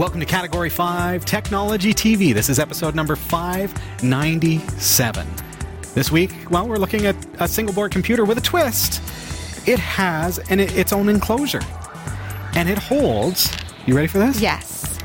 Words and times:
Welcome 0.00 0.20
to 0.20 0.26
Category 0.26 0.70
5 0.70 1.26
Technology 1.26 1.92
TV. 1.92 2.32
This 2.32 2.48
is 2.48 2.58
episode 2.58 2.94
number 2.94 3.16
597. 3.16 5.26
This 5.92 6.10
week, 6.10 6.32
well, 6.48 6.66
we're 6.66 6.78
looking 6.78 7.04
at 7.04 7.14
a 7.38 7.46
single 7.46 7.74
board 7.74 7.92
computer 7.92 8.24
with 8.24 8.38
a 8.38 8.40
twist. 8.40 9.02
It 9.68 9.78
has 9.78 10.38
an, 10.50 10.58
its 10.58 10.94
own 10.94 11.10
enclosure, 11.10 11.60
and 12.54 12.66
it 12.66 12.78
holds, 12.78 13.54
you 13.84 13.94
ready 13.94 14.08
for 14.08 14.16
this? 14.16 14.40
Yes. 14.40 14.98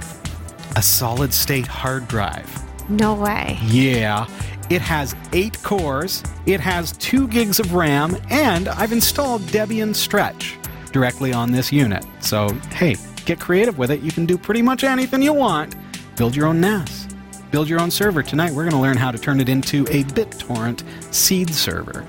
A 0.78 0.82
solid 0.82 1.34
state 1.34 1.68
hard 1.68 2.08
drive. 2.08 2.50
No 2.90 3.16
way. 3.16 3.60
Yeah. 3.64 4.28
It 4.70 4.82
has 4.82 5.14
eight 5.34 5.62
cores, 5.62 6.24
it 6.46 6.62
has 6.62 6.94
two 6.94 7.28
gigs 7.28 7.60
of 7.60 7.74
RAM, 7.74 8.16
and 8.30 8.70
I've 8.70 8.94
installed 8.94 9.42
Debian 9.42 9.94
Stretch 9.94 10.58
directly 10.94 11.34
on 11.34 11.52
this 11.52 11.74
unit. 11.74 12.06
So, 12.22 12.48
hey, 12.72 12.96
get 13.26 13.40
creative 13.40 13.78
with 13.78 13.92
it. 13.92 14.02
You 14.02 14.12
can 14.12 14.26
do 14.26 14.38
pretty 14.38 14.62
much 14.62 14.84
anything 14.84 15.22
you 15.22 15.34
want. 15.34 15.76
Build 16.16 16.36
your 16.36 16.48
own 16.48 16.62
NAS. 16.62 17.08
Build 17.52 17.68
your 17.68 17.80
own 17.80 17.92
server. 17.92 18.24
Tonight, 18.24 18.52
we're 18.52 18.64
going 18.64 18.76
to 18.76 18.82
learn 18.82 18.98
how 18.98 19.12
to 19.12 19.18
turn 19.18 19.40
it 19.40 19.50
into 19.50 19.82
a 19.84 20.04
BitTorrent 20.04 20.84
seed 21.14 21.54
server. 21.54 22.06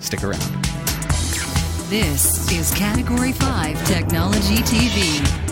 Stick 0.00 0.24
around. 0.24 0.42
This 1.88 2.50
is 2.50 2.72
Category 2.74 3.32
5 3.32 3.86
Technology 3.86 4.56
TV. 4.56 5.46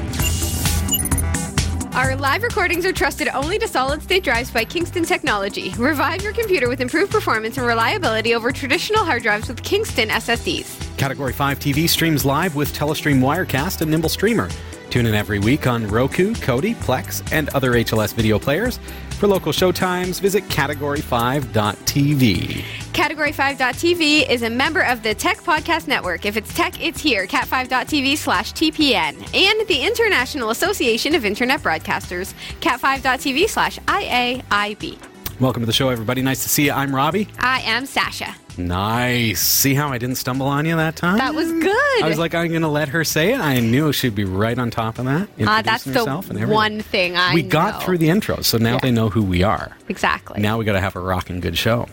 Our 1.95 2.17
live 2.17 2.43
recordings 2.43 2.85
are 2.85 2.93
trusted 2.93 3.29
only 3.29 3.57
to 3.61 3.69
solid 3.69 4.03
state 4.03 4.25
drives 4.25 4.51
by 4.51 4.65
Kingston 4.65 5.05
Technology. 5.05 5.71
Revive 5.79 6.23
your 6.23 6.33
computer 6.33 6.69
with 6.69 6.81
improved 6.81 7.13
performance 7.13 7.57
and 7.57 7.65
reliability 7.65 8.35
over 8.35 8.51
traditional 8.51 9.05
hard 9.05 9.23
drives 9.23 9.47
with 9.47 9.63
Kingston 9.63 10.09
SSDs. 10.09 10.97
Category 10.97 11.33
5 11.33 11.61
TV 11.61 11.89
streams 11.89 12.25
live 12.25 12.57
with 12.57 12.77
Telestream 12.77 13.21
Wirecast 13.21 13.81
and 13.81 13.93
Nimble 13.93 14.09
Streamer. 14.09 14.49
Tune 14.95 15.07
in 15.07 15.15
every 15.17 15.41
week 15.41 15.67
on 15.67 15.89
Roku, 15.89 16.35
Kodi, 16.35 16.77
Plex, 16.77 17.21
and 17.33 17.49
other 17.49 17.73
HLS 17.73 18.15
video 18.15 18.39
players. 18.39 18.79
For 19.19 19.27
local 19.27 19.51
showtimes, 19.51 20.21
visit 20.21 20.45
category5.tv. 20.45 22.63
Category5.tv 22.93 24.31
is 24.31 24.45
a 24.45 24.51
member 24.51 24.83
of 24.83 25.03
the 25.03 25.13
Tech 25.13 25.39
Podcast 25.39 25.89
Network. 25.89 26.27
If 26.27 26.37
it's 26.37 26.55
tech, 26.55 26.81
it's 26.81 27.01
here. 27.01 27.27
Cat5.tv 27.27 28.17
slash 28.17 28.53
TPN. 28.53 29.17
And 29.35 29.67
the 29.67 29.85
International 29.85 30.51
Association 30.51 31.17
of 31.17 31.25
Internet 31.25 31.63
Broadcasters. 31.63 32.33
Cat5.tv 32.61 33.49
slash 33.49 33.81
IAIB. 33.81 34.97
Welcome 35.41 35.63
to 35.63 35.67
the 35.67 35.73
show, 35.73 35.89
everybody. 35.89 36.23
Nice 36.23 36.45
to 36.45 36.49
see 36.49 36.67
you. 36.67 36.73
I'm 36.73 36.95
Robbie. 36.95 37.27
I 37.41 37.63
am 37.63 37.87
Sasha. 37.87 38.37
Nice. 38.59 39.41
See 39.41 39.75
how 39.75 39.89
I 39.89 39.99
didn't 39.99 40.17
stumble 40.17 40.47
on 40.47 40.67
you 40.67 40.77
that 40.77 40.97
time? 40.97 41.19
That 41.19 41.35
was 41.35 41.51
good. 41.51 42.03
I 42.05 42.09
was 42.09 42.19
like, 42.19 42.35
I'm 42.35 42.49
going 42.49 42.63
to 42.63 42.69
let 42.69 42.89
her 42.89 43.05
say 43.05 43.33
it. 43.33 43.41
I 43.41 43.61
knew 43.61 43.93
she'd 43.93 44.15
be 44.15 44.25
right 44.25 44.59
on 44.59 44.71
top 44.71 44.99
of 44.99 45.05
that. 45.07 45.29
Uh, 45.41 45.63
that's 45.63 45.85
the 45.85 46.05
and 46.05 46.25
everything. 46.31 46.49
one 46.51 46.81
thing 46.81 47.17
I 47.17 47.35
We 47.35 47.43
got 47.43 47.83
through 47.83 47.99
the 47.99 48.09
intro, 48.11 48.41
so 48.43 48.59
now 48.59 48.75
Yeah. 48.75 48.81
they 48.81 48.91
know 48.91 49.09
who 49.09 49.23
we 49.23 49.43
are. 49.43 49.77
Exactly. 49.89 50.41
Now 50.41 50.59
we 50.59 50.65
got 50.65 50.73
to 50.75 50.81
have 50.81 50.97
a 50.97 51.01
rocking 51.01 51.41
good 51.41 51.57
show. 51.59 51.89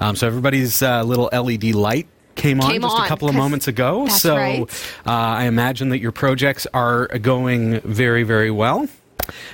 Um, 0.00 0.16
so 0.16 0.26
everybody's 0.26 0.82
uh, 0.82 1.02
little 1.04 1.30
LED 1.32 1.74
light 1.74 2.06
came 2.34 2.60
on 2.60 2.70
Came 2.70 2.82
just 2.82 2.98
a 2.98 3.06
couple 3.08 3.28
of 3.28 3.34
moments 3.34 3.66
ago. 3.66 4.06
so 4.08 4.36
right. 4.36 4.62
uh, 5.06 5.10
I 5.10 5.44
imagine 5.44 5.88
that 5.88 6.00
your 6.00 6.12
projects 6.12 6.66
are 6.74 7.06
going 7.18 7.80
very, 7.80 8.22
very 8.24 8.50
well. 8.50 8.88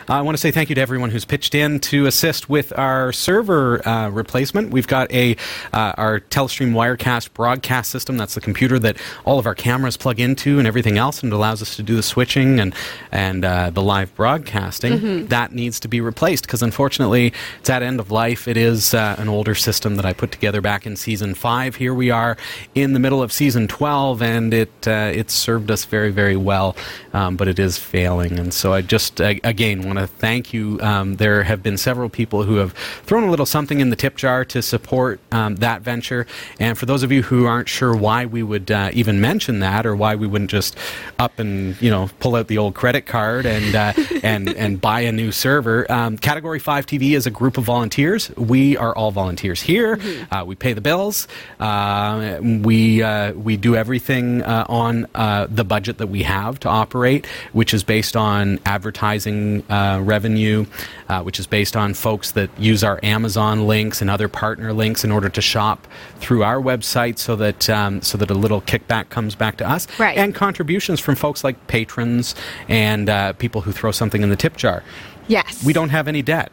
I 0.09 0.21
want 0.23 0.37
to 0.37 0.41
say 0.41 0.51
thank 0.51 0.69
you 0.69 0.75
to 0.75 0.81
everyone 0.81 1.11
who's 1.11 1.25
pitched 1.25 1.55
in 1.55 1.81
to 1.81 2.07
assist 2.07 2.49
with 2.49 2.77
our 2.79 3.13
server 3.13 3.87
uh, 3.87 4.11
replacement. 4.11 4.71
We've 4.71 4.87
got 4.87 5.11
a 5.13 5.37
uh, 5.73 5.93
our 5.97 6.21
Telestream 6.21 6.73
Wirecast 6.73 7.33
broadcast 7.35 7.91
system. 7.91 8.17
That's 8.17 8.35
the 8.35 8.41
computer 8.41 8.79
that 8.81 8.97
all 9.25 9.39
of 9.39 9.47
our 9.47 9.55
cameras 9.55 9.97
plug 9.97 10.21
into 10.21 10.59
and 10.59 10.67
everything 10.67 10.99
else, 10.99 11.23
and 11.23 11.33
it 11.33 11.37
allows 11.37 11.63
us 11.63 11.77
to 11.77 11.83
do 11.83 11.97
the 11.97 12.03
switching 12.03 12.61
and 12.61 12.75
and 13.11 13.45
uh, 13.45 13.71
the 13.71 13.83
live 13.83 14.15
broadcasting. 14.15 14.93
Mm-hmm. 14.93 15.27
That 15.27 15.53
needs 15.53 15.81
to 15.81 15.89
be 15.89 16.01
replaced 16.01 16.45
because 16.47 16.63
unfortunately 16.63 17.33
it's 17.61 17.71
at 17.71 17.83
end 17.83 18.01
of 18.01 18.11
life. 18.11 18.49
It 18.49 18.57
is 18.57 18.95
uh, 18.95 19.17
an 19.19 19.29
older 19.29 19.55
system 19.55 19.97
that 19.97 20.05
I 20.05 20.13
put 20.13 20.33
together 20.33 20.61
back 20.61 20.87
in 20.87 20.97
season 20.97 21.35
five. 21.35 21.77
Here 21.77 21.95
we 21.95 22.11
are 22.11 22.37
in 22.75 22.93
the 22.93 23.01
middle 23.01 23.23
of 23.23 23.33
season 23.33 23.69
twelve, 23.69 24.23
and 24.23 24.53
it 24.53 24.89
uh, 24.89 25.13
it 25.15 25.31
served 25.31 25.71
us 25.71 25.85
very 25.85 26.11
very 26.11 26.37
well, 26.37 26.77
um, 27.13 27.37
but 27.37 27.49
it 27.49 27.59
is 27.59 27.79
failing. 27.79 28.39
And 28.39 28.53
so 28.53 28.73
I 28.73 28.83
just 28.83 29.21
uh, 29.21 29.35
again 29.63 29.83
want 29.83 29.97
to 29.97 30.09
thank 30.09 30.53
you. 30.53 30.81
Um, 30.81 31.17
there 31.17 31.45
have 31.45 31.63
been 31.63 31.77
several 31.77 32.09
people 32.09 32.43
who 32.43 32.57
have 32.57 32.73
thrown 33.05 33.23
a 33.23 33.31
little 33.31 33.47
something 33.47 33.79
in 33.79 33.91
the 33.91 33.97
tip 33.97 34.17
jar 34.17 34.45
to 34.47 34.61
support 34.61 35.21
um, 35.31 35.55
that 35.57 35.83
venture. 35.83 36.27
And 36.59 36.77
for 36.77 36.87
those 36.87 37.05
of 37.05 37.13
you 37.13 37.23
who 37.23 37.47
aren't 37.47 37.69
sure 37.69 37.95
why 37.95 38.27
we 38.27 38.43
would 38.43 38.73
uh, 38.73 38.91
even 38.93 39.21
mention 39.21 39.61
that, 39.61 39.87
or 39.87 39.95
why 39.95 40.17
we 40.17 40.27
wouldn't 40.27 40.51
just 40.51 40.77
up 41.21 41.39
and 41.39 41.81
you 41.81 41.91
know 41.91 42.11
pull 42.19 42.35
out 42.35 42.49
the 42.49 42.59
old 42.59 42.75
credit 42.75 43.07
card 43.07 43.47
and 43.47 43.77
uh, 43.77 43.93
and 44.25 44.49
and 44.49 44.81
buy 44.81 45.03
a 45.03 45.13
new 45.13 45.31
server, 45.31 45.91
um, 45.93 46.19
Category 46.19 46.59
Five 46.59 46.85
TV 46.87 47.13
is 47.13 47.27
a 47.29 47.31
group 47.31 47.57
of 47.57 47.63
volunteers. 47.63 48.35
We 48.37 48.77
are 48.77 48.93
all 48.97 49.13
volunteers 49.13 49.63
here. 49.63 50.01
Uh, 50.33 50.43
we 50.45 50.57
pay 50.57 50.73
the 50.73 50.81
bills. 50.81 51.29
Uh, 51.61 52.41
we 52.43 53.01
uh, 53.01 53.33
we 53.35 53.57
do 53.57 53.77
everything 53.77 54.43
uh, 54.43 54.67
on 54.69 55.07
uh, 55.15 55.47
the 55.49 55.65
budget 55.65 55.99
that 55.99 56.09
we 56.09 56.25
have 56.25 56.59
to 56.61 56.69
operate, 56.69 57.27
which 57.53 57.73
is 57.73 57.85
based 57.85 58.17
on 58.17 58.59
advertising 58.67 59.52
uh, 59.71 60.01
revenue, 60.03 60.65
uh, 61.09 61.23
which 61.23 61.39
is 61.39 61.47
based 61.47 61.77
on 61.77 61.95
folks 61.95 62.31
that 62.33 62.49
use 62.59 62.83
our 62.83 62.99
Amazon 63.03 63.67
links 63.67 64.01
and 64.01 64.09
other 64.11 64.29
partner 64.29 64.73
links 64.73 65.05
in 65.05 65.13
order 65.13 65.29
to 65.29 65.41
shop 65.43 65.87
through 66.17 66.43
our 66.43 66.61
website, 66.61 67.19
so 67.19 67.37
that 67.37 67.69
um, 67.69 68.01
so 68.03 68.17
that 68.19 68.31
a 68.31 68.35
little 68.35 68.61
kickback 68.63 69.09
comes 69.11 69.35
back 69.35 69.57
to 69.59 69.69
us, 69.69 69.87
Right. 69.99 70.17
and 70.17 70.35
contributions 70.35 70.99
from 71.01 71.15
folks 71.15 71.45
like 71.45 71.67
patrons 71.67 72.35
and 72.69 73.09
uh, 73.11 73.33
people 73.35 73.61
who 73.61 73.73
throw 73.73 73.91
something 73.93 74.23
in 74.23 74.31
the 74.31 74.37
tip 74.37 74.57
jar. 74.57 74.83
yes. 75.29 75.63
We 75.65 75.73
don't 75.73 75.91
have 75.91 76.09
any 76.09 76.23
debt 76.23 76.51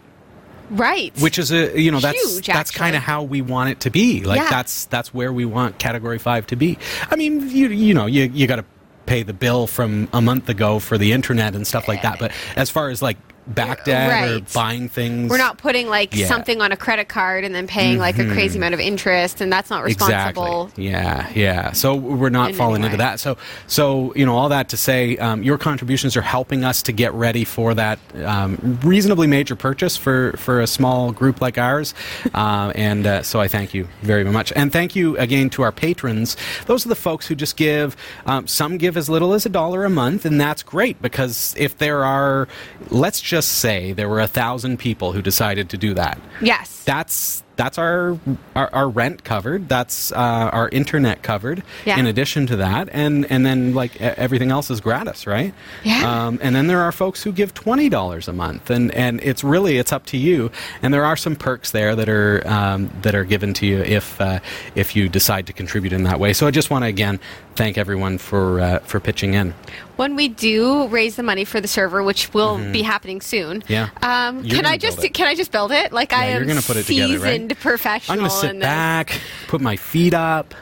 Right. 0.71 1.11
which 1.19 1.39
is 1.39 1.51
a 1.51 1.81
you 1.81 1.89
know 1.91 1.99
that's 1.99 2.21
Huge, 2.33 2.45
that's 2.45 2.69
kind 2.69 2.95
of 2.95 3.01
how 3.01 3.23
we 3.23 3.41
want 3.41 3.71
it 3.71 3.79
to 3.81 3.89
be 3.89 4.23
like 4.23 4.37
Yeah. 4.39 4.49
that's 4.51 4.85
that's 4.85 5.11
where 5.11 5.33
we 5.33 5.43
want 5.43 5.79
category 5.79 6.19
5 6.19 6.45
to 6.47 6.55
be 6.55 6.77
i 7.09 7.15
mean 7.15 7.49
you 7.49 7.69
you 7.69 7.95
know 7.95 8.05
you 8.05 8.25
you 8.25 8.45
got 8.45 8.57
to 8.57 8.65
pay 9.09 9.23
the 9.23 9.33
bill 9.33 9.65
from 9.65 10.07
a 10.13 10.21
month 10.21 10.47
ago 10.49 10.77
for 10.77 10.97
the 10.97 11.11
internet 11.11 11.55
and 11.55 11.65
stuff 11.65 11.87
like 11.87 12.03
that. 12.03 12.19
But 12.19 12.31
as 12.55 12.69
far 12.69 12.89
as 12.89 13.01
like 13.01 13.17
back 13.53 13.85
debt 13.85 14.07
or 14.09 14.33
Right. 14.35 14.53
buying 14.53 14.89
things 14.89 15.29
We're 15.29 15.37
not 15.37 15.57
putting 15.57 15.87
like 15.89 16.13
Yeah. 16.13 16.25
Mm-hmm. 16.25 16.33
something 16.33 16.61
on 16.61 16.71
a 16.71 16.77
credit 16.77 17.07
card 17.09 17.43
and 17.43 17.53
then 17.53 17.67
paying 17.67 17.97
like 17.97 18.17
a 18.19 18.25
crazy 18.25 18.57
amount 18.57 18.73
of 18.73 18.79
interest, 18.79 19.41
and 19.41 19.51
that's 19.51 19.69
not 19.69 19.83
responsible. 19.83 20.65
Exactly. 20.65 20.85
Yeah, 20.85 21.27
yeah. 21.33 21.71
So 21.71 21.95
we're 21.95 22.29
not 22.29 22.51
In 22.51 22.55
falling 22.55 22.83
into 22.83 22.97
that. 22.97 23.19
So, 23.19 23.37
so 23.67 24.13
you 24.15 24.25
know, 24.25 24.35
all 24.37 24.49
that 24.49 24.69
to 24.69 24.77
say, 24.77 25.17
um, 25.17 25.43
your 25.43 25.57
contributions 25.57 26.15
are 26.17 26.21
helping 26.21 26.63
us 26.63 26.81
to 26.83 26.91
get 26.91 27.13
ready 27.13 27.43
for 27.43 27.73
that 27.73 27.99
um, 28.23 28.79
reasonably 28.83 29.27
major 29.27 29.55
purchase 29.55 29.97
for 29.97 30.33
for 30.37 30.61
a 30.61 30.67
small 30.67 31.11
group 31.11 31.41
like 31.41 31.57
ours. 31.57 31.93
uh, 32.33 32.71
and 32.75 33.07
uh, 33.07 33.23
so 33.23 33.39
I 33.39 33.47
thank 33.47 33.73
you 33.73 33.87
very 34.01 34.23
much, 34.23 34.51
and 34.55 34.71
thank 34.71 34.95
you 34.95 35.17
again 35.17 35.49
to 35.51 35.61
our 35.63 35.71
patrons. 35.71 36.35
Those 36.65 36.85
are 36.85 36.89
the 36.89 36.95
folks 36.95 37.27
who 37.27 37.35
just 37.35 37.55
give. 37.57 37.95
Um, 38.25 38.47
some 38.47 38.77
give 38.77 38.97
as 38.97 39.09
little 39.09 39.33
as 39.33 39.45
a 39.45 39.49
dollar 39.49 39.85
a 39.85 39.89
month, 39.89 40.25
and 40.25 40.39
that's 40.39 40.61
great 40.63 41.01
because 41.01 41.55
if 41.57 41.77
there 41.77 42.03
are, 42.03 42.47
let's 42.89 43.21
just 43.21 43.38
say 43.47 43.93
there 43.93 44.09
were 44.09 44.19
a 44.19 44.27
thousand 44.27 44.77
people 44.77 45.11
who 45.13 45.21
decided 45.21 45.69
to 45.69 45.77
do 45.77 45.93
that 45.93 46.19
Yes. 46.41 46.83
that's 46.83 47.43
that's 47.55 47.77
our 47.77 48.17
our, 48.55 48.73
our 48.73 48.87
rent 48.87 49.25
covered. 49.25 49.67
That's 49.67 50.13
uh, 50.13 50.15
our 50.15 50.69
internet 50.69 51.23
covered. 51.23 51.61
Yeah. 51.85 51.99
In 51.99 52.07
addition 52.07 52.47
to 52.47 52.55
that, 52.55 52.87
and 52.93 53.29
and 53.29 53.45
then 53.45 53.73
like 53.73 53.99
everything 53.99 54.49
else 54.49 54.69
is 54.71 54.79
gratis, 54.79 55.27
right? 55.27 55.53
Yeah. 55.83 56.27
Um, 56.27 56.39
and 56.41 56.55
then 56.55 56.67
there 56.67 56.79
are 56.79 56.93
folks 56.93 57.21
who 57.21 57.33
give 57.33 57.53
twenty 57.53 57.89
dollars 57.89 58.29
a 58.29 58.33
month, 58.33 58.69
and 58.69 58.93
and 58.95 59.19
it's 59.21 59.43
really 59.43 59.77
it's 59.77 59.91
up 59.91 60.05
to 60.05 60.17
you. 60.17 60.51
And 60.81 60.93
there 60.93 61.03
are 61.03 61.17
some 61.17 61.35
perks 61.35 61.71
there 61.71 61.97
that 61.97 62.07
are 62.07 62.47
um, 62.47 62.89
that 63.01 63.13
are 63.13 63.25
given 63.25 63.53
to 63.55 63.65
you 63.65 63.79
if 63.79 64.21
uh, 64.21 64.39
if 64.75 64.95
you 64.95 65.09
decide 65.09 65.45
to 65.47 65.51
contribute 65.53 65.91
in 65.91 66.03
that 66.03 66.17
way. 66.17 66.31
So 66.31 66.47
I 66.47 66.51
just 66.51 66.69
want 66.69 66.85
to 66.85 66.87
again 66.87 67.19
thank 67.55 67.77
everyone 67.77 68.19
for 68.19 68.61
uh, 68.61 68.79
for 68.79 69.01
pitching 69.01 69.33
in. 69.33 69.53
When 69.99 70.15
we 70.15 70.29
do 70.29 70.87
raise 70.87 71.17
the 71.17 71.23
money 71.23 71.43
for 71.43 71.59
the 71.59 71.67
server, 71.67 72.01
which 72.01 72.33
will 72.33 72.57
be 72.71 72.81
happening 72.81 73.19
soon. 73.19 73.61
Mm-hmm. 73.63 73.73
Yeah. 73.73 73.89
Um, 74.01 74.47
can 74.47 74.65
I 74.65 74.77
just 74.77 75.01
can 75.13 75.27
I 75.27 75.35
just 75.35 75.51
build 75.51 75.73
it? 75.73 75.91
Like 75.91 76.13
I 76.13 76.27
am 76.27 76.47
gonna 76.47 76.61
put 76.61 76.77
it 76.77 76.85
together, 76.85 77.19
right? 77.19 77.33
seasoned 77.33 77.59
professional. 77.59 78.13
I'm 78.13 78.19
going 78.19 78.31
to 78.31 78.35
sit 78.37 78.59
back, 78.61 79.19
put 79.49 79.59
my 79.59 79.75
feet 79.75 80.13
up. 80.13 80.55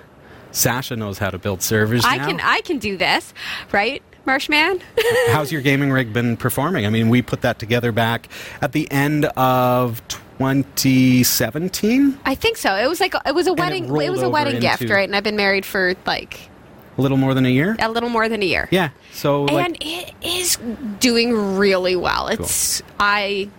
Sasha 0.52 0.96
knows 0.96 1.20
how 1.20 1.30
to 1.30 1.38
build 1.38 1.62
servers. 1.62 2.04
I 2.04 2.18
now. 2.18 2.26
can 2.26 2.40
I 2.42 2.62
can 2.62 2.80
do 2.80 2.98
this, 2.98 3.32
right, 3.72 4.02
Marshman? 4.26 4.82
How's 5.28 5.52
your 5.52 5.62
gaming 5.62 5.92
rig 5.92 6.12
been 6.12 6.36
performing? 6.36 6.88
I 6.88 6.90
mean, 6.90 7.10
we 7.10 7.22
put 7.22 7.42
that 7.42 7.60
together 7.60 7.92
back 7.92 8.30
at 8.62 8.72
the 8.72 8.92
end 8.92 9.26
of 9.26 10.02
2017. 10.40 12.20
I 12.26 12.34
think 12.34 12.58
so. 12.58 12.74
It 12.74 12.88
was 12.88 13.00
like 13.00 13.14
it 13.24 13.36
was 13.36 13.46
a 13.46 13.54
wedding. 13.54 13.86
It, 13.86 13.92
rolled 13.92 14.10
was 14.10 14.24
a 14.24 14.30
wedding 14.30 14.60
gift, 14.60 14.90
right? 14.90 15.08
And 15.08 15.16
I've 15.16 15.24
been 15.24 15.38
married 15.38 15.64
for 15.64 15.94
like 16.08 16.50
A 16.98 17.02
little 17.02 17.18
more 17.18 17.34
than 17.34 17.46
a 17.46 17.50
year. 17.50 17.76
a 17.80 17.90
little 17.90 18.10
more 18.10 18.28
than 18.28 18.42
a 18.42 18.46
year. 18.46 18.68
Yeah. 18.72 18.90
So 19.14 19.44
like, 19.44 19.66
and 19.66 19.78
it 19.82 20.14
is 20.22 20.58
doing 21.00 21.56
really 21.58 21.96
well. 21.96 22.28
It's 22.28 22.82
I. 23.00 23.50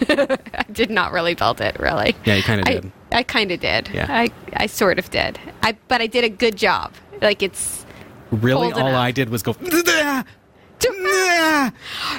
I 0.08 0.64
did 0.72 0.90
not 0.90 1.12
really 1.12 1.34
build 1.34 1.60
it, 1.60 1.78
really. 1.78 2.14
Yeah, 2.24 2.34
you 2.34 2.42
kinda 2.42 2.68
I- 2.68 2.74
did. 2.74 2.92
I 3.12 3.22
kind 3.22 3.50
of 3.52 3.60
did. 3.60 3.88
Yeah. 3.92 4.06
I, 4.08 4.30
I 4.54 4.66
sort 4.66 4.98
of 4.98 5.10
did. 5.10 5.38
I 5.62 5.76
but 5.88 6.00
I 6.00 6.06
did 6.06 6.24
a 6.24 6.28
good 6.30 6.56
job. 6.56 6.92
Like 7.20 7.42
it's 7.42 7.84
really, 8.30 8.72
all 8.72 8.86
up. 8.88 8.94
I 8.94 9.10
did 9.12 9.28
was 9.28 9.42
go. 9.42 9.54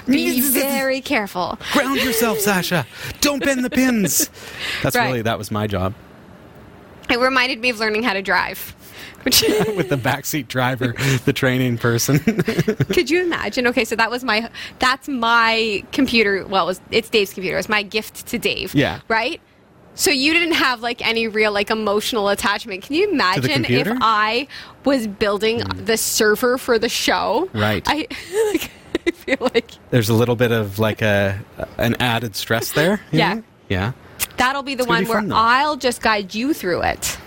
Be 0.08 0.42
very 0.42 1.02
careful. 1.02 1.58
Ground 1.74 2.00
yourself, 2.02 2.40
Sasha. 2.40 2.86
Don't 3.22 3.44
bend 3.44 3.64
the 3.66 3.70
pins. 3.70 4.30
That's 4.84 4.96
Right. 4.96 5.08
really 5.08 5.22
that 5.24 5.38
was 5.38 5.52
my 5.52 5.68
job 5.68 5.94
It 7.10 7.20
reminded 7.20 7.60
me 7.60 7.70
of 7.70 7.80
learning 7.80 8.04
how 8.04 8.14
to 8.14 8.22
drive. 8.22 8.74
With 9.75 9.90
the 9.90 9.98
backseat 9.98 10.48
driver, 10.48 10.94
the 11.25 11.34
training 11.34 11.78
person. 11.78 12.20
could 12.94 13.10
you 13.10 13.22
imagine? 13.22 13.68
Okay, 13.68 13.86
so 13.86 13.96
that 13.96 14.12
was 14.12 14.24
my 14.24 14.50
that's 14.80 15.08
my 15.08 15.84
computer. 15.92 16.46
Well, 16.46 16.66
it 16.66 16.68
was 16.68 16.81
it's 16.92 17.10
Dave's 17.10 17.34
computer. 17.34 17.58
It's 17.58 17.70
my 17.70 17.84
gift 17.84 18.28
to 18.28 18.38
Dave. 18.38 18.75
Yeah. 18.75 19.00
Right. 19.08 19.42
So 19.96 20.12
you 20.12 20.34
didn't 20.34 20.54
have 20.54 20.81
like 20.81 21.06
any 21.06 21.28
real 21.28 21.52
like 21.52 21.70
emotional 21.70 22.30
attachment. 22.30 22.84
Can 22.84 22.96
you 22.96 23.10
imagine 23.12 23.66
if? 23.66 23.88
I 24.02 24.48
was 24.86 25.08
building 25.08 25.60
mm. 25.60 25.86
the 25.86 25.98
server 25.98 26.58
for 26.58 26.80
the 26.80 26.90
show? 26.90 27.50
Right. 27.54 27.84
I 27.88 28.08
like 28.52 28.72
I 29.08 29.12
feel 29.12 29.38
like 29.40 29.72
There's 29.92 30.10
a 30.10 30.14
little 30.14 30.36
bit 30.36 30.52
of 30.52 30.80
like 30.80 31.02
a 31.02 31.40
an 31.78 31.96
added 32.00 32.36
stress 32.36 32.72
there. 32.72 33.02
Yeah. 33.12 33.36
know? 33.36 33.44
Yeah. 33.70 33.92
that'll 34.38 34.64
be 34.64 34.75
the 34.75 34.84
It's 34.84 34.90
one 34.90 35.04
be 35.04 35.10
where 35.10 35.20
fun. 35.20 35.31
I'll 35.31 35.78
just 35.78 36.02
guide 36.02 36.34
you 36.34 36.54
through 36.54 36.81
it. 36.84 37.18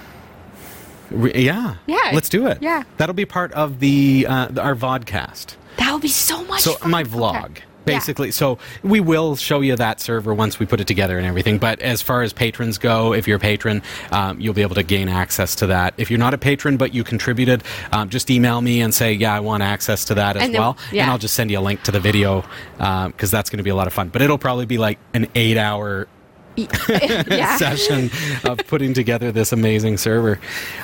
Re- 1.10 1.32
yeah. 1.34 1.76
Yeah. 1.86 2.10
Let's 2.12 2.28
do 2.28 2.46
it. 2.46 2.58
Yeah. 2.60 2.82
That'll 2.96 3.14
be 3.14 3.26
part 3.26 3.52
of 3.52 3.80
the 3.80 4.26
uh, 4.28 4.48
our 4.60 4.74
vodcast. 4.74 5.56
That 5.76 5.92
would 5.92 6.02
be 6.02 6.08
so 6.08 6.42
much. 6.44 6.62
So 6.62 6.72
fun. 6.74 6.90
my 6.90 7.02
Okay. 7.02 7.10
vlog. 7.10 7.56
Yeah. 7.58 7.62
Basically, 7.84 8.32
so 8.32 8.58
we 8.82 8.98
will 8.98 9.36
show 9.36 9.60
you 9.60 9.76
that 9.76 10.00
server 10.00 10.34
once 10.34 10.58
we 10.58 10.66
put 10.66 10.80
it 10.80 10.88
together 10.88 11.18
and 11.18 11.24
everything. 11.26 11.58
But 11.58 11.78
as 11.82 12.02
far 12.02 12.22
as 12.22 12.32
patrons 12.32 12.78
go, 12.78 13.12
if 13.14 13.28
you're 13.28 13.36
a 13.36 13.40
patron, 13.40 13.80
um, 14.10 14.40
you'll 14.40 14.54
be 14.54 14.62
able 14.62 14.74
to 14.74 14.82
gain 14.82 15.08
access 15.08 15.54
to 15.56 15.68
that. 15.68 15.94
If 15.96 16.10
you're 16.10 16.18
not 16.18 16.34
a 16.34 16.38
patron 16.38 16.78
but 16.78 16.92
you 16.94 17.04
contributed, 17.04 17.62
um, 17.92 18.08
just 18.08 18.28
email 18.28 18.60
me 18.60 18.80
and 18.80 18.92
say, 18.92 19.12
"Yeah, 19.12 19.32
I 19.32 19.38
want 19.38 19.62
access 19.62 20.04
to 20.06 20.14
that 20.16 20.36
as 20.36 20.42
And 20.42 20.52
then- 20.54 20.60
well," 20.60 20.76
yeah. 20.90 21.02
and 21.02 21.12
I'll 21.12 21.18
just 21.18 21.34
send 21.34 21.48
you 21.52 21.60
a 21.60 21.60
link 21.60 21.84
to 21.84 21.92
the 21.92 22.00
video 22.00 22.44
because 22.78 23.30
that's 23.30 23.50
going 23.50 23.58
to 23.58 23.62
be 23.62 23.70
a 23.70 23.76
lot 23.76 23.86
of 23.86 23.92
fun. 23.92 24.08
But 24.08 24.20
it'll 24.20 24.36
probably 24.38 24.66
be 24.66 24.78
like 24.78 24.98
an 25.14 25.28
eight-hour 25.36 26.08
yeah. 27.28 27.56
session 27.56 28.10
of 28.44 28.58
putting 28.66 28.94
together 28.94 29.30
this 29.32 29.52
amazing 29.52 29.96
server. 29.98 30.38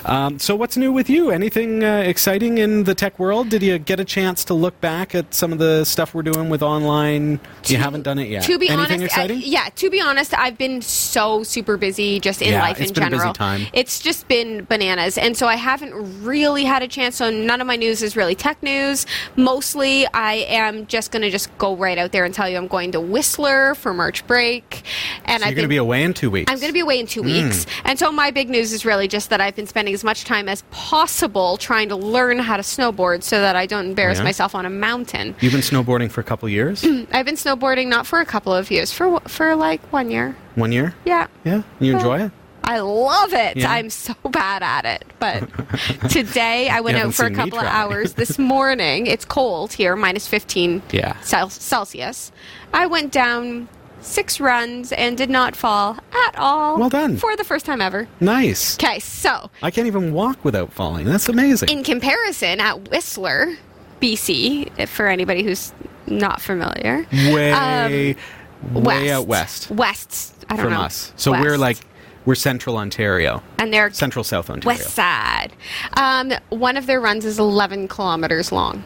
Um, 0.05 0.39
so, 0.39 0.55
what's 0.55 0.77
new 0.77 0.91
with 0.91 1.09
you? 1.09 1.31
Anything 1.31 1.83
uh, 1.83 1.97
exciting 2.05 2.57
in 2.57 2.83
the 2.83 2.93
tech 2.95 3.17
world? 3.19 3.49
Did 3.49 3.63
you 3.63 3.79
get 3.79 3.99
a 3.99 4.05
chance 4.05 4.43
to 4.45 4.53
look 4.53 4.79
back 4.81 5.15
at 5.15 5.33
some 5.33 5.51
of 5.51 5.59
the 5.59 5.83
stuff 5.83 6.13
we're 6.13 6.21
doing 6.23 6.49
with 6.49 6.61
online? 6.61 7.39
you 7.65 7.77
haven't 7.77 8.03
done 8.03 8.19
it 8.19 8.29
yet. 8.29 8.43
To 8.43 8.59
be 8.59 8.69
Anything 8.69 8.95
honest, 9.01 9.05
exciting? 9.05 9.37
I, 9.37 9.41
yeah. 9.41 9.69
To 9.75 9.89
be 9.89 9.99
honest, 10.01 10.37
I've 10.37 10.57
been 10.57 10.81
so 10.81 11.43
super 11.43 11.77
busy 11.77 12.19
just 12.19 12.41
in 12.41 12.49
Yeah, 12.51 12.61
life 12.61 12.79
it's 12.79 12.89
in 12.91 12.93
been 12.95 13.03
a 13.03 13.09
busy 13.09 13.17
general. 13.19 13.33
time. 13.33 13.67
It's 13.73 13.99
just 13.99 14.27
been 14.27 14.65
bananas, 14.65 15.17
and 15.17 15.35
so 15.35 15.47
I 15.47 15.55
haven't 15.55 15.93
really 16.23 16.63
had 16.63 16.83
a 16.83 16.87
chance. 16.87 17.15
So 17.15 17.29
none 17.31 17.61
of 17.61 17.67
my 17.67 17.75
news 17.75 18.01
is 18.03 18.15
really 18.15 18.35
tech 18.35 18.61
news. 18.61 19.05
Mostly, 19.35 20.05
I 20.07 20.33
am 20.47 20.85
just 20.87 21.11
going 21.11 21.21
to 21.23 21.29
just 21.29 21.55
go 21.57 21.75
right 21.75 21.97
out 21.97 22.11
there 22.11 22.25
and 22.25 22.33
tell 22.33 22.47
you 22.49 22.57
I'm 22.57 22.67
going 22.67 22.91
to 22.91 22.99
Whistler 23.01 23.75
for 23.75 23.93
March 23.93 24.25
break, 24.27 24.83
and 25.25 25.41
So 25.41 25.47
I've 25.49 25.55
going 25.63 25.69
to 25.69 25.73
be 25.73 25.77
away 25.77 26.03
in 26.03 26.13
two 26.13 26.29
weeks. 26.29 26.51
I'm 26.51 26.57
going 26.59 26.69
to 26.69 26.73
be 26.73 26.79
away 26.81 26.99
in 26.99 27.07
two 27.07 27.21
Hmm. 27.21 27.27
weeks. 27.47 27.65
And 27.85 27.97
so 27.97 28.11
my 28.11 28.31
big 28.31 28.49
news 28.49 28.73
is 28.73 28.85
really 28.85 29.07
just 29.07 29.29
that 29.29 29.39
I've 29.41 29.55
been 29.55 29.67
spending 29.67 29.93
as 29.93 30.03
much 30.03 30.23
time 30.25 30.47
as 30.49 30.63
possible 30.71 31.57
trying 31.57 31.89
to 31.89 31.95
learn 31.95 32.39
how 32.39 32.57
to 32.57 32.63
snowboard 32.63 33.23
so 33.23 33.39
that 33.41 33.55
I 33.55 33.65
don't 33.65 33.85
embarrass 33.87 34.17
Yeah? 34.19 34.23
myself 34.25 34.55
on 34.55 34.65
a 34.65 34.69
mountain. 34.69 35.35
You've 35.39 35.53
been 35.53 35.61
snowboarding 35.61 36.11
for 36.11 36.21
a 36.21 36.23
couple 36.23 36.47
years. 36.49 36.83
I've 37.11 37.25
been 37.25 37.35
snowboarding 37.35 37.87
not 37.87 38.05
for 38.07 38.19
a 38.19 38.25
couple 38.25 38.53
of 38.53 38.69
years, 38.71 38.91
for 38.93 39.19
for 39.21 39.55
like 39.55 39.81
one 39.91 40.11
year. 40.11 40.35
One 40.55 40.71
year. 40.71 40.93
Yeah. 41.05 41.27
Yeah. 41.43 41.63
You 41.79 41.93
enjoy 41.93 42.21
it? 42.25 42.31
I 42.65 42.79
love 42.79 43.33
it. 43.33 43.57
Yeah. 43.57 43.71
I'm 43.71 43.89
so 43.89 44.13
bad 44.31 44.63
at 44.63 44.85
it. 44.85 45.03
But 45.19 45.49
today 46.09 46.69
I 46.69 46.79
went 46.79 46.95
out 46.97 47.13
for 47.13 47.23
a 47.23 47.29
haven't 47.29 47.35
seen 47.35 47.45
me 47.45 47.51
couple 47.51 47.59
of 47.59 47.65
hours 47.65 48.13
this 48.21 48.39
morning. 48.39 49.07
It's 49.07 49.25
cold 49.25 49.73
here, 49.73 49.95
minus 49.97 50.27
15 50.27 50.81
Yeah. 50.91 51.19
Celsius. 51.21 52.31
I 52.73 52.87
went 52.87 53.11
down 53.11 53.67
six 54.03 54.39
runs 54.39 54.91
and 54.91 55.17
did 55.17 55.29
not 55.29 55.55
fall 55.55 55.97
at 56.27 56.37
all. 56.37 56.77
Well 56.77 56.89
done. 56.89 57.17
For 57.17 57.35
the 57.35 57.43
first 57.43 57.65
time 57.65 57.81
ever. 57.81 58.07
Nice. 58.19 58.77
Okay, 58.77 58.99
so 58.99 59.49
I 59.61 59.71
can't 59.71 59.87
even 59.87 60.13
walk 60.13 60.43
without 60.43 60.71
falling. 60.71 61.05
That's 61.05 61.29
amazing. 61.29 61.69
in 61.69 61.83
comparison, 61.83 62.59
at 62.59 62.89
Whistler, 62.89 63.55
BC, 64.01 64.87
for 64.87 65.07
anybody 65.07 65.43
who's 65.43 65.73
not 66.07 66.41
familiar, 66.41 67.05
way, 67.11 68.15
way 68.73 69.05
west, 69.07 69.11
out 69.11 69.27
west 69.27 69.71
west, 69.71 70.45
I 70.49 70.55
don't 70.55 70.65
from 70.65 70.73
know, 70.73 70.81
us. 70.81 71.13
So 71.15 71.31
we're 71.31 71.57
like 71.57 71.77
we're 72.25 72.35
central 72.35 72.77
Ontario, 72.77 73.43
and 73.57 73.73
they're 73.73 73.91
central 73.91 74.23
South 74.23 74.49
Ontario. 74.49 74.77
west 74.77 74.93
side. 74.93 75.53
Um, 75.97 76.33
one 76.49 76.77
of 76.77 76.85
their 76.85 77.01
runs 77.01 77.25
is 77.25 77.39
11 77.39 77.87
kilometers 77.87 78.51
long. 78.51 78.83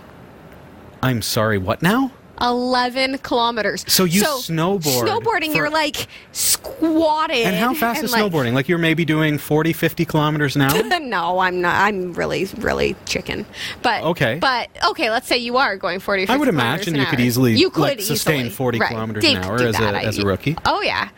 I'm 1.03 1.21
sorry. 1.21 1.57
What 1.57 1.81
now? 1.81 2.11
11 2.41 3.19
kilometers. 3.19 3.83
So 3.87 4.03
you 4.03 4.23
snowboard 4.23 4.81
Snowboarding, 5.07 5.51
for- 5.51 5.57
you're 5.57 5.69
like 5.69 6.07
squatting. 6.31 7.43
And 7.45 7.55
how 7.55 7.73
fast 7.73 7.97
and, 7.99 8.05
is 8.05 8.11
like- 8.11 8.23
snowboarding? 8.23 8.53
Like 8.53 8.67
you're 8.67 8.77
maybe 8.77 9.05
doing 9.05 9.37
40, 9.37 9.73
50 9.73 10.05
kilometers 10.05 10.55
an 10.55 10.63
hour? 10.63 10.83
no, 10.99 11.39
I'm 11.39 11.61
not. 11.61 11.75
I'm 11.87 12.13
really, 12.13 12.45
really 12.57 12.95
chicken. 13.05 13.45
But 13.81 14.03
Okay. 14.03 14.37
But 14.39 14.69
okay, 14.89 15.09
let's 15.09 15.27
say 15.27 15.37
you 15.37 15.57
are 15.57 15.77
going 15.77 15.99
40. 15.99 16.23
50 16.23 16.33
I 16.33 16.37
would 16.37 16.47
imagine 16.49 16.95
you 16.95 17.05
could 17.05 17.19
easily, 17.19 17.55
you 17.55 17.69
could 17.69 17.81
like, 17.81 18.01
sustain 18.01 18.47
easily. 18.47 18.49
40 18.51 18.79
Right. 18.79 18.89
kilometers 18.89 19.23
Dave 19.23 19.37
an 19.37 19.43
hour 19.43 19.55
as 19.61 19.79
a- 19.79 20.05
as 20.05 20.17
a 20.19 20.25
rookie. 20.25 20.55
Oh 20.65 20.81
yeah, 20.81 21.09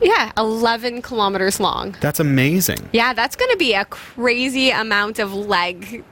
yeah, 0.00 0.32
11 0.36 1.02
kilometers 1.02 1.60
long. 1.60 1.96
That's 2.00 2.20
amazing. 2.20 2.88
Yeah, 2.92 3.12
that's 3.12 3.36
going 3.36 3.50
to 3.50 3.56
be 3.56 3.74
a 3.74 3.84
crazy 3.86 4.70
amount 4.70 5.18
of 5.18 5.32
leg 5.34 6.04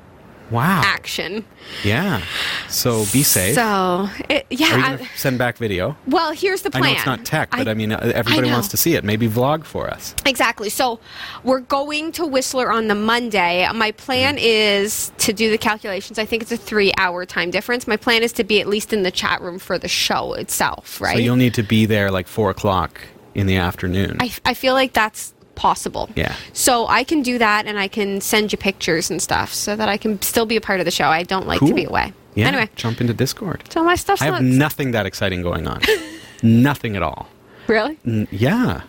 Wow. 0.55 0.83
action. 0.85 1.45
Yeah. 1.83 2.23
So 2.69 3.01
be 3.13 3.23
safe. 3.23 3.55
So 3.57 4.09
it, 4.31 4.47
yeah. 4.51 4.99
I- 5.01 5.09
send 5.17 5.39
back 5.39 5.57
video? 5.59 5.97
well, 6.07 6.33
here's 6.33 6.63
the 6.63 6.71
plan 6.71 6.85
I 6.85 6.87
know 6.93 6.97
it's 6.97 7.07
not 7.07 7.25
tech, 7.25 7.51
but 7.51 7.67
I, 7.69 7.75
mean, 7.75 7.93
uh, 7.93 8.13
everybody 8.15 8.49
know. 8.49 8.55
wants 8.55 8.69
to 8.69 8.77
see 8.77 8.95
it. 8.95 9.03
Maybe 9.05 9.29
vlog 9.29 9.65
for 9.65 9.91
us. 9.91 10.15
Exactly. 10.25 10.69
So 10.71 11.01
we're 11.43 11.61
going 11.61 12.13
to 12.13 12.27
Whistler 12.27 12.71
on 12.71 12.89
the 12.89 12.95
Monday. 12.95 13.69
My 13.75 13.91
plan 13.93 14.37
Mm-hmm. 14.37 14.45
is 14.45 15.13
to 15.19 15.33
do 15.33 15.51
the 15.51 15.59
calculations. 15.59 16.19
I 16.19 16.25
think 16.25 16.43
it's 16.43 16.53
a 16.53 16.57
three 16.57 16.93
hour 16.99 17.27
time 17.27 17.51
difference. 17.51 17.87
My 17.87 17.97
plan 17.97 18.23
is 18.23 18.33
to 18.35 18.45
be 18.45 18.61
at 18.61 18.67
least 18.69 18.93
in 18.93 19.03
the 19.03 19.11
chat 19.11 19.41
room 19.41 19.59
for 19.59 19.79
the 19.79 19.89
show 19.89 20.35
itself, 20.35 21.01
right? 21.01 21.15
So 21.15 21.19
you'll 21.19 21.37
need 21.37 21.55
to 21.55 21.63
be 21.63 21.85
there 21.87 22.11
like 22.11 22.27
4 22.29 22.51
o'clock 22.51 23.01
in 23.35 23.47
the 23.47 23.57
afternoon. 23.57 24.17
I, 24.21 24.31
I 24.45 24.55
feel 24.55 24.75
like 24.75 24.93
that's 24.93 25.35
possible. 25.55 26.09
Yeah. 26.17 26.35
So 26.53 26.87
I 26.89 27.05
can 27.05 27.23
do 27.23 27.39
that 27.39 27.67
and 27.67 27.79
I 27.79 27.89
can 27.89 28.21
send 28.21 28.53
you 28.53 28.59
pictures 28.59 29.11
and 29.11 29.21
stuff 29.23 29.53
so 29.55 29.77
that 29.77 29.89
I 29.89 29.97
can 29.97 30.21
still 30.23 30.47
be 30.47 30.57
a 30.57 30.61
part 30.61 30.81
of 30.81 30.85
the 30.85 30.91
show. 30.91 31.07
I 31.07 31.23
don't 31.23 31.47
like 31.47 31.61
to 31.61 31.75
be 31.75 31.85
away. 31.85 32.13
yeah. 32.35 32.49
Anyway, 32.49 32.69
Jump 32.77 33.01
into 33.01 33.15
Discord. 33.15 33.65
so 33.71 33.83
my 33.85 33.95
stuff's 33.95 34.23
I 34.23 34.27
not 34.31 34.35
have 34.37 34.43
nothing 34.45 34.91
that 34.93 35.07
exciting 35.07 35.43
going 35.43 35.67
on. 35.67 35.81
nothing 36.43 36.97
at 36.97 37.03
all. 37.03 37.29
really. 37.67 37.99
N- 38.07 38.29
yeah. 38.31 38.83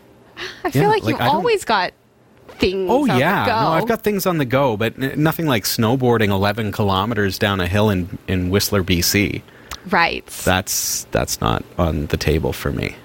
I 0.63 0.71
feel 0.71 0.81
Yeah, 0.83 0.87
like, 0.89 1.03
like, 1.03 1.11
you've 1.13 1.21
I 1.21 1.27
always 1.27 1.63
got 1.63 1.93
things. 2.59 2.89
Oh 2.91 3.09
on 3.09 3.17
yeah, 3.19 3.45
the 3.45 3.51
go. 3.51 3.59
no, 3.61 3.67
I've 3.69 3.87
got 3.87 4.01
things 4.01 4.25
on 4.25 4.37
the 4.37 4.45
go, 4.45 4.75
but 4.77 5.01
n- 5.01 5.13
nothing 5.21 5.45
like 5.47 5.63
snowboarding 5.63 6.27
11 6.29 6.71
kilometers 6.73 7.37
down 7.39 7.59
a 7.61 7.67
hill 7.67 7.89
in 7.89 8.17
in 8.27 8.49
Whistler, 8.49 8.83
BC. 8.83 9.41
right. 9.89 10.25
That's 10.43 11.05
that's 11.11 11.39
not 11.39 11.63
on 11.77 12.07
the 12.07 12.17
table 12.17 12.51
for 12.53 12.71
me. 12.71 12.95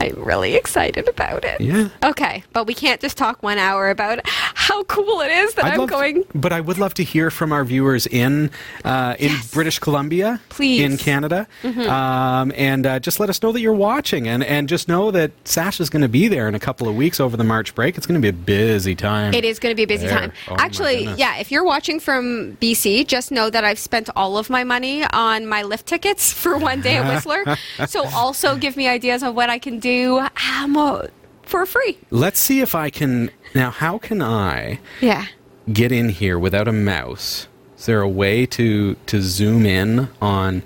I'm 0.00 0.14
really 0.22 0.54
excited 0.54 1.08
about 1.08 1.44
it. 1.44 1.60
Yeah. 1.60 1.88
Okay, 2.02 2.44
but 2.52 2.66
we 2.66 2.74
can't 2.74 3.00
just 3.00 3.16
talk 3.16 3.42
one 3.42 3.58
hour 3.58 3.90
about 3.90 4.20
how 4.26 4.84
cool 4.84 5.20
it 5.20 5.30
is 5.30 5.54
that 5.54 5.64
I'm 5.66 5.78
love- 5.80 5.88
going. 5.90 6.24
but 6.34 6.52
I 6.52 6.60
would 6.60 6.78
love 6.78 6.94
to 6.94 7.04
hear 7.04 7.30
from 7.30 7.52
our 7.52 7.64
viewers 7.64 8.06
in 8.06 8.50
uh, 8.84 9.14
in 9.18 9.30
Yes. 9.32 9.50
British 9.52 9.78
Columbia, 9.78 10.40
Please. 10.48 10.80
Mm-hmm. 10.82 10.92
in 10.92 10.98
Canada, 10.98 11.46
um, 11.88 12.52
and 12.56 12.86
uh, 12.86 12.98
just 13.00 13.20
let 13.20 13.28
us 13.30 13.42
know 13.42 13.52
that 13.52 13.60
you're 13.60 13.72
watching, 13.72 14.28
and 14.28 14.42
and 14.44 14.68
just 14.68 14.88
know 14.88 15.10
that 15.10 15.30
Sasha's 15.44 15.90
going 15.90 16.02
to 16.02 16.08
be 16.08 16.28
there 16.28 16.48
in 16.48 16.54
a 16.54 16.60
couple 16.60 16.88
of 16.88 16.94
weeks 16.96 17.20
over 17.20 17.36
the 17.36 17.44
March 17.44 17.74
break. 17.74 17.96
It's 17.96 18.06
going 18.06 18.20
to 18.20 18.22
be 18.22 18.28
a 18.28 18.32
busy 18.32 18.94
time. 18.94 19.34
It 19.34 19.44
is 19.44 19.58
going 19.58 19.72
to 19.72 19.76
be 19.76 19.82
a 19.84 19.86
busy 19.86 20.06
There. 20.06 20.18
time. 20.18 20.32
Oh, 20.48 20.56
Actually, 20.58 21.04
yeah, 21.16 21.36
if 21.38 21.50
you're 21.50 21.64
watching 21.64 22.00
from 22.00 22.56
BC, 22.60 23.06
just 23.06 23.30
know 23.30 23.50
that 23.50 23.64
I've 23.64 23.78
spent 23.78 24.08
all 24.16 24.38
of 24.38 24.50
my 24.50 24.64
money 24.64 25.04
on 25.04 25.46
my 25.46 25.62
lift 25.62 25.86
tickets 25.86 26.32
for 26.32 26.56
one 26.58 26.80
day 26.80 26.96
at 26.96 27.08
Whistler. 27.14 27.56
so 27.86 28.06
also 28.14 28.56
give 28.56 28.76
me 28.76 28.88
ideas 28.88 29.22
on 29.22 29.33
what 29.34 29.50
I 29.50 29.58
can 29.58 29.78
do 29.78 30.18
um, 30.18 31.08
for 31.42 31.66
free. 31.66 31.98
Let's 32.10 32.40
see 32.40 32.60
if 32.60 32.74
I 32.74 32.90
can 32.90 33.30
now. 33.54 33.70
How 33.70 33.98
can 33.98 34.22
I? 34.22 34.78
Yeah. 35.00 35.26
get 35.72 35.92
in 35.92 36.08
here 36.10 36.38
without 36.38 36.68
a 36.68 36.72
mouse? 36.72 37.48
Is 37.76 37.86
there 37.86 38.00
a 38.00 38.08
way 38.08 38.46
to 38.46 38.94
to 39.06 39.20
zoom 39.20 39.66
in 39.66 40.08
on? 40.22 40.62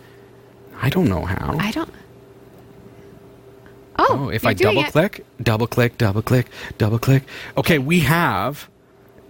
I 0.81 0.89
don't 0.91 1.09
know 1.09 1.25
how. 1.25 1.57
I 1.59 1.71
don't. 1.73 1.91
Oh, 4.01 4.07
oh, 4.11 4.29
if 4.29 4.47
I 4.47 4.55
double 4.55 4.85
it. 4.85 4.93
click, 4.93 5.25
double 5.43 5.67
click, 5.67 5.99
double 5.99 6.23
click, 6.23 6.47
double 6.79 7.01
click. 7.01 7.25
Okay, 7.57 7.79
we 7.79 8.01
have 8.01 8.69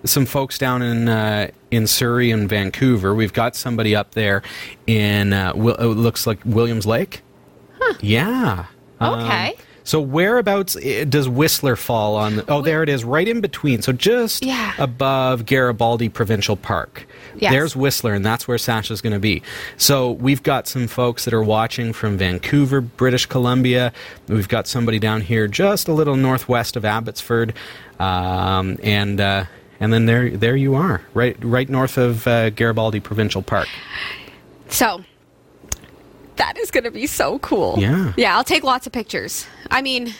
some 0.05 0.27
folks 0.27 0.59
down 0.59 0.83
in 0.83 1.09
uh, 1.09 1.51
in 1.71 1.87
Surrey 1.87 2.31
and 2.31 2.47
Vancouver. 2.49 3.15
We've 3.15 3.33
got 3.33 3.57
somebody 3.57 3.97
up 3.97 4.11
there 4.13 4.43
in 4.87 5.33
uh, 5.33 5.55
Wil- 5.55 5.77
it 5.77 5.85
looks 5.87 6.27
like 6.27 6.41
Williams 6.45 6.85
Lake. 6.87 7.23
Yeah. 8.01 8.67
Um, 9.01 9.21
Okay. 9.21 9.55
So 9.85 10.03
whereabouts 10.03 10.77
eh, 10.83 11.05
does 11.05 11.31
Whistler 11.31 11.75
fall 11.75 12.17
on? 12.17 12.37
The, 12.37 12.45
oh, 12.51 12.61
there 12.61 12.83
it 12.83 12.91
is, 12.91 13.05
right 13.05 13.27
in 13.27 13.41
between. 13.41 13.81
So 13.81 13.91
just 13.93 14.45
Yeah. 14.45 14.75
above 14.79 15.47
Garibaldi 15.47 16.11
Provincial 16.11 16.57
Park. 16.57 17.07
Yes. 17.39 17.53
There's 17.53 17.75
Whistler, 17.75 18.13
and 18.13 18.23
that's 18.23 18.47
where 18.47 18.59
Sasha's 18.59 19.01
going 19.01 19.15
to 19.15 19.19
be. 19.19 19.41
So 19.79 20.11
we've 20.11 20.43
got 20.43 20.69
some 20.69 20.89
folks 20.89 21.25
that 21.25 21.33
are 21.33 21.43
watching 21.43 21.95
from 21.95 22.19
Vancouver, 22.19 22.83
British 22.83 23.25
Columbia. 23.25 23.93
We've 24.29 24.49
got 24.49 24.67
somebody 24.67 24.99
down 24.99 25.23
here 25.23 25.49
just 25.49 25.89
a 25.89 25.95
little 25.95 26.17
northwest 26.17 26.77
of 26.77 26.85
Abbotsford, 26.85 27.55
um, 27.99 28.77
and 28.83 29.19
uh, 29.23 29.45
and 29.81 29.91
then 29.91 30.05
there 30.05 30.29
there 30.37 30.57
you 30.57 30.75
are, 30.75 31.01
right 31.15 31.37
right 31.43 31.69
north 31.71 31.97
of 31.97 32.27
uh, 32.27 32.51
Garibaldi 32.51 33.01
Provincial 33.01 33.41
Park. 33.41 33.69
So 34.69 35.03
that 36.39 36.59
is 36.59 36.71
going 36.71 36.85
to 36.85 36.91
be 36.91 37.07
so 37.07 37.39
cool. 37.41 37.77
Yeah. 37.79 38.13
Yeah, 38.17 38.37
I'll 38.37 38.45
take 38.45 38.65
lots 38.65 38.87
of 38.87 38.93
pictures. 38.93 39.47
I 39.71 39.83
mean, 39.83 40.15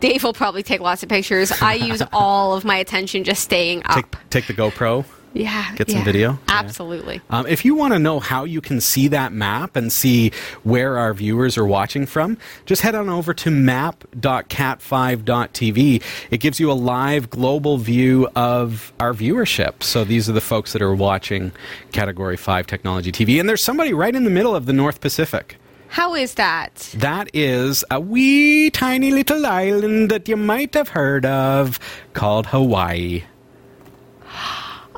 Dave 0.00 0.22
will 0.22 0.32
probably 0.32 0.62
take 0.62 0.80
lots 0.80 1.02
of 1.02 1.08
pictures. 1.08 1.50
I 1.60 1.74
use 1.74 2.02
all 2.12 2.54
of 2.54 2.64
my 2.64 2.76
attention 2.76 3.24
just 3.24 3.42
staying 3.42 3.82
up. 3.84 3.96
Take 3.96 4.30
take 4.30 4.46
the 4.46 4.54
GoPro. 4.54 5.04
Yeah. 5.32 5.74
get 5.74 5.90
some 5.90 6.00
yeah. 6.00 6.04
video? 6.04 6.32
Yeah. 6.32 6.38
Absolutely. 6.48 7.22
Um, 7.30 7.46
if 7.46 7.64
you 7.64 7.74
want 7.74 7.94
to 7.94 7.98
know 7.98 8.20
how 8.20 8.44
you 8.44 8.60
can 8.60 8.80
see 8.80 9.08
that 9.08 9.32
map 9.32 9.74
and 9.76 9.92
see 9.92 10.30
where 10.62 10.96
our 10.98 11.12
viewers 11.14 11.58
are 11.58 11.66
watching 11.66 12.06
from, 12.06 12.38
just 12.66 12.82
head 12.82 12.94
on 12.94 13.08
over 13.08 13.34
to 13.34 13.50
map.cat5.tv. 13.50 16.02
It 16.30 16.38
gives 16.38 16.60
you 16.60 16.70
a 16.70 16.74
live 16.74 17.30
global 17.30 17.78
view 17.78 18.28
of 18.34 18.92
our 19.00 19.14
viewership. 19.14 19.82
So 19.82 20.04
these 20.04 20.28
are 20.28 20.32
the 20.32 20.40
folks 20.40 20.72
that 20.72 20.82
are 20.82 20.94
watching 20.94 21.52
Category 21.92 22.36
5 22.36 22.66
Technology 22.66 23.12
TV. 23.12 23.40
And 23.40 23.48
there's 23.48 23.62
somebody 23.62 23.94
right 23.94 24.14
in 24.14 24.24
the 24.24 24.30
middle 24.30 24.54
of 24.54 24.66
the 24.66 24.72
North 24.72 25.00
Pacific. 25.00 25.56
How 25.88 26.14
is 26.14 26.34
that? 26.34 26.74
That 26.96 27.30
is 27.32 27.84
a 27.90 27.98
wee 27.98 28.70
tiny 28.70 29.10
little 29.10 29.44
island 29.46 30.10
that 30.10 30.28
you 30.28 30.36
might 30.36 30.74
have 30.74 30.90
heard 30.90 31.24
of 31.24 31.80
called 32.12 32.46
Hawaii. 32.46 33.24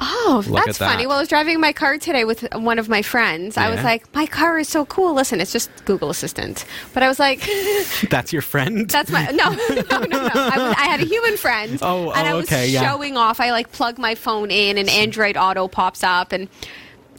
Oh, 0.03 0.43
Look 0.49 0.65
that's 0.65 0.79
that. 0.79 0.91
funny. 0.93 1.07
Well, 1.07 1.19
I 1.19 1.21
was 1.21 1.29
driving 1.29 1.61
my 1.61 1.75
car 1.75 1.99
today 1.99 2.25
with 2.25 2.47
one 2.55 2.79
of 2.79 2.89
my 2.89 3.03
friends. 3.03 3.59
I 3.59 3.69
was 3.69 3.85
like, 3.85 4.13
my 4.15 4.25
car 4.25 4.59
is 4.59 4.67
so 4.67 4.87
cool. 4.87 5.13
Listen, 5.13 5.43
it's 5.43 5.53
just 5.53 5.71
Google 5.85 6.09
Assistant. 6.09 6.65
But 6.95 7.03
I 7.03 7.09
was 7.09 7.19
like, 7.19 7.41
That's 8.09 8.33
your 8.33 8.41
friend? 8.41 8.89
that's 8.89 9.11
my, 9.11 9.27
no, 9.27 9.51
no, 9.69 9.99
no, 9.99 10.07
no. 10.07 10.31
I, 10.33 10.55
was, 10.57 10.77
I 10.79 10.85
had 10.85 11.01
a 11.01 11.05
human 11.05 11.37
friend. 11.37 11.79
Oh, 11.83 12.13
and 12.13 12.27
oh, 12.27 12.31
I 12.31 12.35
was 12.35 12.47
okay, 12.47 12.69
yeah. 12.69 12.89
showing 12.89 13.19
off. 13.19 13.41
I 13.41 13.51
like 13.51 13.73
plug 13.73 13.99
my 13.99 14.15
phone 14.15 14.51
in 14.51 14.79
and 14.79 14.89
Android 14.89 15.37
Auto 15.37 15.69
pops 15.69 16.03
up 16.03 16.33
and 16.33 16.49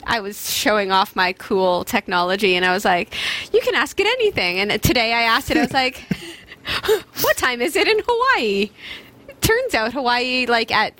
I 0.05 0.19
was 0.19 0.51
showing 0.51 0.91
off 0.91 1.15
my 1.15 1.33
cool 1.33 1.83
technology 1.83 2.55
and 2.55 2.65
I 2.65 2.73
was 2.73 2.83
like, 2.83 3.13
you 3.53 3.61
can 3.61 3.75
ask 3.75 3.99
it 3.99 4.07
anything. 4.07 4.57
And 4.59 4.81
today 4.81 5.13
I 5.13 5.21
asked 5.21 5.51
it, 5.51 5.57
I 5.57 5.61
was 5.61 5.73
like, 5.73 6.03
what 7.21 7.37
time 7.37 7.61
is 7.61 7.75
it 7.75 7.87
in 7.87 8.01
Hawaii? 8.07 8.71
Turns 9.41 9.75
out 9.75 9.93
Hawaii, 9.93 10.47
like 10.47 10.71
at 10.71 10.93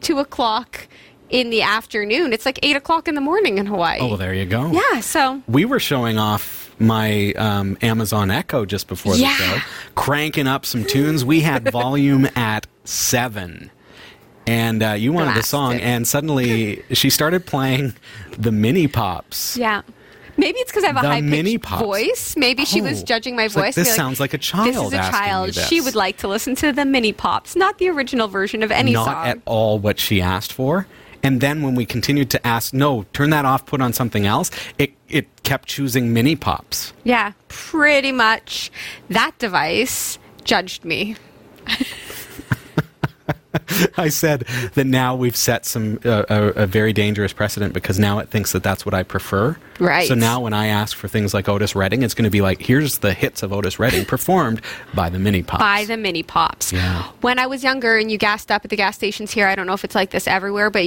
two 0.00 0.18
o'clock 0.18 0.88
in 1.30 1.50
the 1.50 1.62
afternoon, 1.62 2.32
it's 2.32 2.46
like 2.46 2.58
eight 2.62 2.76
o'clock 2.76 3.08
in 3.08 3.14
the 3.14 3.20
morning 3.20 3.58
in 3.58 3.66
Hawaii. 3.66 3.98
oh, 4.00 4.08
well, 4.08 4.16
there 4.16 4.34
you 4.34 4.44
go. 4.46 4.70
Yeah, 4.72 5.00
so 5.00 5.42
We 5.48 5.64
were 5.64 5.80
showing 5.80 6.18
off 6.18 6.74
my 6.78 7.32
um, 7.32 7.76
Amazon 7.82 8.30
Echo 8.30 8.64
just 8.64 8.86
before 8.88 9.14
the 9.14 9.20
Yeah. 9.20 9.34
show, 9.36 9.58
cranking 9.94 10.46
up 10.46 10.64
some 10.64 10.84
tunes. 10.84 11.24
We 11.24 11.40
had 11.40 11.68
volume 11.72 12.28
at 12.36 12.66
seven. 12.84 13.70
And 14.46 14.82
uh, 14.82 14.92
you 14.92 15.12
wanted 15.12 15.34
the 15.36 15.42
song, 15.42 15.74
and 15.74 16.08
suddenly 16.08 16.82
she 16.92 17.10
started 17.10 17.44
playing 17.44 17.92
the 18.38 18.50
mini 18.50 18.88
pops. 18.88 19.58
Yeah. 19.58 19.82
Maybe 20.38 20.58
it's 20.60 20.70
because 20.70 20.84
I 20.84 20.86
have 20.86 20.96
a 20.96 21.00
high 21.00 21.20
mini 21.20 21.58
pitched 21.58 21.64
pops. 21.68 21.82
voice. 21.82 22.34
Maybe 22.36 22.64
she 22.64 22.80
was 22.80 23.02
Oh. 23.02 23.04
judging 23.04 23.36
my 23.36 23.42
It's 23.44 23.56
like, 23.56 23.64
voice. 23.66 23.74
this 23.74 23.88
Be 23.88 23.94
sounds 23.94 24.20
like 24.20 24.32
a 24.32 24.38
child 24.38 24.68
This 24.68 24.76
is 24.76 24.92
a 24.94 25.10
child. 25.10 25.54
She 25.54 25.80
would 25.82 25.96
like 25.96 26.16
to 26.18 26.28
listen 26.28 26.54
to 26.56 26.72
the 26.72 26.84
mini 26.86 27.12
pops, 27.12 27.56
not 27.56 27.76
the 27.78 27.88
original 27.90 28.28
version 28.28 28.62
of 28.62 28.70
any 28.70 28.92
Not 28.92 29.04
song. 29.04 29.14
Not 29.14 29.26
at 29.26 29.38
all 29.44 29.78
what 29.80 29.98
she 29.98 30.22
asked 30.22 30.52
for. 30.52 30.86
And 31.22 31.40
then 31.40 31.62
when 31.62 31.74
we 31.74 31.84
continued 31.84 32.30
to 32.30 32.46
ask, 32.46 32.72
no, 32.72 33.04
turn 33.12 33.30
that 33.30 33.44
off, 33.44 33.66
put 33.66 33.80
on 33.80 33.92
something 33.92 34.26
else, 34.26 34.50
it, 34.78 34.92
it 35.08 35.26
kept 35.42 35.68
choosing 35.68 36.12
mini 36.12 36.36
pops. 36.36 36.92
yeah, 37.04 37.32
pretty 37.48 38.12
much. 38.12 38.70
That 39.10 39.36
device 39.38 40.18
judged 40.44 40.84
me. 40.84 41.16
I 43.96 44.08
said 44.08 44.40
that 44.74 44.86
now 44.86 45.14
we've 45.14 45.36
set 45.36 45.66
some 45.66 45.98
uh, 46.04 46.24
a, 46.28 46.42
a 46.62 46.66
very 46.66 46.92
dangerous 46.92 47.32
precedent 47.32 47.74
because 47.74 47.98
now 47.98 48.18
it 48.18 48.28
thinks 48.28 48.52
that 48.52 48.62
that's 48.62 48.84
what 48.84 48.94
I 48.94 49.02
prefer. 49.02 49.56
Right. 49.78 50.08
So 50.08 50.14
now 50.14 50.40
when 50.40 50.52
I 50.52 50.66
ask 50.66 50.96
for 50.96 51.08
things 51.08 51.34
like 51.34 51.48
Otis 51.48 51.74
Redding, 51.74 52.02
it's 52.02 52.14
going 52.14 52.24
to 52.24 52.30
be 52.30 52.40
like, 52.40 52.60
here's 52.60 52.98
the 52.98 53.14
hits 53.14 53.42
of 53.42 53.52
Otis 53.52 53.78
Redding 53.78 54.04
performed 54.04 54.60
by 54.94 55.08
the 55.08 55.18
Mini 55.18 55.42
Pops. 55.42 55.60
By 55.60 55.84
the 55.84 55.96
mini 55.96 56.22
pops. 56.22 56.72
Yeah. 56.72 57.04
When 57.20 57.38
I 57.38 57.46
was 57.46 57.62
younger 57.62 57.96
and 57.96 58.10
you 58.10 58.18
gassed 58.18 58.50
up 58.50 58.64
at 58.64 58.70
the 58.70 58.76
gas 58.76 58.96
stations 58.96 59.30
here, 59.30 59.46
I 59.46 59.54
don't 59.54 59.66
know 59.66 59.74
if 59.74 59.84
it's 59.84 59.94
like 59.94 60.10
this 60.10 60.26
everywhere, 60.26 60.70
but 60.70 60.84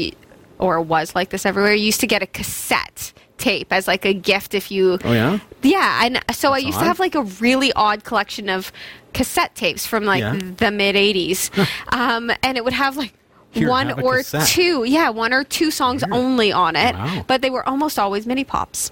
or 0.59 0.79
was 0.81 1.15
like 1.15 1.29
this 1.29 1.45
everywhere. 1.45 1.73
You 1.73 1.85
used 1.85 2.01
to 2.01 2.07
get 2.07 2.21
a 2.21 2.27
cassette 2.27 3.13
tape 3.41 3.73
as 3.73 3.87
like 3.87 4.05
a 4.05 4.13
gift 4.13 4.53
if 4.53 4.71
you. 4.71 4.97
Oh 5.03 5.11
yeah. 5.11 5.39
Yeah, 5.63 6.05
and 6.05 6.19
so 6.35 6.53
I 6.53 6.59
used 6.59 6.77
odd. 6.77 6.81
to 6.81 6.87
have 6.87 6.99
like 6.99 7.15
a 7.15 7.23
really 7.41 7.73
odd 7.73 8.03
collection 8.03 8.49
of 8.49 8.71
cassette 9.13 9.53
tapes 9.55 9.85
from 9.85 10.05
like 10.05 10.21
Yeah. 10.21 10.39
the 10.57 10.71
mid 10.71 10.95
'80s, 10.95 11.49
um, 11.93 12.31
and 12.43 12.57
it 12.57 12.63
would 12.63 12.73
have 12.73 12.95
like. 12.97 13.13
Here, 13.53 13.67
one 13.67 13.91
or 14.01 14.19
cassette. 14.19 14.47
two, 14.47 14.85
yeah, 14.85 15.09
one 15.09 15.33
or 15.33 15.43
two 15.43 15.71
songs 15.71 16.05
only 16.09 16.53
on 16.53 16.77
it, 16.77 16.95
Wow. 16.95 17.25
but 17.27 17.41
they 17.41 17.49
were 17.49 17.67
almost 17.67 17.99
always 17.99 18.25
mini 18.25 18.45
pops. 18.45 18.91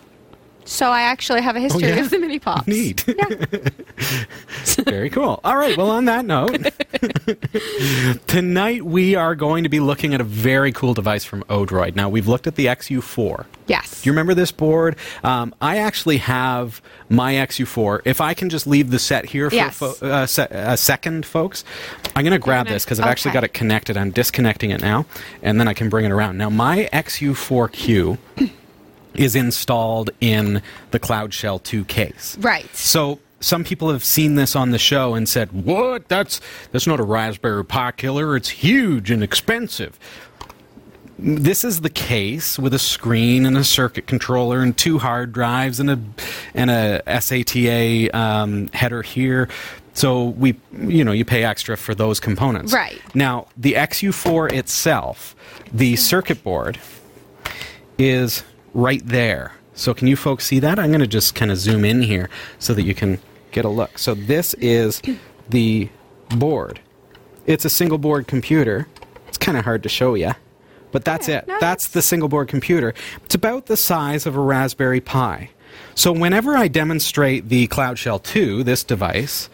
So 0.66 0.92
I 0.92 1.02
actually 1.02 1.42
have 1.42 1.56
a 1.56 1.60
history 1.60 1.86
Oh, 1.86 1.88
yeah? 1.96 2.02
of 2.02 2.10
the 2.12 2.20
mini 2.20 2.38
pops. 2.38 2.68
Neat. 2.68 3.04
Yeah. 3.08 3.70
Very 4.86 5.10
cool. 5.10 5.40
All 5.44 5.58
right. 5.58 5.76
Well, 5.76 5.90
on 5.90 6.06
that 6.06 6.26
note, 6.26 6.56
tonight 8.28 8.86
we 8.86 9.16
are 9.16 9.34
going 9.36 9.64
to 9.64 9.70
be 9.70 9.80
looking 9.80 10.14
at 10.14 10.22
a 10.22 10.24
very 10.24 10.72
cool 10.72 10.94
device 10.94 11.26
from 11.26 11.44
Odroid. 11.44 11.96
Now, 11.96 12.08
we've 12.10 12.28
looked 12.28 12.46
at 12.48 12.56
the 12.56 12.68
XU4. 12.68 13.46
Yes. 13.68 14.02
Do 14.02 14.08
you 14.10 14.14
remember 14.14 14.34
this 14.36 14.52
board? 14.52 14.96
Um, 15.24 15.54
I 15.60 15.78
actually 15.78 16.18
have 16.18 16.82
my 17.10 17.34
XU4. 17.34 18.02
If 18.06 18.22
I 18.22 18.34
can 18.34 18.50
just 18.50 18.68
leave 18.68 18.92
the 18.92 19.00
set 19.00 19.26
here 19.26 19.50
for 19.50 19.56
Yes. 19.56 19.76
fo- 19.78 19.96
uh, 20.08 20.26
se- 20.28 20.48
a 20.52 20.78
second, 20.78 21.26
folks, 21.26 21.64
I'm 22.16 22.24
going 22.24 22.32
to 22.32 22.40
grab 22.40 22.66
gonna- 22.68 22.76
this 22.76 22.86
because 22.86 23.00
I've 23.00 23.08
actually 23.08 23.32
got 23.34 23.44
it 23.44 23.54
connected. 23.54 23.98
I'm 23.98 24.12
disconnecting 24.12 24.70
it 24.72 24.82
now, 24.82 25.06
and 25.42 25.60
then 25.60 25.68
I 25.68 25.74
can 25.74 25.90
bring 25.90 26.06
it 26.06 26.12
around. 26.12 26.38
Now, 26.38 26.50
my 26.50 26.88
XU4Q 26.94 28.18
is 29.16 29.36
installed 29.36 30.10
in 30.22 30.62
the 30.92 31.00
Cloud 31.00 31.34
Shell 31.34 31.60
2 31.60 31.86
case. 31.86 32.38
Right. 32.40 32.74
So 32.76 33.20
some 33.40 33.64
people 33.64 33.92
have 33.92 34.04
seen 34.04 34.36
this 34.36 34.56
on 34.56 34.72
the 34.72 34.78
show 34.78 35.16
and 35.16 35.28
said, 35.28 35.52
"What? 35.52 36.08
That's 36.08 36.42
that's 36.72 36.88
not 36.88 37.00
a 37.00 37.04
Raspberry 37.04 37.66
Pi 37.66 37.92
killer. 37.92 38.36
It's 38.36 38.50
huge 38.50 39.12
and 39.12 39.24
expensive." 39.24 39.98
This 41.22 41.66
is 41.66 41.82
the 41.82 41.90
case 41.90 42.58
with 42.58 42.74
a 42.74 42.80
screen 42.80 43.46
and 43.46 43.58
a 43.58 43.64
circuit 43.64 44.08
controller 44.08 44.62
and 44.62 44.78
two 44.78 45.00
hard 45.00 45.34
drives 45.34 45.80
and 45.80 45.92
a 45.92 46.00
and 46.54 46.70
a 46.70 47.02
SATA 47.08 48.14
um, 48.14 48.70
header 48.74 49.02
here. 49.02 49.50
So 49.94 50.30
we, 50.30 50.56
you 50.72 51.04
know, 51.04 51.12
you 51.12 51.26
pay 51.26 51.44
extra 51.44 51.76
for 51.76 51.94
those 51.94 52.22
components. 52.22 52.74
Right. 52.74 53.02
Now 53.14 53.48
the 53.58 53.74
XU4 53.74 54.54
itself, 54.54 55.36
the 55.74 55.98
circuit 55.98 56.42
board 56.42 56.80
is 57.98 58.44
right 58.74 59.02
there. 59.06 59.54
So 59.74 59.94
can 59.94 60.08
you 60.08 60.16
folks 60.16 60.46
see 60.46 60.60
that? 60.60 60.78
I'm 60.80 60.90
going 60.90 61.00
to 61.00 61.08
just 61.08 61.36
kind 61.36 61.52
of 61.52 61.58
zoom 61.58 61.86
in 61.86 62.02
here 62.02 62.30
so 62.60 62.74
that 62.74 62.84
you 62.84 62.94
can 62.94 63.20
get 63.52 63.66
a 63.66 63.70
look. 63.70 63.98
So 63.98 64.14
this 64.14 64.54
is 64.56 65.02
the 65.50 65.90
board. 66.30 66.80
It's 67.46 67.66
a 67.66 67.70
single 67.70 67.98
board 67.98 68.28
computer. 68.28 68.88
It's 69.28 69.38
kind 69.38 69.58
of 69.58 69.64
hard 69.66 69.84
to 69.84 69.90
show 69.90 70.14
you, 70.16 70.32
but 70.92 71.06
that's 71.06 71.28
Yeah, 71.28 71.38
it. 71.40 71.48
no, 71.48 71.58
that's 71.60 71.88
the 71.88 72.02
single 72.02 72.28
board 72.30 72.48
computer. 72.48 72.94
It's 73.26 73.36
about 73.36 73.68
the 73.68 73.78
size 73.78 74.26
of 74.26 74.36
a 74.36 74.40
Raspberry 74.40 75.00
Pi. 75.02 75.50
So 75.96 76.12
whenever 76.12 76.56
I 76.58 76.68
demonstrate 76.68 77.50
the 77.50 77.68
Cloud 77.68 77.98
Shell 77.98 78.20
2, 78.20 78.64
this 78.64 78.84
device, 78.84 79.50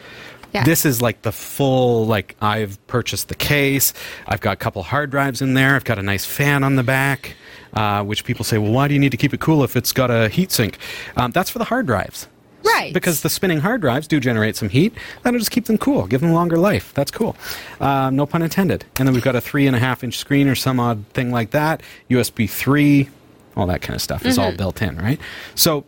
Yeah. 0.54 0.64
this 0.64 0.86
is 0.86 1.02
like 1.02 1.22
the 1.22 1.32
full 1.32 2.06
like 2.08 2.36
I've 2.42 2.86
purchased 2.88 3.28
the 3.28 3.36
case. 3.36 3.94
I've 4.28 4.42
got 4.42 4.54
a 4.54 4.56
couple 4.58 4.82
hard 4.84 5.12
drives 5.12 5.42
in 5.42 5.54
there. 5.54 5.76
I've 5.76 5.84
got 5.84 6.00
a 6.00 6.04
nice 6.04 6.26
fan 6.26 6.64
on 6.64 6.76
the 6.78 6.84
back, 6.84 7.36
uh, 7.76 8.04
which 8.04 8.24
people 8.26 8.46
say, 8.46 8.58
well, 8.58 8.72
why 8.72 8.88
do 8.88 8.94
you 8.94 9.00
need 9.00 9.12
to 9.12 9.18
keep 9.18 9.34
it 9.34 9.40
cool 9.40 9.64
if 9.64 9.76
it's 9.76 9.92
got 9.92 10.10
a 10.10 10.30
heatsink? 10.30 10.76
Um, 11.18 11.32
that's 11.32 11.50
for 11.50 11.60
the 11.60 11.66
hard 11.66 11.86
drives. 11.86 12.28
Right. 12.64 12.92
Because 12.94 13.22
the 13.22 13.30
spinning 13.30 13.60
hard 13.60 13.82
drives 13.82 14.08
do 14.08 14.20
generate 14.20 14.56
some 14.56 14.70
heat. 14.70 14.94
That'll 15.22 15.40
just 15.40 15.52
keep 15.52 15.66
them 15.66 15.78
cool, 15.78 16.08
give 16.08 16.22
them 16.22 16.32
longer 16.34 16.58
life. 16.58 16.94
That's 16.96 17.12
cool. 17.12 17.36
Um, 17.80 18.16
no 18.16 18.26
pun 18.26 18.42
intended. 18.42 18.86
And 18.98 19.08
then 19.08 19.14
we've 19.14 19.24
got 19.24 19.36
a 19.36 19.42
three 19.42 19.68
and 19.68 19.76
a 19.76 19.80
half 19.80 20.04
inch 20.04 20.18
screen 20.18 20.48
or 20.48 20.56
some 20.56 20.80
odd 20.80 21.06
thing 21.14 21.32
like 21.32 21.52
that. 21.52 21.82
USB 22.10 22.50
3, 22.50 23.08
all 23.56 23.68
that 23.68 23.82
kind 23.84 23.96
of 23.96 24.02
stuff 24.02 24.26
is 24.26 24.40
all 24.40 24.52
built 24.52 24.82
in, 24.82 24.98
right? 24.98 25.20
So 25.54 25.86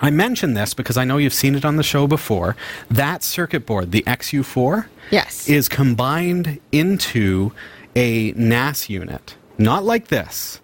I 0.00 0.08
mention 0.10 0.54
this 0.54 0.72
because 0.72 0.96
I 0.96 1.04
know 1.04 1.18
you've 1.18 1.34
seen 1.34 1.54
it 1.54 1.64
on 1.64 1.76
the 1.76 1.82
show 1.82 2.06
before. 2.06 2.56
That 2.90 3.22
circuit 3.22 3.66
board, 3.66 3.92
the 3.92 4.02
XU4, 4.06 4.86
Yes. 5.10 5.46
is 5.46 5.68
combined 5.68 6.58
into 6.72 7.52
a 7.94 8.32
NAS 8.32 8.88
unit. 8.88 9.36
Not 9.58 9.84
like 9.84 10.08
this. 10.08 10.58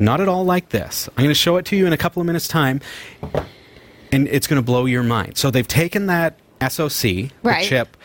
Not 0.00 0.20
at 0.22 0.28
all 0.28 0.44
like 0.44 0.70
this. 0.70 1.08
I'm 1.10 1.22
going 1.22 1.28
to 1.28 1.34
show 1.34 1.58
it 1.58 1.66
to 1.66 1.76
you 1.76 1.86
in 1.86 1.92
a 1.92 1.98
couple 1.98 2.20
of 2.20 2.26
minutes' 2.26 2.48
time, 2.48 2.80
and 4.10 4.26
it's 4.28 4.46
going 4.46 4.60
to 4.60 4.64
blow 4.64 4.86
your 4.86 5.02
mind. 5.02 5.36
So 5.36 5.50
they've 5.50 5.68
taken 5.68 6.06
that 6.06 6.38
SoC, 6.66 7.30
Right. 7.42 7.64
chip, 7.66 7.98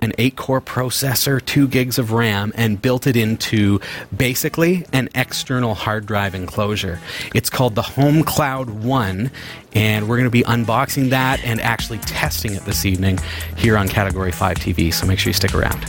an 0.00 0.12
8 0.18 0.36
core 0.36 0.60
processor, 0.62 1.44
2 1.44 1.68
gigs 1.68 1.98
of 1.98 2.12
RAM, 2.12 2.52
and 2.56 2.80
built 2.80 3.06
it 3.06 3.14
into 3.16 3.78
basically 4.16 4.86
an 4.94 5.10
external 5.14 5.74
hard 5.74 6.06
drive 6.06 6.34
enclosure. 6.34 6.98
It's 7.34 7.50
called 7.50 7.74
the 7.74 7.82
Home 7.82 8.22
Cloud 8.22 8.70
1, 8.70 9.30
and 9.74 10.08
we're 10.08 10.16
going 10.16 10.24
to 10.24 10.30
be 10.30 10.42
unboxing 10.44 11.10
that 11.10 11.44
and 11.44 11.60
actually 11.60 11.98
testing 11.98 12.54
it 12.54 12.64
this 12.64 12.86
evening 12.86 13.18
here 13.56 13.76
on 13.76 13.86
Category 13.88 14.32
5 14.32 14.56
TV, 14.58 14.92
so 14.92 15.06
make 15.06 15.18
sure 15.18 15.28
you 15.28 15.34
stick 15.34 15.54
around. 15.54 15.84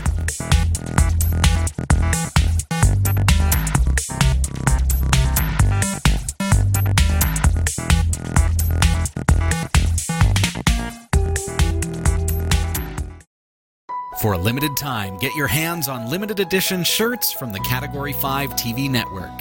For 14.21 14.31
a 14.31 14.37
limited 14.37 14.77
time, 14.77 15.17
get 15.17 15.35
your 15.35 15.47
hands 15.47 15.89
on 15.89 16.09
limited 16.09 16.39
edition 16.39 16.85
shirts 16.85 17.33
from 17.33 17.51
the 17.51 17.59
Category 17.59 18.13
5 18.13 18.51
TV 18.51 18.89
network. 18.89 19.33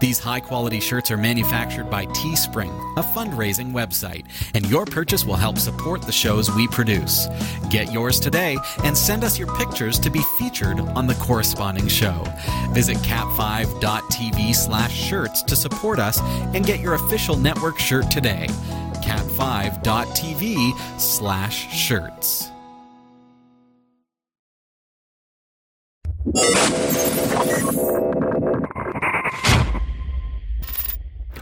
These 0.00 0.18
high 0.18 0.40
quality 0.40 0.80
shirts 0.80 1.10
are 1.10 1.16
manufactured 1.16 1.88
by 1.88 2.04
Teespring, 2.06 2.70
a 2.98 3.02
fundraising 3.02 3.72
website, 3.72 4.26
and 4.52 4.66
your 4.66 4.84
purchase 4.84 5.24
will 5.24 5.36
help 5.36 5.56
support 5.58 6.02
the 6.02 6.12
shows 6.12 6.54
we 6.54 6.68
produce. 6.68 7.26
Get 7.70 7.90
yours 7.90 8.20
today 8.20 8.58
and 8.84 8.96
send 8.96 9.24
us 9.24 9.38
your 9.38 9.52
pictures 9.56 9.98
to 10.00 10.10
be 10.10 10.20
featured 10.38 10.78
on 10.78 11.06
the 11.06 11.14
corresponding 11.14 11.88
show. 11.88 12.22
Visit 12.72 12.98
cat5.tv 12.98 14.54
slash 14.54 14.94
shirts 14.94 15.42
to 15.44 15.56
support 15.56 15.98
us 15.98 16.20
and 16.54 16.66
get 16.66 16.80
your 16.80 16.94
official 16.94 17.36
network 17.36 17.78
shirt 17.78 18.10
today. 18.10 18.46
cat5.tv 19.00 20.78
slash 21.00 21.74
shirts. 21.74 22.50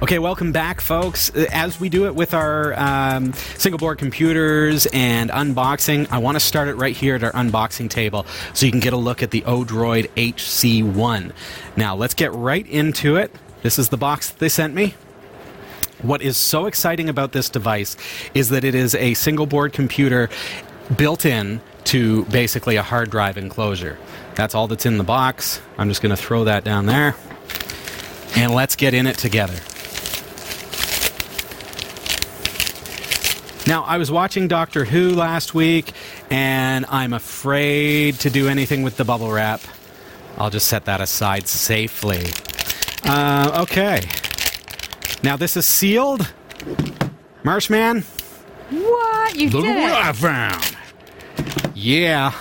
Okay, 0.03 0.21
welcome 0.21 0.53
back, 0.53 0.81
folks. 0.81 1.35
Uh, 1.35 1.47
As 1.51 1.81
we 1.81 1.89
do 1.89 2.07
it 2.07 2.15
with 2.15 2.35
our 2.35 2.79
um, 2.79 3.33
single 3.33 3.79
board 3.79 3.99
computers 3.99 4.87
and 4.93 5.31
unboxing, 5.31 6.07
I 6.13 6.19
want 6.19 6.37
to 6.37 6.41
start 6.41 6.69
it 6.69 6.75
right 6.77 6.95
here 6.95 7.17
at 7.17 7.25
our 7.25 7.33
unboxing 7.33 7.91
table 7.91 8.27
so 8.55 8.67
you 8.67 8.71
can 8.71 8.79
get 8.79 8.93
a 8.93 8.97
look 8.97 9.25
at 9.25 9.33
the 9.33 9.41
Odroid 9.41 10.09
HC1. 10.11 11.33
Now, 11.77 11.97
let's 11.97 12.15
get 12.15 12.33
right 12.33 12.67
into 12.69 13.17
it. 13.17 13.35
This 13.63 13.81
is 13.81 13.89
the 13.89 13.97
box 13.97 14.31
that 14.31 14.39
they 14.39 14.49
sent 14.49 14.73
me. 14.75 14.95
What 16.03 16.23
is 16.23 16.37
so 16.37 16.67
exciting 16.67 17.09
about 17.09 17.33
this 17.33 17.49
device 17.49 17.97
is 18.35 18.51
that 18.51 18.63
it 18.63 18.77
is 18.77 18.95
a 18.95 19.15
single 19.15 19.47
board 19.47 19.73
computer 19.73 20.29
built 20.97 21.25
in 21.27 21.61
to 21.85 22.25
basically 22.27 22.77
a 22.77 22.83
hard 22.83 23.11
drive 23.11 23.39
enclosure. 23.39 23.99
That's 24.37 24.55
all 24.55 24.69
that's 24.69 24.87
in 24.87 24.99
the 24.99 25.05
box. 25.05 25.61
I'm 25.79 25.89
just 25.89 26.03
going 26.03 26.15
to 26.15 26.17
throw 26.23 26.45
that 26.45 26.63
down 26.63 26.87
there. 26.87 27.17
And 28.37 28.53
let's 28.55 28.77
get 28.77 28.93
in 28.95 29.07
it 29.07 29.17
together. 29.19 29.59
Now, 33.67 33.83
I 33.83 33.97
was 33.99 34.13
watching 34.13 34.47
Doctor 34.47 34.85
Who 34.85 35.11
last 35.15 35.53
week, 35.55 35.93
and 36.31 36.87
I'm 36.89 37.13
afraid 37.13 38.15
to 38.21 38.31
do 38.31 38.47
anything 38.47 38.83
with 38.85 38.97
the 38.97 39.05
bubble 39.05 39.33
wrap. 39.33 39.61
I'll 40.39 40.51
just 40.51 40.69
set 40.69 40.85
that 40.85 41.01
aside 41.01 41.49
safely. 41.49 42.27
Uh, 43.05 43.63
okay. 43.63 44.03
Now, 45.25 45.37
this 45.37 45.57
is 45.57 45.67
sealed. 45.67 46.33
Marshman, 47.43 48.03
What? 48.71 49.35
You 49.35 49.51
look 49.51 49.65
did 49.65 49.77
at 49.77 49.83
what 49.83 49.93
it. 49.93 50.07
I 50.07 50.13
found. 50.13 50.77
Yeah. 51.75 52.33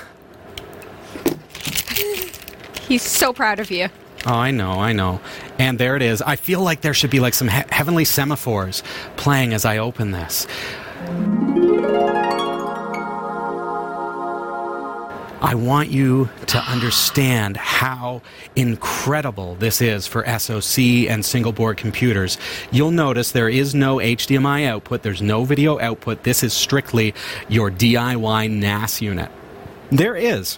He's 2.87 3.01
so 3.01 3.33
proud 3.33 3.59
of 3.59 3.71
you. 3.71 3.89
Oh, 4.27 4.33
I 4.33 4.51
know, 4.51 4.71
I 4.71 4.91
know. 4.93 5.21
And 5.59 5.77
there 5.77 5.95
it 5.95 6.01
is. 6.01 6.21
I 6.21 6.35
feel 6.35 6.61
like 6.61 6.81
there 6.81 6.93
should 6.93 7.11
be 7.11 7.19
like 7.19 7.33
some 7.35 7.47
he- 7.47 7.61
heavenly 7.69 8.05
semaphores 8.05 8.81
playing 9.17 9.53
as 9.53 9.65
I 9.65 9.77
open 9.77 10.11
this. 10.11 10.47
I 15.41 15.53
want 15.53 15.91
you 15.91 16.29
to 16.47 16.57
understand 16.57 17.55
how 17.55 18.23
incredible 18.55 19.53
this 19.55 19.79
is 19.79 20.07
for 20.07 20.25
SoC 20.39 20.79
and 21.07 21.23
single 21.23 21.51
board 21.51 21.77
computers. 21.77 22.39
You'll 22.71 22.89
notice 22.89 23.31
there 23.31 23.49
is 23.49 23.75
no 23.75 23.97
HDMI 23.97 24.65
output, 24.65 25.03
there's 25.03 25.21
no 25.21 25.43
video 25.43 25.79
output. 25.79 26.23
This 26.23 26.41
is 26.41 26.51
strictly 26.53 27.13
your 27.47 27.69
DIY 27.69 28.49
NAS 28.49 29.03
unit. 29.03 29.29
There 29.91 30.15
is 30.15 30.57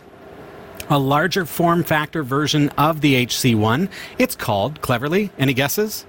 a 0.89 1.00
larger 1.00 1.45
form 1.45 1.84
factor 1.84 2.23
version 2.23 2.69
of 2.78 3.02
the 3.02 3.26
HC1. 3.26 3.89
It's 4.17 4.36
called, 4.36 4.82
cleverly, 4.82 5.32
any 5.38 5.54
guesses? 5.54 6.06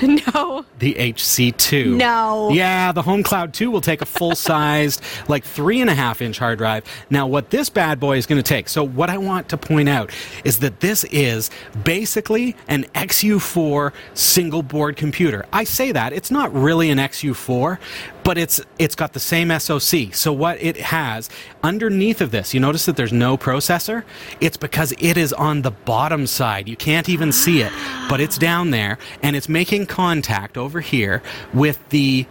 No. 0.02 0.64
The 0.78 0.94
HC2. 0.94 1.96
No. 1.96 2.50
Yeah, 2.50 2.92
the 2.92 3.02
Home 3.02 3.22
Cloud 3.22 3.52
2 3.52 3.70
will 3.70 3.80
take 3.80 4.00
a 4.00 4.06
full 4.06 4.34
sized, 4.34 5.02
like 5.28 5.44
three 5.44 5.80
and 5.80 5.90
a 5.90 5.94
half 5.94 6.22
inch 6.22 6.38
hard 6.38 6.58
drive. 6.58 6.84
Now, 7.10 7.26
what 7.26 7.50
this 7.50 7.68
bad 7.68 8.00
boy 8.00 8.16
is 8.16 8.26
going 8.26 8.42
to 8.42 8.46
take, 8.46 8.68
so 8.68 8.82
what 8.82 9.10
I 9.10 9.18
want 9.18 9.48
to 9.50 9.56
point 9.56 9.88
out 9.88 10.10
is 10.44 10.58
that 10.58 10.80
this 10.80 11.04
is 11.04 11.50
basically 11.84 12.56
an 12.68 12.84
XU4 12.94 13.92
single 14.14 14.62
board 14.62 14.96
computer. 14.96 15.44
I 15.52 15.64
say 15.64 15.92
that, 15.92 16.12
it's 16.12 16.30
not 16.30 16.52
really 16.54 16.90
an 16.90 16.98
XU4, 16.98 17.78
but 18.24 18.38
it's 18.38 18.60
it's 18.78 18.94
got 18.94 19.12
the 19.12 19.20
same 19.20 19.50
SoC. 19.58 20.14
So 20.14 20.32
what 20.32 20.60
it 20.60 20.76
has 20.76 21.30
underneath 21.62 22.20
of 22.20 22.30
this, 22.30 22.54
you 22.54 22.60
notice 22.60 22.86
that 22.86 22.96
there's 22.96 23.12
no 23.12 23.36
processor? 23.36 24.04
It's 24.40 24.56
because 24.56 24.92
it 24.98 25.16
is 25.16 25.32
on 25.32 25.62
the 25.62 25.70
bottom 25.70 26.26
side. 26.26 26.68
You 26.68 26.76
can't 26.76 27.08
even 27.08 27.32
see 27.32 27.62
it, 27.62 27.72
but 28.08 28.20
it's 28.20 28.38
down 28.38 28.70
there 28.70 28.98
and 29.22 29.36
it's 29.36 29.48
making 29.48 29.86
contact 29.86 30.56
over 30.56 30.80
here 30.80 31.22
with 31.52 31.78
the 31.90 32.26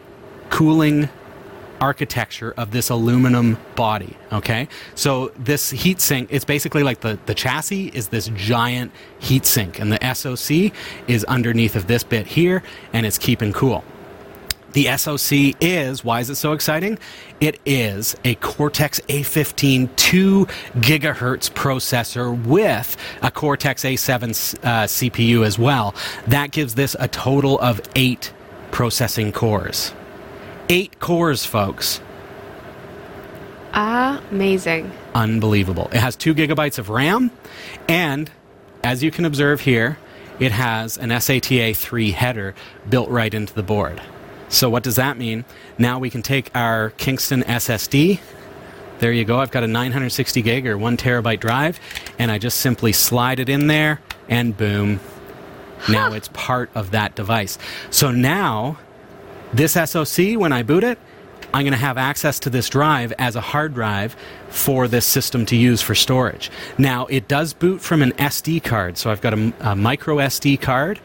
cooling 0.49 1.09
architecture 1.81 2.53
of 2.57 2.71
this 2.71 2.89
aluminum 2.89 3.57
body. 3.75 4.15
Okay, 4.31 4.67
so 4.95 5.31
this 5.37 5.69
heat 5.71 6.01
sink, 6.01 6.29
it's 6.31 6.45
basically 6.45 6.83
like 6.83 7.01
the 7.01 7.17
the 7.25 7.33
chassis 7.33 7.87
is 7.87 8.09
this 8.09 8.29
giant 8.35 8.91
heat 9.19 9.45
sink, 9.45 9.79
and 9.79 9.91
the 9.91 10.13
SoC 10.13 10.73
is 11.07 11.23
underneath 11.25 11.75
of 11.75 11.87
this 11.87 12.03
bit 12.03 12.27
here, 12.27 12.63
and 12.93 13.05
it's 13.05 13.17
keeping 13.17 13.53
cool. 13.53 13.83
The 14.73 14.95
SoC 14.97 15.55
is, 15.61 16.03
why 16.03 16.19
is 16.19 16.29
it 16.29 16.35
so 16.35 16.53
exciting? 16.53 16.99
It 17.39 17.59
is 17.65 18.15
a 18.23 18.35
Cortex 18.35 18.99
A15 19.07 19.95
2 19.95 20.45
gigahertz 20.75 21.51
processor 21.51 22.45
with 22.45 22.95
a 23.21 23.31
Cortex 23.31 23.83
A7 23.83 24.55
uh, 24.63 24.85
CPU 24.85 25.45
as 25.45 25.57
well. 25.57 25.95
That 26.27 26.51
gives 26.51 26.75
this 26.75 26.95
a 26.99 27.07
total 27.07 27.59
of 27.59 27.81
eight 27.95 28.31
processing 28.71 29.31
cores. 29.31 29.93
Eight 30.69 30.99
cores, 30.99 31.45
folks. 31.45 31.99
Amazing. 33.73 34.91
Unbelievable. 35.15 35.89
It 35.91 35.99
has 35.99 36.15
two 36.15 36.35
gigabytes 36.35 36.77
of 36.77 36.89
RAM, 36.89 37.31
and 37.87 38.29
as 38.83 39.03
you 39.03 39.09
can 39.09 39.25
observe 39.25 39.61
here, 39.61 39.97
it 40.39 40.51
has 40.51 40.97
an 40.97 41.09
SATA 41.09 41.75
3 41.75 42.11
header 42.11 42.55
built 42.87 43.09
right 43.09 43.33
into 43.33 43.53
the 43.53 43.63
board. 43.63 44.01
So, 44.49 44.69
what 44.69 44.83
does 44.83 44.95
that 44.95 45.17
mean? 45.17 45.45
Now 45.77 45.99
we 45.99 46.09
can 46.09 46.21
take 46.21 46.49
our 46.55 46.89
Kingston 46.91 47.43
SSD. 47.43 48.19
There 48.99 49.11
you 49.13 49.23
go. 49.23 49.39
I've 49.39 49.51
got 49.51 49.63
a 49.63 49.67
960 49.67 50.41
gig 50.41 50.67
or 50.67 50.77
one 50.77 50.97
terabyte 50.97 51.39
drive, 51.39 51.79
and 52.17 52.31
I 52.31 52.37
just 52.37 52.57
simply 52.57 52.91
slide 52.91 53.39
it 53.39 53.47
in 53.47 53.67
there, 53.67 54.01
and 54.27 54.57
boom. 54.57 54.99
Now 55.87 56.13
it's 56.13 56.29
part 56.33 56.69
of 56.75 56.91
that 56.91 57.15
device. 57.15 57.57
So 57.89 58.11
now, 58.11 58.77
this 59.53 59.73
SoC, 59.73 60.35
when 60.35 60.51
I 60.51 60.63
boot 60.63 60.83
it, 60.83 60.99
I'm 61.53 61.63
going 61.63 61.71
to 61.71 61.77
have 61.77 61.97
access 61.97 62.39
to 62.39 62.49
this 62.49 62.69
drive 62.69 63.11
as 63.17 63.35
a 63.35 63.41
hard 63.41 63.73
drive 63.73 64.15
for 64.49 64.87
this 64.87 65.05
system 65.05 65.45
to 65.47 65.55
use 65.55 65.81
for 65.81 65.95
storage. 65.95 66.51
Now, 66.77 67.07
it 67.07 67.27
does 67.27 67.53
boot 67.53 67.81
from 67.81 68.03
an 68.03 68.11
SD 68.13 68.63
card, 68.63 68.97
so 68.97 69.09
I've 69.09 69.21
got 69.21 69.33
a, 69.33 69.53
a 69.61 69.75
micro 69.75 70.17
SD 70.17 70.61
card, 70.61 70.99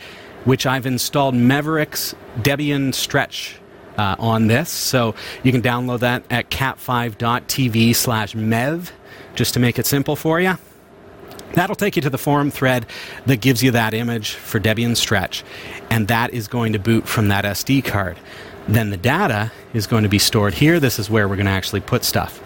which 0.44 0.66
I've 0.66 0.87
installed 0.87 1.35
Meveric's 1.35 2.14
Debian 2.38 2.94
Stretch 2.94 3.57
uh, 3.96 4.16
on 4.18 4.46
this. 4.46 4.70
So 4.70 5.14
you 5.42 5.52
can 5.52 5.62
download 5.62 6.00
that 6.00 6.24
at 6.30 6.50
cat5.tv 6.50 7.94
slash 7.94 8.35
mev, 8.35 8.90
just 9.35 9.54
to 9.54 9.61
make 9.61 9.78
it 9.78 9.87
simple 9.87 10.16
for 10.16 10.40
you. 10.40 10.54
That'll 11.54 11.76
take 11.76 11.94
you 11.94 12.02
to 12.02 12.11
the 12.11 12.18
forum 12.18 12.50
thread 12.50 12.87
that 13.26 13.40
gives 13.40 13.62
you 13.62 13.70
that 13.72 13.94
image 13.94 14.33
for 14.33 14.59
Debian 14.59 14.96
Stretch, 14.96 15.44
and 15.88 16.09
that 16.09 16.35
is 16.35 16.48
going 16.48 16.72
to 16.72 16.78
boot 16.78 17.07
from 17.07 17.28
that 17.28 17.44
SD 17.44 17.85
card. 17.85 18.18
Then 18.66 18.90
the 18.90 18.96
data 18.96 19.52
is 19.72 19.87
going 19.87 20.02
to 20.02 20.09
be 20.09 20.18
stored 20.18 20.54
here. 20.54 20.80
This 20.80 20.98
is 20.98 21.09
where 21.09 21.28
we're 21.28 21.37
going 21.37 21.46
to 21.46 21.52
actually 21.52 21.80
put 21.80 22.02
stuff. 22.02 22.40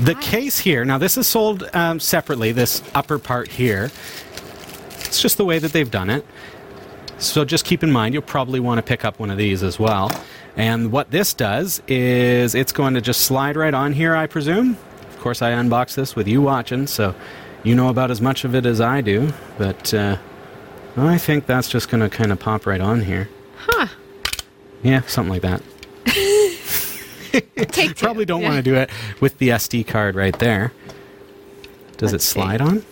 The 0.00 0.14
case 0.14 0.58
here, 0.58 0.84
now 0.84 0.96
this 0.96 1.18
is 1.18 1.26
sold 1.26 1.68
um, 1.74 1.98
separately, 1.98 2.52
this 2.52 2.82
upper 2.94 3.18
part 3.18 3.48
here. 3.48 3.90
It's 5.08 5.20
just 5.20 5.36
the 5.38 5.44
way 5.44 5.58
that 5.58 5.72
they've 5.72 5.90
done 5.90 6.10
it. 6.10 6.24
So 7.18 7.44
just 7.44 7.64
keep 7.64 7.82
in 7.82 7.90
mind, 7.90 8.14
you'll 8.14 8.22
probably 8.22 8.60
want 8.60 8.78
to 8.78 8.82
pick 8.82 9.04
up 9.04 9.18
one 9.18 9.30
of 9.30 9.38
these 9.38 9.62
as 9.64 9.78
well. 9.78 10.10
And 10.56 10.92
what 10.92 11.10
this 11.10 11.34
does 11.34 11.82
is 11.88 12.54
it's 12.54 12.70
going 12.72 12.94
to 12.94 13.00
just 13.00 13.22
slide 13.22 13.56
right 13.56 13.74
on 13.74 13.92
here, 13.92 14.14
I 14.14 14.26
presume. 14.26 14.76
Of 15.08 15.18
course, 15.18 15.42
I 15.42 15.50
unboxed 15.50 15.96
this 15.96 16.14
with 16.14 16.28
you 16.28 16.40
watching, 16.42 16.86
so 16.86 17.14
you 17.64 17.74
know 17.74 17.88
about 17.88 18.10
as 18.12 18.20
much 18.20 18.44
of 18.44 18.54
it 18.54 18.66
as 18.66 18.80
I 18.80 19.00
do. 19.00 19.32
But 19.56 19.92
uh, 19.92 20.16
I 20.96 21.18
think 21.18 21.46
that's 21.46 21.68
just 21.68 21.88
going 21.88 22.02
to 22.02 22.08
kind 22.08 22.30
of 22.30 22.38
pop 22.38 22.66
right 22.66 22.80
on 22.80 23.00
here. 23.02 23.28
Huh. 23.56 23.88
Yeah, 24.84 25.00
something 25.02 25.32
like 25.32 25.42
that. 25.42 25.62
Take 27.72 27.72
two. 27.72 27.94
Probably 27.94 28.24
don't 28.24 28.42
Yeah. 28.42 28.48
want 28.50 28.58
to 28.58 28.62
do 28.70 28.76
it 28.76 28.90
with 29.20 29.38
the 29.38 29.48
SD 29.50 29.86
card 29.88 30.14
right 30.14 30.38
there. 30.38 30.72
Does 31.96 32.12
Let's 32.12 32.24
it 32.24 32.26
see. 32.28 32.32
slide 32.40 32.60
on? 32.60 32.84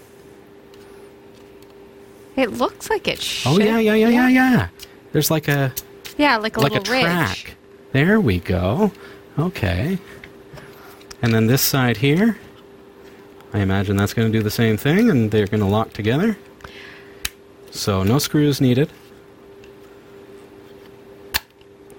It 2.37 2.53
looks 2.53 2.91
like 2.91 3.09
it 3.09 3.21
should. 3.21 3.49
Oh 3.53 3.59
yeah, 3.59 3.79
yeah, 3.79 3.95
yeah, 3.95 4.09
yeah, 4.11 4.29
yeah. 4.29 4.69
There's 5.13 5.31
like 5.31 5.49
a 5.49 5.73
Yeah, 6.19 6.37
like 6.37 6.57
a 6.57 6.61
like 6.61 6.73
a 6.73 6.75
little 6.79 6.93
ridge. 6.93 7.03
track. 7.05 7.57
There 7.93 8.21
we 8.21 8.41
go. 8.41 8.93
Okay. 9.39 9.99
And 11.23 11.33
then 11.33 11.47
this 11.47 11.63
side 11.63 11.97
here, 11.97 12.39
I 13.55 13.61
imagine 13.61 13.97
that's 13.97 14.13
going 14.13 14.31
to 14.31 14.39
do 14.39 14.43
the 14.43 14.51
same 14.51 14.77
thing, 14.77 15.09
and 15.11 15.31
they're 15.31 15.47
going 15.47 15.61
to 15.63 15.67
lock 15.67 15.93
together. 15.95 16.37
So 17.71 18.03
no 18.03 18.19
screws 18.19 18.61
needed. 18.61 18.91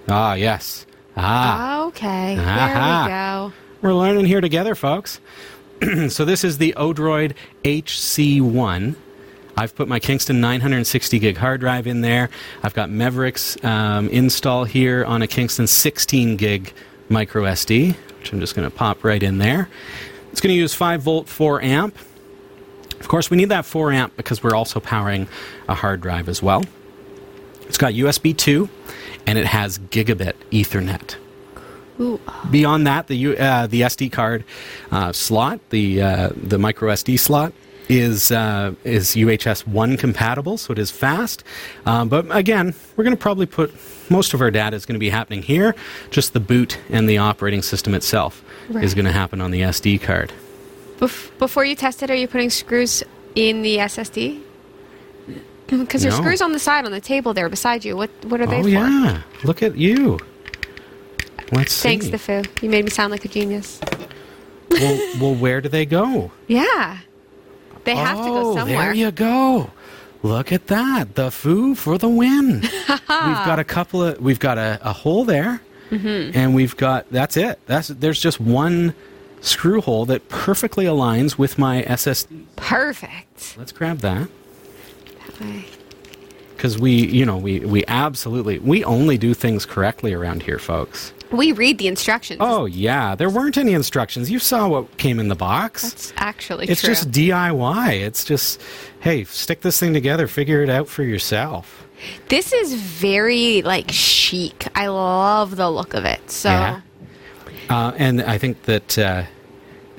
Ah, 0.08 0.34
yes. 0.34 0.86
Ah, 1.16 1.84
Okay, 1.86 2.36
Aha. 2.38 3.04
there 3.04 3.04
we 3.04 3.50
go. 3.50 3.52
we're 3.82 3.94
learning 3.94 4.26
here 4.26 4.40
together, 4.40 4.74
folks. 4.74 5.20
so 6.08 6.24
this 6.24 6.44
is 6.44 6.58
the 6.58 6.74
Odroid 6.76 7.34
HC1. 7.64 8.94
I've 9.58 9.74
put 9.74 9.88
my 9.88 9.98
Kingston 9.98 10.40
960 10.40 11.18
gig 11.18 11.36
hard 11.36 11.58
drive 11.58 11.88
in 11.88 12.00
there. 12.00 12.30
I've 12.62 12.74
got 12.74 12.90
Meveric's 12.90 13.62
um, 13.64 14.08
install 14.10 14.62
here 14.62 15.04
on 15.04 15.20
a 15.20 15.26
Kingston 15.26 15.66
16 15.66 16.36
gig 16.36 16.72
micro 17.08 17.42
SD, 17.42 17.96
which 18.20 18.32
I'm 18.32 18.38
just 18.38 18.54
going 18.54 18.70
to 18.70 18.76
pop 18.76 19.02
right 19.02 19.20
in 19.20 19.38
there. 19.38 19.68
It's 20.30 20.40
going 20.40 20.54
to 20.54 20.56
use 20.56 20.74
5 20.74 21.02
volt 21.02 21.28
4 21.28 21.60
amp. 21.60 21.98
Of 23.00 23.08
course, 23.08 23.30
we 23.30 23.36
need 23.36 23.48
that 23.48 23.64
4 23.64 23.90
amp 23.90 24.16
because 24.16 24.44
we're 24.44 24.54
also 24.54 24.78
powering 24.78 25.26
a 25.68 25.74
hard 25.74 26.02
drive 26.02 26.28
as 26.28 26.40
well. 26.40 26.62
It's 27.62 27.78
got 27.78 27.94
USB 27.94 28.36
2 28.36 28.68
and 29.26 29.38
it 29.38 29.46
has 29.46 29.80
gigabit 29.80 30.34
Ethernet. 30.52 31.16
Ooh, 31.98 32.20
Beyond 32.48 32.86
that, 32.86 33.08
the 33.08 33.36
uh, 33.36 33.66
the 33.66 33.80
SD 33.80 34.12
card 34.12 34.44
uh, 34.92 35.12
slot, 35.12 35.58
the 35.70 36.00
uh, 36.00 36.30
the 36.36 36.56
micro 36.56 36.92
SD 36.92 37.18
slot, 37.18 37.52
is 37.88 38.30
uh, 38.30 38.74
is 38.84 39.08
UHS 39.14 39.66
one 39.66 39.96
compatible, 39.96 40.58
so 40.58 40.72
it 40.72 40.78
is 40.78 40.90
fast. 40.90 41.44
Um, 41.86 42.08
but 42.08 42.26
again, 42.34 42.74
we're 42.96 43.04
going 43.04 43.16
to 43.16 43.20
probably 43.20 43.46
put 43.46 43.74
most 44.10 44.34
of 44.34 44.40
our 44.40 44.50
data 44.50 44.76
is 44.76 44.86
going 44.86 44.94
to 44.94 44.98
be 45.00 45.10
happening 45.10 45.42
here. 45.42 45.74
Just 46.10 46.32
the 46.32 46.40
boot 46.40 46.78
and 46.90 47.08
the 47.08 47.18
operating 47.18 47.62
system 47.62 47.94
itself 47.94 48.42
is 48.80 48.94
going 48.94 49.04
to 49.06 49.12
happen 49.12 49.40
on 49.40 49.50
the 49.50 49.60
SD 49.62 50.00
card. 50.02 50.32
Bef- 50.98 51.36
before 51.38 51.64
you 51.64 51.74
test 51.76 52.02
it, 52.02 52.10
are 52.10 52.14
you 52.14 52.26
putting 52.28 52.50
screws 52.50 53.02
in 53.34 53.62
the 53.62 53.76
SSD? 53.78 54.42
Because 55.68 56.02
there's 56.02 56.14
No. 56.16 56.22
screws 56.22 56.40
on 56.40 56.52
the 56.52 56.58
side 56.58 56.86
on 56.86 56.92
the 56.92 57.00
table 57.00 57.34
there 57.34 57.48
beside 57.50 57.84
you. 57.84 57.96
What 57.96 58.10
what 58.24 58.40
are 58.40 58.46
they 58.46 58.60
oh 58.60 58.62
for? 58.62 58.68
yeah, 58.68 59.22
look 59.44 59.62
at 59.62 59.76
you. 59.76 60.18
Let's 61.52 61.80
Thanks, 61.82 62.06
see. 62.06 62.10
the 62.10 62.18
foo. 62.18 62.42
You 62.62 62.68
made 62.70 62.84
me 62.84 62.90
sound 62.90 63.10
like 63.10 63.24
a 63.24 63.28
genius. 63.28 63.80
well, 64.70 65.16
well, 65.20 65.34
where 65.34 65.60
do 65.60 65.68
they 65.68 65.86
go? 65.86 66.30
Yeah, 66.46 66.98
they 67.88 67.96
have 67.96 68.18
to 68.18 68.24
go 68.24 68.50
Oh, 68.52 68.56
somewhere. 68.56 68.76
There 68.86 68.94
you 68.94 69.10
go. 69.10 69.70
Look 70.22 70.50
at 70.52 70.66
that. 70.68 71.14
The 71.14 71.30
foo 71.30 71.74
for 71.74 71.96
the 71.98 72.08
win. 72.08 72.60
we've 72.88 73.00
got 73.08 73.58
a 73.58 73.64
couple 73.64 74.02
of 74.02 74.20
we've 74.20 74.38
got 74.40 74.58
a, 74.58 74.78
a 74.82 74.92
hole 74.92 75.24
there. 75.24 75.60
Mm-hmm. 75.90 76.36
And 76.36 76.54
we've 76.54 76.76
got 76.76 77.10
that's 77.10 77.36
it. 77.36 77.58
That's 77.66 77.88
there's 77.88 78.20
just 78.20 78.40
one 78.40 78.94
screw 79.40 79.80
hole 79.80 80.04
that 80.06 80.28
perfectly 80.28 80.84
aligns 80.84 81.38
with 81.38 81.58
my 81.58 81.82
SSD. 81.84 82.44
Perfect. 82.56 83.54
Let's 83.56 83.70
grab 83.72 83.98
that 84.00 84.28
That 85.26 85.40
way. 85.40 85.64
cuz 86.58 86.76
we, 86.78 86.92
you 86.92 87.24
know, 87.24 87.36
we 87.38 87.60
we 87.60 87.84
absolutely 87.86 88.58
we 88.58 88.82
only 88.84 89.16
do 89.18 89.32
things 89.34 89.64
correctly 89.64 90.12
around 90.12 90.42
here, 90.42 90.58
folks. 90.58 91.12
We 91.30 91.52
read 91.52 91.78
the 91.78 91.88
instructions. 91.88 92.38
Oh, 92.40 92.64
yeah. 92.66 93.14
There 93.14 93.28
weren't 93.28 93.58
any 93.58 93.72
instructions. 93.72 94.30
You 94.30 94.38
saw 94.38 94.68
what 94.68 94.96
came 94.96 95.20
in 95.20 95.28
the 95.28 95.34
box. 95.34 95.82
That's 95.82 96.12
actually 96.16 96.66
it's 96.68 96.80
true. 96.80 96.94
just 96.94 97.10
DIY. 97.10 98.00
It's 98.00 98.24
just 98.24 98.60
hey, 99.00 99.24
stick 99.24 99.60
this 99.60 99.78
thing 99.78 99.92
together, 99.92 100.26
figure 100.26 100.62
it 100.62 100.70
out 100.70 100.88
for 100.88 101.02
yourself. 101.02 101.86
This 102.28 102.52
is 102.52 102.74
very 102.74 103.62
like 103.62 103.90
chic. 103.90 104.68
I 104.74 104.86
love 104.86 105.56
the 105.56 105.70
look 105.70 105.94
of 105.94 106.04
it. 106.04 106.30
So 106.30 106.50
Yeah. 106.50 106.80
Uh, 107.68 107.92
and 107.96 108.22
I 108.22 108.38
think 108.38 108.62
that 108.62 108.98
uh, 108.98 109.24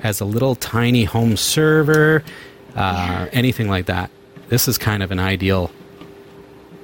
as 0.02 0.20
a 0.20 0.24
little 0.24 0.56
tiny 0.56 1.04
home 1.04 1.36
server, 1.36 2.24
uh, 2.74 3.28
anything 3.32 3.68
like 3.68 3.86
that, 3.86 4.10
this 4.48 4.66
is 4.66 4.76
kind 4.78 5.02
of 5.02 5.12
an 5.12 5.20
ideal 5.20 5.70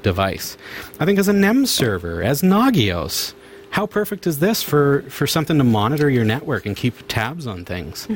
device. 0.02 0.56
I 1.00 1.04
think 1.04 1.18
as 1.18 1.26
a 1.26 1.32
NEMS 1.32 1.66
server, 1.68 2.22
as 2.22 2.42
Nagios, 2.42 3.34
how 3.76 3.84
perfect 3.84 4.26
is 4.26 4.38
this 4.38 4.62
for, 4.62 5.02
for 5.10 5.26
something 5.26 5.58
to 5.58 5.64
monitor 5.64 6.08
your 6.08 6.24
network 6.24 6.64
and 6.64 6.74
keep 6.74 6.94
tabs 7.08 7.46
on 7.46 7.62
things? 7.62 8.06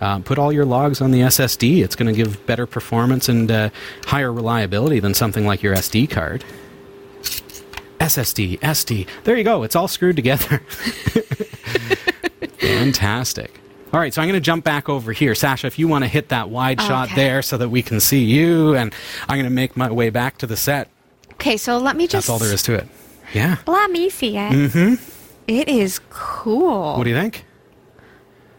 Uh, 0.00 0.20
put 0.20 0.38
all 0.38 0.50
your 0.50 0.64
logs 0.64 1.02
on 1.02 1.10
the 1.10 1.20
SSD. 1.20 1.84
It's 1.84 1.94
going 1.94 2.06
to 2.06 2.14
give 2.14 2.46
better 2.46 2.66
performance 2.66 3.28
and 3.28 3.50
uh, 3.50 3.68
higher 4.06 4.32
reliability 4.32 5.00
than 5.00 5.12
something 5.12 5.44
like 5.44 5.62
your 5.62 5.74
SD 5.74 6.08
card. 6.08 6.42
SSD, 8.00 8.58
SD. 8.60 9.06
There 9.24 9.36
you 9.36 9.44
go. 9.44 9.62
It's 9.62 9.76
all 9.76 9.88
screwed 9.88 10.16
together. 10.16 10.58
Fantastic. 12.58 13.60
All 13.92 14.00
right, 14.00 14.14
so 14.14 14.22
I'm 14.22 14.28
going 14.28 14.40
to 14.40 14.44
jump 14.44 14.64
back 14.64 14.88
over 14.88 15.12
here. 15.12 15.34
Sasha, 15.34 15.66
if 15.66 15.78
you 15.78 15.86
want 15.86 16.04
to 16.04 16.08
hit 16.08 16.30
that 16.30 16.48
wide 16.48 16.80
shot 16.80 17.10
there 17.14 17.42
so 17.42 17.58
that 17.58 17.68
we 17.68 17.82
can 17.82 18.00
see 18.00 18.24
you, 18.24 18.74
and 18.74 18.94
I'm 19.28 19.36
going 19.36 19.44
to 19.44 19.50
make 19.50 19.76
my 19.76 19.90
way 19.90 20.08
back 20.08 20.38
to 20.38 20.46
the 20.46 20.56
set. 20.56 20.88
okay, 21.34 21.58
so 21.58 21.76
let 21.76 21.94
me 21.94 22.06
just 22.06 22.26
That's 22.26 22.30
all 22.30 22.38
there 22.38 22.54
is 22.54 22.62
to 22.62 22.76
it. 22.76 22.88
Yeah. 23.34 23.56
me 23.90 24.08
see 24.10 24.36
it. 24.36 24.52
Mm-hmm. 24.52 24.94
is 25.68 26.00
cool. 26.10 26.96
What 26.96 27.04
do 27.04 27.10
you 27.10 27.16
think? 27.16 27.44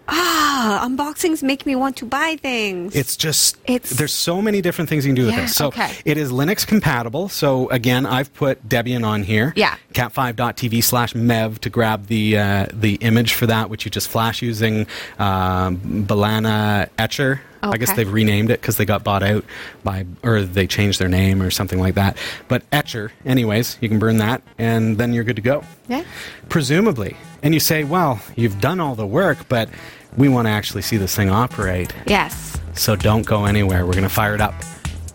Ah, 0.07 0.87
unboxings 0.87 1.41
make 1.43 1.65
me 1.65 1.75
want 1.75 1.97
to 1.97 2.05
buy 2.05 2.37
things. 2.41 2.95
It's 2.95 3.17
just 3.17 3.57
It's- 3.65 3.89
there's 3.91 4.13
so 4.13 4.41
many 4.41 4.61
different 4.61 4.89
things 4.89 5.05
you 5.05 5.09
can 5.09 5.15
do 5.15 5.25
with 5.25 5.35
Yeah, 5.35 5.41
this. 5.41 5.55
So 5.55 5.67
okay. 5.67 5.91
it 6.05 6.17
is 6.17 6.31
Linux 6.31 6.65
compatible. 6.65 7.29
So 7.29 7.67
again, 7.69 8.05
I've 8.05 8.33
put 8.33 8.67
Debian 8.67 9.05
on 9.05 9.23
here. 9.23 9.53
Yeah. 9.55 9.75
Cat5.tv 9.93 10.83
slash 10.83 11.13
mev 11.13 11.59
to 11.59 11.69
grab 11.69 12.07
the 12.07 12.37
uh, 12.37 12.65
the 12.73 12.95
image 12.95 13.33
for 13.33 13.47
that, 13.47 13.69
which 13.69 13.85
you 13.85 13.91
just 13.91 14.07
flash 14.07 14.41
using 14.41 14.85
um, 15.19 15.77
Balena 16.07 16.89
Etcher. 16.97 17.41
I 17.63 17.77
guess 17.77 17.93
they've 17.93 18.11
renamed 18.11 18.51
it 18.51 18.61
because 18.61 18.77
they 18.77 18.85
got 18.85 19.03
bought 19.03 19.23
out 19.23 19.43
by, 19.83 20.05
or 20.21 20.43
they 20.43 20.67
changed 20.67 20.99
their 20.99 21.07
name 21.07 21.41
or 21.41 21.49
something 21.49 21.79
like 21.79 21.95
that. 21.95 22.15
But 22.47 22.61
Etcher, 22.71 23.11
anyways, 23.25 23.79
you 23.81 23.89
can 23.89 23.97
burn 23.97 24.17
that 24.17 24.43
and 24.59 24.99
then 24.99 25.13
you're 25.13 25.23
good 25.23 25.37
to 25.37 25.41
go. 25.41 25.63
Yeah. 25.87 26.03
Presumably. 26.47 27.17
And 27.45 27.53
you 27.53 27.59
say, 27.59 27.83
well, 27.83 28.19
you've 28.35 28.59
done 28.59 28.79
all 28.79 28.95
the 28.95 29.05
work, 29.05 29.37
but 29.47 29.69
we 30.17 30.27
want 30.29 30.47
to 30.47 30.49
actually 30.49 30.81
see 30.81 30.97
this 30.97 31.15
thing 31.15 31.29
operate. 31.29 31.93
yes. 32.07 32.59
So 32.73 32.95
don't 32.95 33.25
go 33.25 33.45
anywhere. 33.45 33.85
We're 33.85 33.93
going 33.93 34.03
to 34.03 34.09
fire 34.09 34.33
it 34.33 34.41
up 34.41 34.55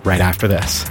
right 0.04 0.20
after 0.20 0.46
this. 0.48 0.84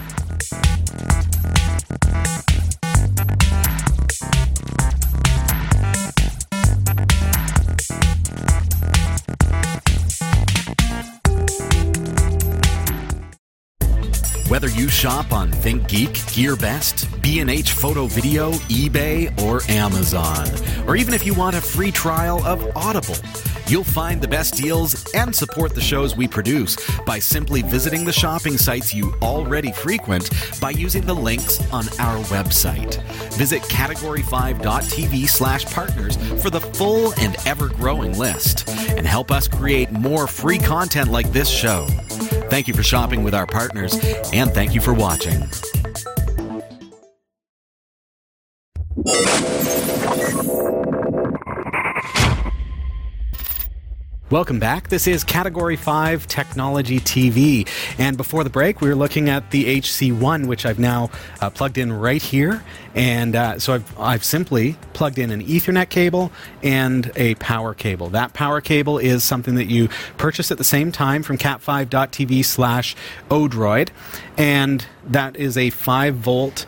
Whether 14.50 14.70
you 14.70 14.90
shop 14.90 15.32
on 15.32 15.52
ThinkGeek, 15.52 16.10
GearBest, 16.34 17.22
B&H 17.22 17.74
Photo 17.74 18.08
Video, 18.08 18.52
eBay, 18.52 19.40
or 19.44 19.62
Amazon, 19.70 20.48
or 20.88 20.96
even 20.96 21.14
if 21.14 21.24
you 21.24 21.36
want 21.36 21.56
a 21.56 21.62
free 21.62 21.92
trial 21.92 22.44
of 22.44 22.76
Audible, 22.76 23.16
you'll 23.68 23.84
find 23.84 24.20
the 24.20 24.28
best 24.28 24.56
deals 24.56 25.14
and 25.14 25.36
support 25.36 25.76
the 25.76 25.82
shows 25.82 26.18
we 26.18 26.28
produce 26.28 26.78
by 27.06 27.20
simply 27.20 27.62
visiting 27.62 28.04
the 28.04 28.12
shopping 28.12 28.58
sites 28.58 28.92
you 28.92 29.14
already 29.22 29.72
frequent 29.72 30.32
by 30.60 30.72
using 30.72 31.06
the 31.06 31.14
links 31.14 31.62
on 31.72 31.88
our 32.00 32.18
website. 32.24 33.00
Visit 33.34 33.62
category5.tv 33.62 35.30
slash 35.30 35.66
partners 35.66 36.18
for 36.42 36.50
the 36.50 36.62
full 36.62 37.14
and 37.20 37.36
ever-growing 37.46 38.18
list 38.18 38.68
and 38.68 39.06
help 39.06 39.30
us 39.30 39.48
create 39.48 39.92
more 39.92 40.26
free 40.26 40.58
content 40.58 41.12
like 41.12 41.32
this 41.32 41.48
show. 41.48 41.88
Thank 42.50 42.68
you 42.68 42.74
for 42.74 42.84
shopping 42.84 43.24
with 43.24 43.36
our 43.36 43.46
partners, 43.46 43.94
and 44.34 44.52
thank 44.52 44.74
you 44.74 44.82
for 44.82 44.94
watching. 44.94 45.48
Welcome 54.32 54.60
back. 54.60 54.90
This 54.90 55.08
is 55.08 55.24
Category 55.24 55.76
5 55.76 56.28
Technology 56.28 57.00
TV. 57.00 57.68
And 57.98 58.16
before 58.16 58.44
the 58.44 58.52
break, 58.52 58.80
we 58.80 58.88
were 58.88 58.94
looking 58.96 59.28
at 59.28 59.50
the 59.50 59.80
HC1, 59.80 60.46
which 60.46 60.68
I've 60.68 60.78
now 60.78 61.10
uh, 61.42 61.50
plugged 61.50 61.80
in 61.80 61.92
right 61.92 62.22
here. 62.22 62.64
And 62.94 63.36
uh, 63.36 63.58
so 63.58 63.74
I've, 63.74 64.00
I've 64.00 64.24
simply 64.24 64.78
plugged 64.94 65.18
in 65.18 65.32
an 65.32 65.44
Ethernet 65.44 65.90
cable 65.90 66.32
and 66.62 67.12
a 67.16 67.34
power 67.36 67.74
cable. 67.74 68.10
That 68.10 68.34
power 68.34 68.62
cable 68.62 69.00
is 69.00 69.24
something 69.24 69.56
that 69.56 69.66
you 69.66 69.90
purchase 70.20 70.52
at 70.52 70.60
the 70.60 70.64
same 70.64 70.92
time 70.92 71.24
from 71.24 71.40
cat5.tv 71.40 72.46
slash 72.46 72.96
odroid. 73.32 73.90
And 74.38 74.86
that 75.08 75.38
is 75.38 75.58
a 75.58 75.72
5 75.72 76.14
volt, 76.14 76.68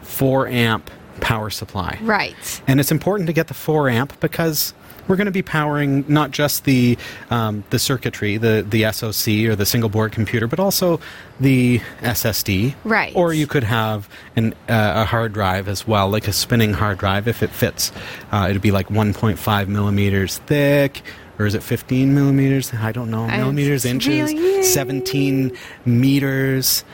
4 0.00 0.48
amp 0.48 0.90
power 1.20 1.50
supply. 1.50 1.98
Right. 2.00 2.62
And 2.66 2.80
it's 2.80 2.90
important 2.90 3.26
to 3.26 3.34
get 3.34 3.48
the 3.48 3.54
4 3.54 3.90
amp 3.90 4.18
because 4.18 4.72
we're 5.12 5.16
going 5.16 5.26
to 5.26 5.30
be 5.30 5.42
powering 5.42 6.06
not 6.08 6.30
just 6.30 6.64
the 6.64 6.96
um, 7.28 7.64
the 7.68 7.78
circuitry, 7.78 8.38
the 8.38 8.64
the 8.66 8.90
SoC 8.90 9.28
or 9.46 9.54
the 9.54 9.66
single 9.66 9.90
board 9.90 10.10
computer, 10.10 10.46
but 10.46 10.58
also 10.58 11.00
the 11.38 11.80
SSD. 12.00 12.74
Right. 12.82 13.14
Or 13.14 13.34
you 13.34 13.46
could 13.46 13.64
have 13.64 14.08
an, 14.36 14.54
uh, 14.70 14.92
a 14.96 15.04
hard 15.04 15.34
drive 15.34 15.68
as 15.68 15.86
well, 15.86 16.08
like 16.08 16.26
a 16.28 16.32
spinning 16.32 16.72
hard 16.72 16.96
drive 16.96 17.28
if 17.28 17.42
it 17.42 17.50
fits. 17.50 17.92
Uh, 18.32 18.46
it'd 18.48 18.62
be 18.62 18.70
like 18.70 18.88
1.5 18.88 19.68
millimeters 19.68 20.38
thick. 20.38 21.02
Or 21.38 21.44
is 21.44 21.54
it 21.54 21.62
15 21.62 22.14
millimeters? 22.14 22.72
I 22.72 22.92
don't 22.92 23.10
know. 23.10 23.26
Millimeters, 23.26 23.84
inches, 23.84 24.32
really? 24.32 24.62
17 24.62 25.54
meters. 25.84 26.84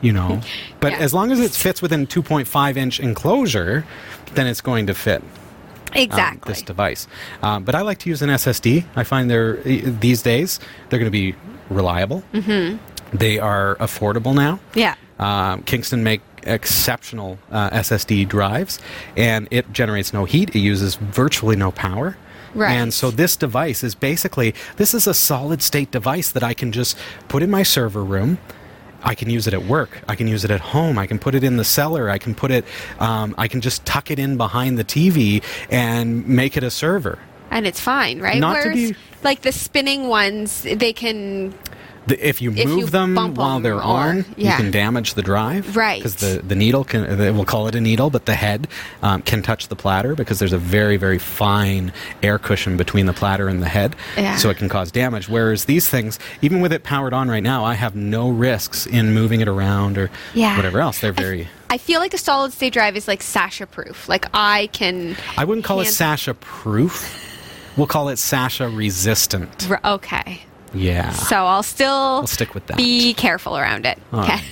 you 0.00 0.12
know. 0.12 0.40
But 0.80 0.92
Yeah. 0.92 0.98
as 0.98 1.12
long 1.12 1.32
as 1.32 1.40
it 1.40 1.50
fits 1.50 1.82
within 1.82 2.06
2.5 2.06 2.76
inch 2.76 3.00
enclosure, 3.00 3.84
then 4.34 4.46
it's 4.46 4.60
going 4.60 4.86
to 4.86 4.94
fit 4.94 5.22
um, 5.96 6.02
Exactly. 6.02 6.52
this 6.52 6.62
device. 6.62 7.06
Um, 7.42 7.64
but 7.64 7.74
I 7.74 7.80
like 7.82 7.98
to 7.98 8.08
use 8.10 8.22
an 8.22 8.30
SSD. 8.30 8.84
I 8.96 9.04
find 9.04 9.30
they're 9.30 9.56
these 9.62 10.22
days 10.22 10.60
they're 10.88 10.98
going 10.98 11.10
to 11.10 11.18
be 11.24 11.34
reliable. 11.70 12.22
Mm-hmm. 12.32 12.78
They 13.16 13.38
are 13.38 13.76
affordable 13.76 14.34
now. 14.34 14.60
yeah. 14.74 14.94
Um, 15.18 15.62
Kingston 15.64 16.04
make 16.04 16.20
exceptional 16.44 17.38
uh, 17.50 17.70
SSD 17.70 18.28
drives, 18.28 18.78
and 19.16 19.48
it 19.50 19.72
generates 19.72 20.12
no 20.12 20.24
heat. 20.26 20.54
It 20.54 20.60
uses 20.60 20.94
virtually 20.94 21.56
no 21.56 21.72
power. 21.72 22.16
Right. 22.54 22.72
And 22.72 22.94
so 22.94 23.10
this 23.10 23.36
device 23.36 23.82
is 23.82 23.94
basically 23.94 24.54
this 24.76 24.94
is 24.94 25.06
a 25.06 25.14
solid 25.14 25.60
state 25.62 25.90
device 25.90 26.30
that 26.32 26.42
I 26.44 26.54
can 26.54 26.70
just 26.72 26.96
put 27.28 27.42
in 27.42 27.50
my 27.50 27.62
server 27.64 28.04
room. 28.04 28.38
I 29.02 29.14
can 29.14 29.30
use 29.30 29.46
it 29.46 29.54
at 29.54 29.64
work. 29.64 30.02
I 30.08 30.16
can 30.16 30.26
use 30.26 30.44
it 30.44 30.50
at 30.50 30.60
home. 30.60 30.98
I 30.98 31.06
can 31.06 31.18
put 31.18 31.34
it 31.34 31.44
in 31.44 31.56
the 31.56 31.64
cellar. 31.64 32.10
I 32.10 32.18
can 32.18 32.34
put 32.34 32.50
it. 32.50 32.64
Um, 32.98 33.34
I 33.38 33.48
can 33.48 33.60
just 33.60 33.84
tuck 33.84 34.10
it 34.10 34.18
in 34.18 34.36
behind 34.36 34.78
the 34.78 34.84
TV 34.84 35.42
and 35.70 36.26
make 36.26 36.56
it 36.56 36.64
a 36.64 36.70
server. 36.70 37.18
And 37.50 37.66
it's 37.66 37.80
fine, 37.80 38.20
right? 38.20 38.40
Not 38.40 38.62
to 38.62 38.72
be- 38.72 38.96
like 39.22 39.42
the 39.42 39.52
spinning 39.52 40.08
ones, 40.08 40.62
they 40.62 40.92
can. 40.92 41.54
The, 42.08 42.26
if 42.28 42.40
you 42.42 42.52
If 42.52 42.66
move 42.66 42.78
you 42.78 42.86
them 42.86 43.14
while 43.34 43.60
they're 43.60 43.80
on, 43.82 44.18
you 44.36 44.46
yeah. 44.46 44.56
can 44.56 44.70
damage 44.70 45.14
the 45.14 45.22
drive. 45.22 45.76
Right. 45.76 45.98
Because 45.98 46.16
the, 46.16 46.40
the 46.42 46.54
needle 46.54 46.84
can, 46.84 47.06
we'll 47.34 47.44
call 47.44 47.68
it 47.68 47.74
a 47.74 47.80
needle, 47.80 48.10
but 48.10 48.26
the 48.26 48.34
head 48.34 48.66
um, 49.02 49.22
can 49.22 49.42
touch 49.42 49.68
the 49.68 49.76
platter 49.76 50.14
because 50.14 50.38
there's 50.38 50.52
a 50.52 50.58
very, 50.58 50.96
very 50.96 51.18
fine 51.18 51.92
air 52.22 52.38
cushion 52.38 52.76
between 52.76 53.06
the 53.06 53.12
platter 53.12 53.48
and 53.48 53.62
the 53.62 53.68
head. 53.68 53.94
Yeah. 54.16 54.36
So 54.36 54.50
it 54.50 54.56
can 54.56 54.68
cause 54.68 54.90
damage. 54.90 55.28
Whereas 55.28 55.66
these 55.66 55.88
things, 55.88 56.18
even 56.42 56.60
with 56.60 56.72
it 56.72 56.82
powered 56.82 57.12
on 57.12 57.28
right 57.28 57.42
now, 57.42 57.64
I 57.64 57.74
have 57.74 57.94
no 57.94 58.30
risks 58.30 58.86
in 58.86 59.12
moving 59.14 59.40
it 59.40 59.48
around 59.48 59.98
or 59.98 60.10
Yeah. 60.34 60.56
whatever 60.56 60.80
else. 60.80 61.00
They're 61.00 61.12
very. 61.12 61.48
I 61.70 61.76
feel 61.78 62.00
like 62.00 62.14
a 62.14 62.18
solid 62.18 62.52
state 62.52 62.72
drive 62.72 62.96
is 62.96 63.06
like 63.06 63.22
Sasha 63.22 63.66
proof. 63.66 64.08
Like 64.08 64.24
I 64.32 64.68
can. 64.72 65.16
I 65.36 65.44
wouldn't 65.44 65.64
call 65.66 65.80
it 65.80 65.86
Sasha 65.86 66.32
proof. 66.34 67.24
We'll 67.76 67.86
call 67.86 68.08
it 68.08 68.16
Sasha 68.18 68.68
resistant. 68.68 69.68
R- 69.70 69.80
Okay. 69.84 70.40
Yeah. 70.74 71.10
So 71.10 71.46
I'll 71.46 71.62
still 71.62 72.18
We'll 72.18 72.26
stick 72.26 72.54
with 72.54 72.66
that. 72.66 72.76
be 72.76 73.14
careful 73.14 73.56
around 73.56 73.86
it. 73.86 73.98
All 74.12 74.20
Okay. 74.20 74.32
right. 74.34 74.44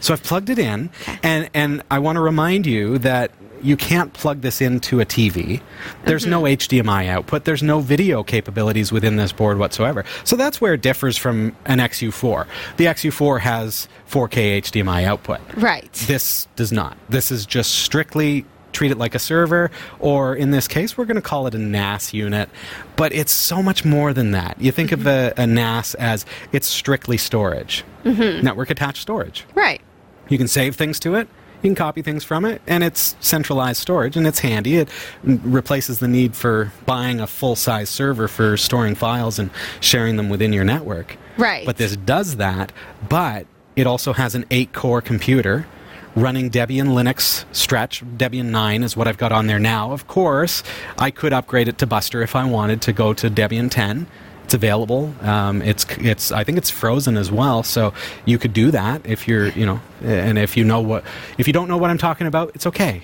So 0.00 0.12
I've 0.12 0.22
plugged 0.22 0.50
it 0.50 0.58
in, 0.58 0.90
and 1.22 1.48
and 1.54 1.82
I 1.90 1.98
want 1.98 2.16
to 2.16 2.20
remind 2.20 2.66
you 2.66 2.98
that 2.98 3.30
you 3.62 3.78
can't 3.78 4.12
plug 4.12 4.42
this 4.42 4.60
into 4.60 5.00
a 5.00 5.06
TV. 5.06 5.62
There's 6.04 6.26
no 6.26 6.42
mm-hmm. 6.42 6.88
HDMI 6.88 7.08
output. 7.08 7.44
There's 7.44 7.62
no 7.62 7.80
video 7.80 8.22
capabilities 8.22 8.92
within 8.92 9.16
this 9.16 9.32
board 9.32 9.56
whatsoever. 9.56 10.04
So 10.24 10.36
that's 10.36 10.60
where 10.60 10.74
it 10.74 10.82
differs 10.82 11.16
from 11.16 11.56
an 11.64 11.78
XU4. 11.78 12.46
The 12.76 12.84
XU4 12.84 13.40
has 13.40 13.88
4K 14.10 14.58
HDMI 14.58 15.04
output. 15.04 15.40
Right. 15.56 15.90
This 16.06 16.46
does 16.56 16.72
not. 16.72 16.98
This 17.08 17.30
is 17.30 17.46
just 17.46 17.76
strictly 17.76 18.44
treat 18.74 18.90
it 18.90 18.98
like 18.98 19.14
a 19.14 19.18
server, 19.18 19.70
or 19.98 20.34
in 20.34 20.50
this 20.50 20.68
case, 20.68 20.98
we're 20.98 21.06
going 21.06 21.14
to 21.16 21.22
call 21.22 21.46
it 21.46 21.54
a 21.54 21.58
NAS 21.58 22.12
unit. 22.12 22.50
But 22.96 23.14
it's 23.14 23.32
so 23.32 23.62
much 23.62 23.84
more 23.84 24.12
than 24.12 24.32
that. 24.32 24.60
You 24.60 24.72
think 24.72 24.92
of 24.92 25.00
mm-hmm. 25.00 25.40
a, 25.40 25.44
a 25.44 25.46
NAS 25.46 25.94
as 25.94 26.26
it's 26.52 26.66
strictly 26.66 27.16
storage, 27.16 27.84
mm-hmm. 28.04 28.44
network 28.44 28.70
attached 28.70 29.00
storage. 29.00 29.44
Right. 29.54 29.80
You 30.28 30.38
can 30.38 30.48
save 30.48 30.76
things 30.76 31.00
to 31.00 31.14
it. 31.14 31.28
You 31.62 31.68
can 31.68 31.76
copy 31.76 32.02
things 32.02 32.24
from 32.24 32.44
it, 32.44 32.60
and 32.66 32.84
it's 32.84 33.16
centralized 33.20 33.80
storage, 33.80 34.18
and 34.18 34.26
it's 34.26 34.40
handy. 34.40 34.76
It 34.76 34.90
replaces 35.22 35.98
the 35.98 36.08
need 36.08 36.36
for 36.36 36.70
buying 36.84 37.20
a 37.20 37.26
full 37.26 37.56
size 37.56 37.88
server 37.88 38.28
for 38.28 38.58
storing 38.58 38.94
files 38.94 39.38
and 39.38 39.48
sharing 39.80 40.16
them 40.16 40.28
within 40.28 40.52
your 40.52 40.64
network. 40.64 41.16
Right. 41.38 41.64
But 41.64 41.78
this 41.78 41.96
does 41.96 42.36
that, 42.36 42.70
but 43.08 43.46
it 43.76 43.86
also 43.86 44.12
has 44.12 44.34
an 44.34 44.44
eight 44.50 44.74
core 44.74 45.00
computer 45.00 45.66
running 46.16 46.50
Debian 46.50 46.88
Linux 46.88 47.44
stretch. 47.52 48.04
Debian 48.04 48.46
9 48.46 48.82
is 48.82 48.96
what 48.96 49.08
I've 49.08 49.18
got 49.18 49.32
on 49.32 49.46
there 49.46 49.58
now. 49.58 49.92
Of 49.92 50.06
course, 50.06 50.62
I 50.98 51.10
could 51.10 51.32
upgrade 51.32 51.68
it 51.68 51.78
to 51.78 51.86
Buster 51.86 52.22
if 52.22 52.36
I 52.36 52.44
wanted 52.44 52.82
to 52.82 52.92
go 52.92 53.12
to 53.14 53.30
Debian 53.30 53.70
10. 53.70 54.06
It's 54.44 54.54
available. 54.54 55.14
Um, 55.22 55.62
it's 55.62 55.86
it's. 55.98 56.30
I 56.30 56.44
think 56.44 56.58
it's 56.58 56.68
frozen 56.68 57.16
as 57.16 57.32
well, 57.32 57.62
so 57.62 57.94
you 58.26 58.38
could 58.38 58.52
do 58.52 58.70
that 58.72 59.06
if 59.06 59.26
you're 59.26 59.48
you 59.48 59.64
know, 59.64 59.80
and 60.02 60.38
if 60.38 60.54
you 60.54 60.64
know 60.64 60.82
what, 60.82 61.02
if 61.38 61.46
you 61.46 61.54
don't 61.54 61.66
know 61.66 61.78
what 61.78 61.88
I'm 61.88 61.96
talking 61.96 62.26
about, 62.26 62.50
it's 62.54 62.66
okay. 62.66 63.02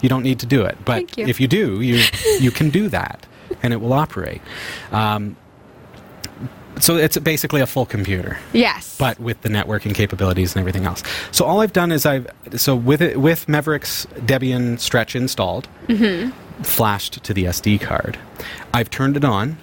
You 0.00 0.08
don't 0.08 0.22
need 0.22 0.38
to 0.40 0.46
do 0.46 0.62
it, 0.62 0.78
but 0.86 1.18
you. 1.18 1.26
if 1.26 1.40
you 1.40 1.46
do, 1.46 1.82
you 1.82 2.04
you 2.40 2.50
can 2.50 2.70
do 2.70 2.88
that, 2.88 3.26
and 3.62 3.74
it 3.74 3.82
will 3.82 3.92
operate. 3.92 4.40
Um, 4.90 5.36
so 6.80 6.96
it's 6.96 7.16
basically 7.18 7.60
a 7.60 7.66
full 7.66 7.86
computer 7.86 8.38
Yes. 8.52 8.96
but 8.98 9.18
with 9.20 9.40
the 9.42 9.48
networking 9.48 9.94
capabilities 9.94 10.54
and 10.54 10.60
everything 10.60 10.84
else. 10.86 11.02
So 11.32 11.44
all 11.44 11.60
I've 11.60 11.72
done 11.72 11.92
is 11.92 12.06
I've 12.06 12.26
so 12.56 12.74
with 12.76 13.00
it 13.02 13.20
with 13.20 13.46
Meveric's 13.46 14.06
Debian 14.26 14.78
Stretch 14.78 15.14
installed, 15.16 15.68
flashed 16.62 17.22
to 17.24 17.34
the 17.34 17.44
SD 17.44 17.80
card. 17.80 18.18
I've 18.74 18.90
turned 18.90 19.16
it 19.16 19.24
on. 19.24 19.58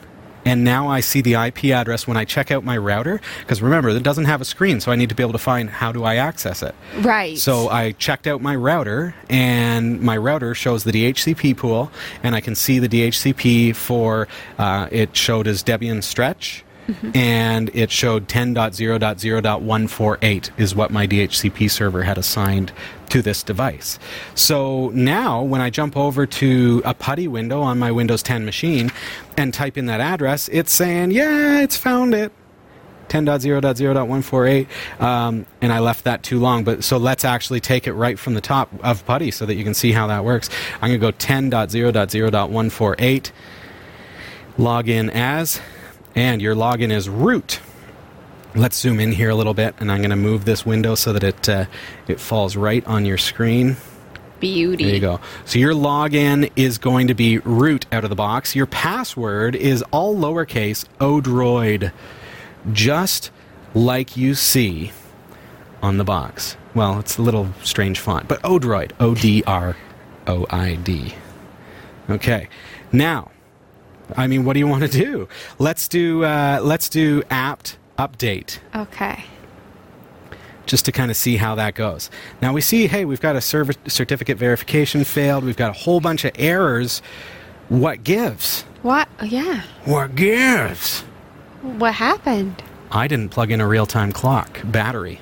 And 0.48 0.64
now 0.64 0.88
I 0.90 1.00
see 1.00 1.22
the 1.22 1.34
IP 1.34 1.66
address 1.72 2.06
when 2.08 2.18
I 2.18 2.24
check 2.24 2.52
out 2.52 2.64
my 2.64 2.78
router. 2.78 3.20
Because 3.40 3.64
remember, 3.64 3.90
it 3.90 4.04
doesn't 4.04 4.26
have 4.26 4.42
a 4.42 4.46
screen, 4.46 4.80
so 4.80 4.92
I 4.92 4.96
need 4.96 5.10
to 5.10 5.16
be 5.16 5.24
able 5.24 5.32
to 5.32 5.40
find 5.40 5.72
how 5.72 5.92
do 5.92 6.04
I 6.04 6.18
access 6.18 6.62
it. 6.62 6.76
Right. 7.00 7.36
So 7.36 7.68
I 7.70 7.94
checked 7.94 8.28
out 8.28 8.44
my 8.44 8.56
router, 8.56 9.16
and 9.28 10.00
my 10.02 10.16
router 10.16 10.54
shows 10.54 10.84
the 10.84 10.92
DHCP 10.92 11.58
pool, 11.58 11.90
and 12.22 12.36
I 12.36 12.42
can 12.42 12.54
see 12.54 12.78
the 12.78 12.88
DHCP 12.88 13.76
for 13.76 14.28
uh, 14.60 14.88
it 14.92 15.16
showed 15.18 15.48
as 15.48 15.64
Debian 15.64 16.04
Stretch, 16.04 16.64
and 17.14 17.70
it 17.74 17.92
showed 17.92 18.28
10.0.0.148 18.28 20.50
is 20.58 20.76
what 20.76 20.92
my 20.92 21.08
DHCP 21.08 21.72
server 21.72 22.04
had 22.04 22.18
assigned 22.18 22.74
to 23.10 23.22
this 23.22 23.44
device. 23.44 24.00
So 24.34 24.90
now, 24.90 25.42
when 25.42 25.62
I 25.62 25.70
jump 25.70 25.96
over 25.96 26.26
to 26.26 26.82
a 26.86 26.94
PuTTY 26.94 27.28
window 27.28 27.62
on 27.62 27.80
my 27.80 27.92
Windows 27.92 28.22
10 28.24 28.44
machine 28.46 28.92
and 29.38 29.54
type 29.54 29.78
in 29.78 29.86
that 29.88 30.00
address, 30.02 30.48
it's 30.50 30.74
saying, 30.74 31.12
"Yeah, 31.12 31.62
it's 31.62 31.78
found 31.78 32.14
it." 32.14 32.34
10.0.0.148 33.08 34.68
um, 35.00 35.46
and 35.62 35.72
i 35.72 35.78
left 35.78 36.06
that 36.06 36.24
too 36.24 36.40
long 36.40 36.64
but 36.64 36.84
so 36.84 36.98
let's 36.98 37.24
actually 37.24 37.60
take 37.60 37.86
it 37.86 37.94
right 37.94 38.18
from 38.18 38.34
the 38.34 38.42
top 38.42 38.68
of 38.84 39.06
putty 39.06 39.30
so 39.30 39.46
that 39.46 39.54
you 39.54 39.64
can 39.64 39.76
see 39.76 39.92
how 39.92 40.08
that 40.08 40.26
works 40.26 40.50
i'm 40.82 40.90
going 40.90 41.00
to 41.00 41.08
go 41.12 41.12
10.0.0.148 41.12 43.32
log 44.58 44.90
in 44.90 45.12
as 45.12 45.62
and 46.16 46.42
your 46.42 46.56
login 46.56 46.92
is 46.92 47.08
root 47.08 47.60
let's 48.56 48.78
zoom 48.78 49.00
in 49.00 49.12
here 49.12 49.30
a 49.30 49.36
little 49.36 49.54
bit 49.54 49.76
and 49.80 49.92
i'm 49.92 50.00
going 50.00 50.10
to 50.10 50.16
move 50.16 50.46
this 50.46 50.66
window 50.66 50.96
so 50.96 51.14
that 51.14 51.24
it 51.24 51.50
uh, 51.50 51.66
it 52.08 52.20
falls 52.20 52.56
right 52.56 52.86
on 52.88 53.06
your 53.06 53.18
screen 53.18 53.78
beauty. 54.40 54.86
there 54.86 54.94
you 54.94 55.00
go. 55.00 55.20
So 55.46 55.60
your 55.60 55.74
login 55.74 56.52
is 56.56 56.78
going 56.78 57.08
to 57.08 57.14
be 57.14 57.40
root 57.40 57.86
out 57.92 58.04
of 58.04 58.10
the 58.10 58.16
box. 58.16 58.56
Your 58.56 58.66
password 58.66 59.56
is 59.56 59.84
all 59.92 60.16
lowercase 60.16 60.86
odroid, 61.00 61.92
just 62.72 63.32
like 63.74 64.18
you 64.18 64.36
see 64.36 64.92
on 65.82 65.98
the 65.98 66.04
box. 66.04 66.58
Well, 66.74 67.00
it's 67.00 67.18
a 67.18 67.22
little 67.22 67.50
strange 67.64 68.00
font, 68.00 68.28
but 68.28 68.42
odroid, 68.42 68.92
O 69.00 69.16
D 69.16 69.44
R 69.46 69.76
O 70.28 70.46
I 70.50 70.76
D. 70.76 71.14
Okay. 72.10 72.50
Now, 72.92 73.32
I 74.16 74.28
mean, 74.28 74.46
what 74.46 74.54
do 74.54 74.60
you 74.60 74.68
want 74.68 74.84
to 74.84 74.90
do? 74.90 75.28
Let's 75.60 75.88
do 75.88 76.24
uh, 76.24 76.60
let's 76.62 76.90
do 76.90 77.24
apt 77.30 77.78
update 77.98 78.60
Okay. 78.76 79.24
just 80.66 80.86
to 80.86 80.92
kind 80.92 81.10
of 81.10 81.18
see 81.18 81.38
how 81.38 81.56
that 81.56 81.76
goes. 81.76 82.10
Now 82.42 82.54
we 82.54 82.62
see, 82.62 82.88
hey, 82.88 83.06
we've 83.06 83.22
got 83.22 83.36
a 83.36 83.42
server 83.42 83.74
certificate 83.88 84.38
verification 84.38 85.04
failed. 85.06 85.44
We've 85.44 85.56
got 85.58 85.70
a 85.70 85.80
whole 85.80 86.00
bunch 86.02 86.26
of 86.26 86.32
errors. 86.36 87.02
What 87.70 88.04
gives? 88.04 88.62
What? 88.82 89.08
Yeah. 89.24 89.62
What 89.86 90.16
gives? 90.16 91.02
What 91.62 91.94
happened? 91.96 92.62
I 92.92 93.08
didn't 93.08 93.30
plug 93.30 93.50
in 93.52 93.60
a 93.62 93.68
real 93.68 93.86
time 93.88 94.12
clock 94.12 94.60
battery. 94.66 95.20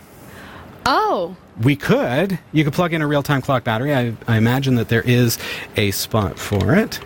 Oh. 0.86 1.38
We 1.62 1.76
could. 1.76 2.39
You 2.52 2.63
could 2.65 2.74
plug 2.74 2.93
in 2.93 3.02
a 3.02 3.08
real 3.08 3.24
time 3.24 3.41
clock 3.41 3.63
battery. 3.63 3.93
I, 3.96 4.15
I 4.28 4.38
imagine 4.38 4.76
that 4.76 4.89
there 4.89 5.04
is 5.04 5.38
a 5.78 5.91
spot 5.91 6.38
for 6.39 6.76
it. 6.76 7.00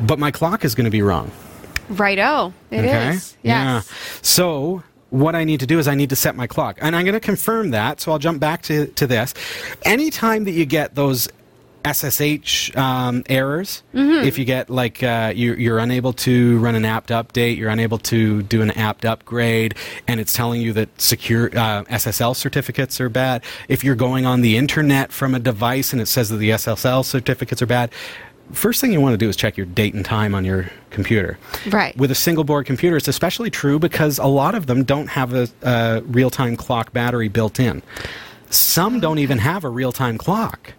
But 0.00 0.18
my 0.18 0.30
clock 0.30 0.64
is 0.64 0.74
going 0.74 0.84
to 0.86 0.90
be 0.90 1.02
wrong. 1.02 1.30
Righto. 1.88 2.52
It 2.70 2.84
is. 2.84 3.36
Yeah. 3.42 3.74
Yes. 3.76 3.90
So 4.22 4.82
what 5.10 5.34
I 5.34 5.44
need 5.44 5.60
to 5.60 5.66
do 5.66 5.78
is 5.78 5.88
I 5.88 5.94
need 5.94 6.10
to 6.10 6.16
set 6.16 6.36
my 6.36 6.46
clock. 6.46 6.78
And 6.80 6.94
I'm 6.94 7.04
going 7.04 7.14
to 7.14 7.20
confirm 7.20 7.70
that. 7.70 8.00
So 8.00 8.12
I'll 8.12 8.18
jump 8.20 8.38
back 8.40 8.62
to, 8.62 8.86
to 8.86 9.06
this. 9.06 9.34
Anytime 9.84 10.44
that 10.44 10.52
you 10.52 10.64
get 10.66 10.94
those 10.94 11.28
SSH 11.84 12.76
um, 12.76 13.24
errors, 13.28 13.82
Mm-hmm. 13.94 14.26
if 14.26 14.38
you 14.38 14.44
get 14.44 14.68
like 14.70 15.02
uh, 15.02 15.32
you, 15.34 15.54
you're 15.54 15.78
unable 15.78 16.12
to 16.12 16.58
run 16.58 16.74
an 16.74 16.84
apt 16.84 17.08
update, 17.10 17.56
you're 17.56 17.70
unable 17.70 17.98
to 17.98 18.42
do 18.42 18.60
an 18.62 18.70
apt 18.72 19.04
upgrade, 19.06 19.74
and 20.06 20.20
it's 20.20 20.32
telling 20.34 20.60
you 20.60 20.72
that 20.74 21.00
secure 21.00 21.46
uh, 21.48 21.82
SSL 21.84 22.36
certificates 22.36 23.00
are 23.00 23.08
bad. 23.08 23.42
If 23.68 23.82
you're 23.82 23.94
going 23.96 24.26
on 24.26 24.42
the 24.42 24.56
internet 24.58 25.10
from 25.10 25.34
a 25.34 25.38
device 25.40 25.92
and 25.92 26.00
it 26.02 26.06
says 26.06 26.28
that 26.28 26.36
the 26.36 26.50
SSL 26.50 27.04
certificates 27.04 27.62
are 27.62 27.66
bad, 27.66 27.90
first 28.52 28.80
thing 28.80 28.92
you 28.92 29.00
want 29.00 29.14
to 29.14 29.16
do 29.18 29.28
is 29.28 29.36
check 29.36 29.56
your 29.56 29.66
date 29.66 29.94
and 29.94 30.04
time 30.04 30.34
on 30.34 30.44
your 30.44 30.70
computer. 30.90 31.38
Right. 31.68 31.96
With 31.96 32.10
a 32.10 32.14
single 32.14 32.44
board 32.44 32.66
computer, 32.66 32.96
it's 32.96 33.08
especially 33.08 33.50
true 33.50 33.78
because 33.78 34.18
a 34.18 34.26
lot 34.26 34.54
of 34.54 34.66
them 34.66 34.84
don't 34.84 35.08
have 35.08 35.32
a, 35.34 35.48
a 35.62 36.02
real 36.06 36.30
time 36.30 36.56
clock 36.56 36.92
battery 36.92 37.28
built 37.28 37.60
in. 37.60 37.82
Some 38.50 39.00
don't 39.00 39.18
even 39.18 39.38
have 39.38 39.64
a 39.64 39.68
real 39.68 39.92
time 39.92 40.18
clock. 40.18 40.74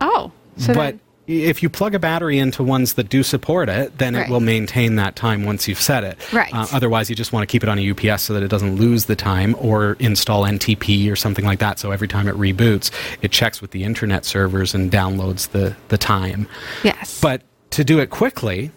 Oh. 0.00 0.32
So 0.58 0.74
but 0.74 0.90
then- 0.92 1.00
if 1.28 1.62
you 1.62 1.68
plug 1.68 1.94
a 1.94 1.98
battery 1.98 2.38
into 2.38 2.62
ones 2.62 2.94
that 2.94 3.08
do 3.10 3.22
support 3.22 3.68
it, 3.68 3.98
then 3.98 4.14
Right. 4.16 4.26
it 4.26 4.30
will 4.30 4.40
maintain 4.40 4.96
that 4.96 5.14
time 5.14 5.44
once 5.44 5.68
you've 5.68 5.80
set 5.80 6.02
it. 6.02 6.16
Right. 6.32 6.52
Uh, 6.54 6.66
otherwise, 6.72 7.10
you 7.10 7.14
just 7.16 7.32
want 7.32 7.42
to 7.46 7.52
keep 7.52 7.62
it 7.62 7.68
on 7.68 7.78
a 7.78 7.82
UPS 7.90 8.22
so 8.22 8.32
that 8.34 8.42
it 8.42 8.48
doesn't 8.48 8.76
lose 8.76 9.04
the 9.04 9.14
time, 9.14 9.54
or 9.58 9.96
install 10.00 10.44
NTP 10.44 11.10
or 11.12 11.16
something 11.16 11.44
like 11.44 11.58
that. 11.58 11.78
So 11.78 11.90
every 11.90 12.08
time 12.08 12.28
it 12.28 12.34
reboots, 12.36 12.90
it 13.22 13.30
checks 13.30 13.60
with 13.60 13.72
the 13.72 13.84
internet 13.84 14.24
servers 14.24 14.74
and 14.74 14.90
downloads 14.90 15.50
the 15.50 15.76
the 15.88 15.98
time. 15.98 16.48
yes. 16.82 17.20
But 17.20 17.42
to 17.70 17.84
do 17.84 17.98
it 18.00 18.08
quickly, 18.08 18.70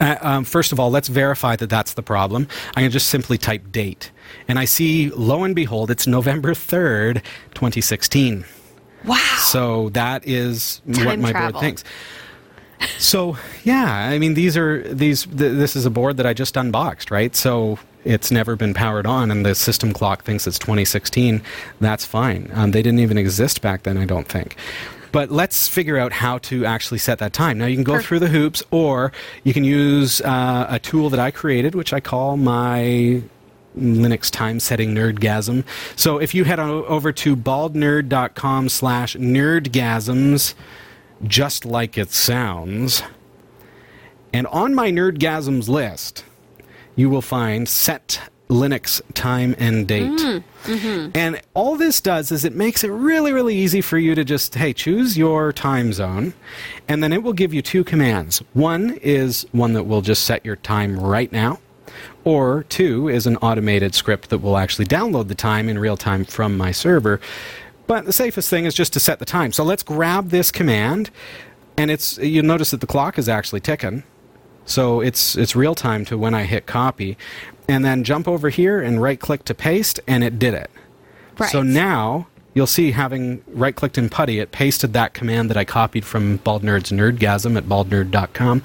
uh, 0.00 0.16
um, 0.20 0.44
first 0.44 0.72
of 0.72 0.78
all, 0.80 0.90
let's 0.90 1.08
verify 1.08 1.56
that 1.56 1.70
that's 1.70 1.94
the 1.94 2.02
problem. 2.02 2.46
I 2.76 2.82
can 2.82 2.90
just 2.90 3.08
simply 3.08 3.38
type 3.38 3.72
date. 3.72 4.10
And 4.48 4.58
I 4.58 4.66
see, 4.66 5.08
lo 5.10 5.44
and 5.44 5.54
behold, 5.54 5.90
it's 5.90 6.06
November 6.06 6.52
3rd, 6.52 7.22
2016. 7.54 8.44
Wow. 9.08 9.36
So 9.40 9.88
that 9.90 10.26
is 10.26 10.80
what 10.84 11.18
my 11.18 11.32
travel. 11.32 11.52
board 11.52 11.62
thinks. 11.62 11.84
So 12.98 13.36
yeah, 13.64 13.92
I 13.92 14.18
mean 14.18 14.34
these 14.34 14.56
are 14.56 14.82
these. 14.92 15.24
Th- 15.24 15.36
this 15.36 15.74
is 15.74 15.84
a 15.84 15.90
board 15.90 16.16
that 16.18 16.26
I 16.26 16.32
just 16.32 16.56
unboxed, 16.56 17.10
right? 17.10 17.34
So 17.34 17.78
it's 18.04 18.30
never 18.30 18.56
been 18.56 18.72
powered 18.74 19.06
on, 19.06 19.30
and 19.30 19.44
the 19.44 19.54
system 19.54 19.92
clock 19.92 20.22
thinks 20.24 20.46
it's 20.46 20.58
2016. 20.58 21.42
That's 21.80 22.04
fine. 22.04 22.50
Um, 22.54 22.70
they 22.70 22.82
didn't 22.82 23.00
even 23.00 23.18
exist 23.18 23.60
back 23.62 23.82
then, 23.82 23.98
I 23.98 24.04
don't 24.04 24.28
think. 24.28 24.56
But 25.10 25.30
let's 25.30 25.68
figure 25.68 25.98
out 25.98 26.12
how 26.12 26.38
to 26.38 26.64
actually 26.64 26.98
set 26.98 27.18
that 27.18 27.32
time. 27.32 27.58
Now 27.58 27.66
you 27.66 27.76
can 27.76 27.84
go 27.84 27.92
Perfect. 27.94 28.08
through 28.08 28.18
the 28.20 28.28
hoops, 28.28 28.62
or 28.70 29.12
you 29.42 29.52
can 29.52 29.64
use 29.64 30.20
uh, 30.20 30.66
a 30.68 30.78
tool 30.78 31.10
that 31.10 31.20
I 31.20 31.30
created, 31.30 31.74
which 31.74 31.92
I 31.92 32.00
call 32.00 32.36
my 32.36 33.22
Linux 33.78 34.30
time 34.30 34.60
setting 34.60 34.94
nerdgasm. 34.94 35.64
So 35.96 36.18
if 36.18 36.34
you 36.34 36.44
head 36.44 36.58
on 36.58 36.70
over 36.70 37.12
to 37.12 37.36
baldnerd.com 37.36 38.68
slash 38.68 39.16
nerdgasms, 39.16 40.54
just 41.24 41.64
like 41.64 41.98
it 41.98 42.10
sounds, 42.10 43.02
and 44.32 44.46
on 44.48 44.74
my 44.74 44.90
nerdgasms 44.90 45.68
list, 45.68 46.24
you 46.96 47.08
will 47.08 47.22
find 47.22 47.68
set 47.68 48.20
Linux 48.48 49.02
time 49.12 49.54
and 49.58 49.86
date. 49.86 50.10
Mm, 50.10 50.44
mm-hmm. 50.64 51.10
And 51.14 51.40
all 51.52 51.76
this 51.76 52.00
does 52.00 52.32
is 52.32 52.44
it 52.44 52.54
makes 52.54 52.82
it 52.82 52.88
really, 52.88 53.32
really 53.32 53.54
easy 53.54 53.80
for 53.80 53.98
you 53.98 54.14
to 54.14 54.24
just, 54.24 54.54
hey, 54.54 54.72
choose 54.72 55.18
your 55.18 55.52
time 55.52 55.92
zone, 55.92 56.32
and 56.88 57.02
then 57.02 57.12
it 57.12 57.22
will 57.22 57.34
give 57.34 57.52
you 57.52 57.60
two 57.60 57.84
commands. 57.84 58.38
One 58.54 58.98
is 59.02 59.46
one 59.52 59.74
that 59.74 59.84
will 59.84 60.00
just 60.00 60.24
set 60.24 60.46
your 60.46 60.56
time 60.56 60.98
right 60.98 61.30
now, 61.30 61.60
or 62.28 62.64
two 62.64 63.08
is 63.08 63.26
an 63.26 63.38
automated 63.38 63.94
script 63.94 64.28
that 64.28 64.40
will 64.40 64.58
actually 64.58 64.84
download 64.84 65.28
the 65.28 65.34
time 65.34 65.66
in 65.66 65.78
real 65.78 65.96
time 65.96 66.26
from 66.26 66.58
my 66.58 66.72
server. 66.72 67.22
But 67.86 68.04
the 68.04 68.12
safest 68.12 68.50
thing 68.50 68.66
is 68.66 68.74
just 68.74 68.92
to 68.92 69.00
set 69.00 69.18
the 69.18 69.24
time. 69.24 69.50
So 69.50 69.64
let's 69.64 69.82
grab 69.82 70.28
this 70.28 70.52
command, 70.52 71.08
and 71.78 71.90
it's 71.90 72.18
you'll 72.18 72.44
notice 72.44 72.70
that 72.72 72.82
the 72.82 72.86
clock 72.86 73.18
is 73.18 73.30
actually 73.30 73.60
ticking. 73.60 74.02
So 74.66 75.00
it's 75.00 75.36
it's 75.36 75.56
real 75.56 75.74
time 75.74 76.04
to 76.04 76.18
when 76.18 76.34
I 76.34 76.42
hit 76.44 76.66
copy, 76.66 77.16
and 77.66 77.82
then 77.82 78.04
jump 78.04 78.28
over 78.28 78.50
here 78.50 78.78
and 78.78 79.00
right 79.00 79.18
click 79.18 79.46
to 79.46 79.54
paste, 79.54 79.98
and 80.06 80.22
it 80.22 80.38
did 80.38 80.52
it. 80.52 80.70
Right. 81.38 81.48
So 81.48 81.62
now 81.62 82.26
you'll 82.52 82.66
see 82.66 82.90
having 82.90 83.42
right 83.46 83.74
clicked 83.74 83.96
in 83.96 84.10
Putty, 84.10 84.38
it 84.38 84.52
pasted 84.52 84.92
that 84.92 85.14
command 85.14 85.48
that 85.48 85.56
I 85.56 85.64
copied 85.64 86.04
from 86.04 86.36
Bald 86.38 86.62
Nerd's 86.62 86.92
Nerdgasm 86.92 87.56
at 87.56 87.64
baldnerd.com. 87.64 88.62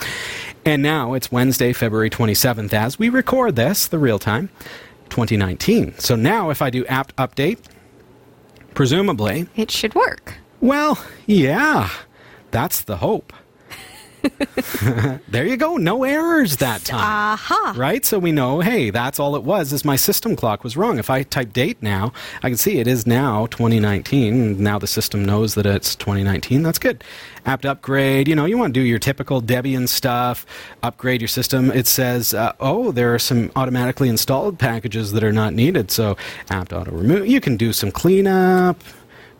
And 0.65 0.82
now 0.82 1.13
it's 1.13 1.32
Wednesday, 1.32 1.73
February 1.73 2.10
27th 2.10 2.73
as 2.73 2.97
we 2.97 3.10
record 3.10 3.56
this, 3.56 3.88
the 3.88 3.99
real 3.99 4.17
time, 4.19 4.49
2019. 5.10 5.95
So 5.99 6.15
now 6.15 6.49
if 6.52 6.62
I 6.62 6.69
do 6.69 6.86
apt 6.86 7.15
update, 7.17 7.60
presumably, 8.73 9.47
it 9.56 9.69
should 9.71 9.93
work. 9.93 10.36
well, 10.62 11.04
yeah, 11.26 11.89
that's 12.52 12.82
the 12.82 12.97
hope. 12.97 13.34
there 15.27 15.45
you 15.45 15.57
go. 15.57 15.77
No 15.77 16.03
errors 16.03 16.57
that 16.57 16.83
time. 16.86 16.99
Aha. 17.01 17.73
Right? 17.75 18.05
So 18.05 18.19
we 18.19 18.31
know, 18.31 18.62
hey, 18.62 18.89
that's 18.89 19.19
all 19.19 19.36
it 19.36 19.43
was, 19.43 19.73
is 19.73 19.83
my 19.83 19.95
system 19.95 20.36
clock 20.36 20.63
was 20.63 20.77
wrong. 20.77 20.97
If 20.97 21.09
I 21.09 21.23
type 21.23 21.53
date 21.53 21.81
now, 21.81 22.13
I 22.41 22.49
can 22.49 22.57
see 22.57 22.79
it 22.79 22.88
is 22.88 23.05
now 23.05 23.47
2019. 23.47 24.62
Now 24.62 24.79
the 24.79 24.88
system 24.88 25.25
knows 25.25 25.55
that 25.55 25.65
it's 25.65 25.95
2019. 25.95 26.63
That's 26.63 26.79
good. 26.79 27.03
Apt 27.45 27.65
upgrade, 27.65 28.27
you 28.27 28.36
know, 28.36 28.45
you 28.45 28.57
want 28.57 28.73
to 28.73 28.79
do 28.79 28.86
your 28.86 28.99
typical 28.99 29.41
Debian 29.41 29.88
stuff, 29.88 30.45
upgrade 30.81 31.21
your 31.21 31.27
system. 31.27 31.71
It 31.71 31.88
says, 31.88 32.33
uh, 32.33 32.53
oh, 32.59 32.91
there 32.91 33.13
are 33.13 33.19
some 33.19 33.51
automatically 33.55 34.07
installed 34.07 34.59
packages 34.59 35.12
that 35.12 35.23
are 35.23 35.33
not 35.33 35.53
needed. 35.53 35.91
So 35.91 36.15
apt 36.49 36.71
auto 36.71 36.91
remove. 36.91 37.27
You 37.27 37.41
can 37.41 37.57
do 37.57 37.73
some 37.73 37.91
cleanup 37.91 38.81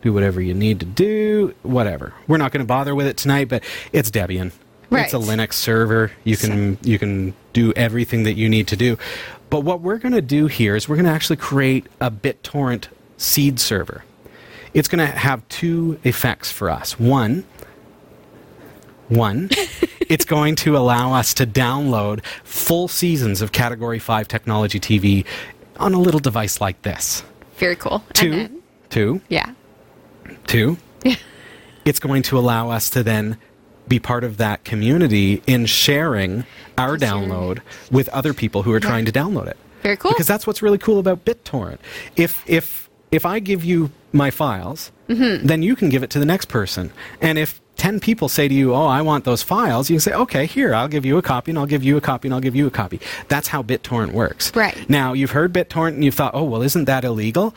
do 0.04 0.12
whatever 0.12 0.42
you 0.42 0.54
need 0.54 0.82
to 0.82 0.86
do, 0.86 1.56
whatever. 1.64 2.14
We're 2.28 2.38
not 2.38 2.52
going 2.52 2.60
to 2.60 2.68
bother 2.68 2.94
with 2.94 3.08
it 3.08 3.16
tonight, 3.16 3.48
but 3.48 3.64
it's 3.94 4.12
Debian. 4.12 4.52
It's 5.02 5.14
a 5.14 5.18
Linux 5.18 5.54
server. 5.54 6.12
You 6.24 6.38
can 6.38 6.78
you 6.84 7.00
can 7.00 7.34
do 7.54 7.74
everything 7.76 8.24
that 8.24 8.34
you 8.34 8.50
need 8.50 8.68
to 8.68 8.76
do. 8.76 8.98
But 9.50 9.62
what 9.62 9.82
we're 9.82 9.98
going 9.98 10.14
to 10.14 10.22
do 10.22 10.48
here 10.48 10.76
is 10.76 10.90
we're 10.90 10.96
going 10.96 11.06
to 11.06 11.12
actually 11.12 11.38
create 11.38 11.86
a 12.02 12.10
BitTorrent 12.10 12.88
seed 13.18 13.60
server. 13.60 14.04
It's 14.74 14.88
going 14.88 15.06
to 15.08 15.16
have 15.18 15.48
two 15.50 16.00
effects 16.04 16.52
for 16.52 16.72
us. 16.72 17.00
One, 17.00 17.46
one, 19.10 19.50
it's 20.10 20.26
going 20.26 20.56
to 20.58 20.76
allow 20.76 21.14
us 21.14 21.34
to 21.36 21.46
download 21.46 22.26
full 22.44 22.88
seasons 22.88 23.42
of 23.42 23.52
Category 23.52 24.00
5 24.00 24.28
technology 24.28 24.80
TV 24.80 25.26
on 25.78 25.94
a 25.94 26.00
little 26.00 26.20
device 26.20 26.60
like 26.60 26.82
this. 26.82 27.24
Very 27.58 27.76
cool. 27.76 28.04
And 28.08 28.16
Two, 28.16 28.32
then- 28.32 28.62
two, 28.90 29.22
yeah. 29.30 29.54
Two, 30.48 30.78
it's 31.86 32.00
going 32.00 32.24
to 32.24 32.40
allow 32.40 32.72
us 32.72 32.90
to 32.92 33.04
then 33.04 33.38
be 33.88 34.00
part 34.00 34.24
of 34.24 34.38
that 34.38 34.64
community 34.64 35.42
in 35.48 35.66
sharing 35.66 36.46
our 36.78 36.98
download 36.98 37.60
with 37.92 38.10
other 38.10 38.34
people 38.34 38.64
who 38.64 38.72
are 38.72 38.80
trying 38.80 39.06
to 39.06 39.12
download 39.12 39.48
it. 39.48 39.58
Very 39.82 39.98
cool. 39.98 40.12
Because 40.12 40.28
that's 40.28 40.48
what's 40.48 40.62
really 40.62 40.78
cool 40.78 41.00
about 41.00 41.26
BitTorrent. 41.26 41.80
If 42.16 42.44
if 42.48 42.90
if 43.12 43.26
I 43.26 43.40
give 43.40 43.64
you 43.64 43.92
my 44.12 44.32
files, 44.32 44.92
Mm-hmm. 45.10 45.46
then 45.46 45.62
you 45.62 45.76
can 45.76 45.90
give 45.90 46.02
it 46.02 46.10
to 46.12 46.20
the 46.20 46.26
next 46.26 46.46
person. 46.46 46.92
And 47.20 47.38
if 47.38 47.60
10 47.76 48.00
people 48.00 48.30
say 48.30 48.48
to 48.48 48.54
you, 48.54 48.74
"Oh, 48.74 48.86
I 48.86 49.02
want 49.02 49.26
those 49.26 49.44
files." 49.44 49.90
You 49.90 49.96
can 49.96 50.02
say, 50.02 50.14
"Okay, 50.14 50.46
here, 50.46 50.74
I'll 50.74 50.88
give 50.88 51.06
you 51.06 51.18
a 51.18 51.22
copy 51.22 51.52
and 51.52 51.58
I'll 51.60 51.66
give 51.66 51.84
you 51.84 51.98
a 51.98 52.02
copy 52.02 52.28
and 52.28 52.34
I'll 52.34 52.40
give 52.40 52.56
you 52.56 52.66
a 52.68 52.72
copy." 52.72 53.00
That's 53.28 53.50
how 53.50 53.62
BitTorrent 53.64 54.12
works. 54.12 54.52
Right. 54.56 54.78
Now, 54.90 55.14
you've 55.14 55.32
heard 55.32 55.52
BitTorrent 55.54 55.90
and 55.96 56.04
you've 56.06 56.14
thought, 56.14 56.32
"Oh, 56.34 56.44
well, 56.44 56.62
isn't 56.62 56.86
that 56.86 57.04
illegal?" 57.04 57.54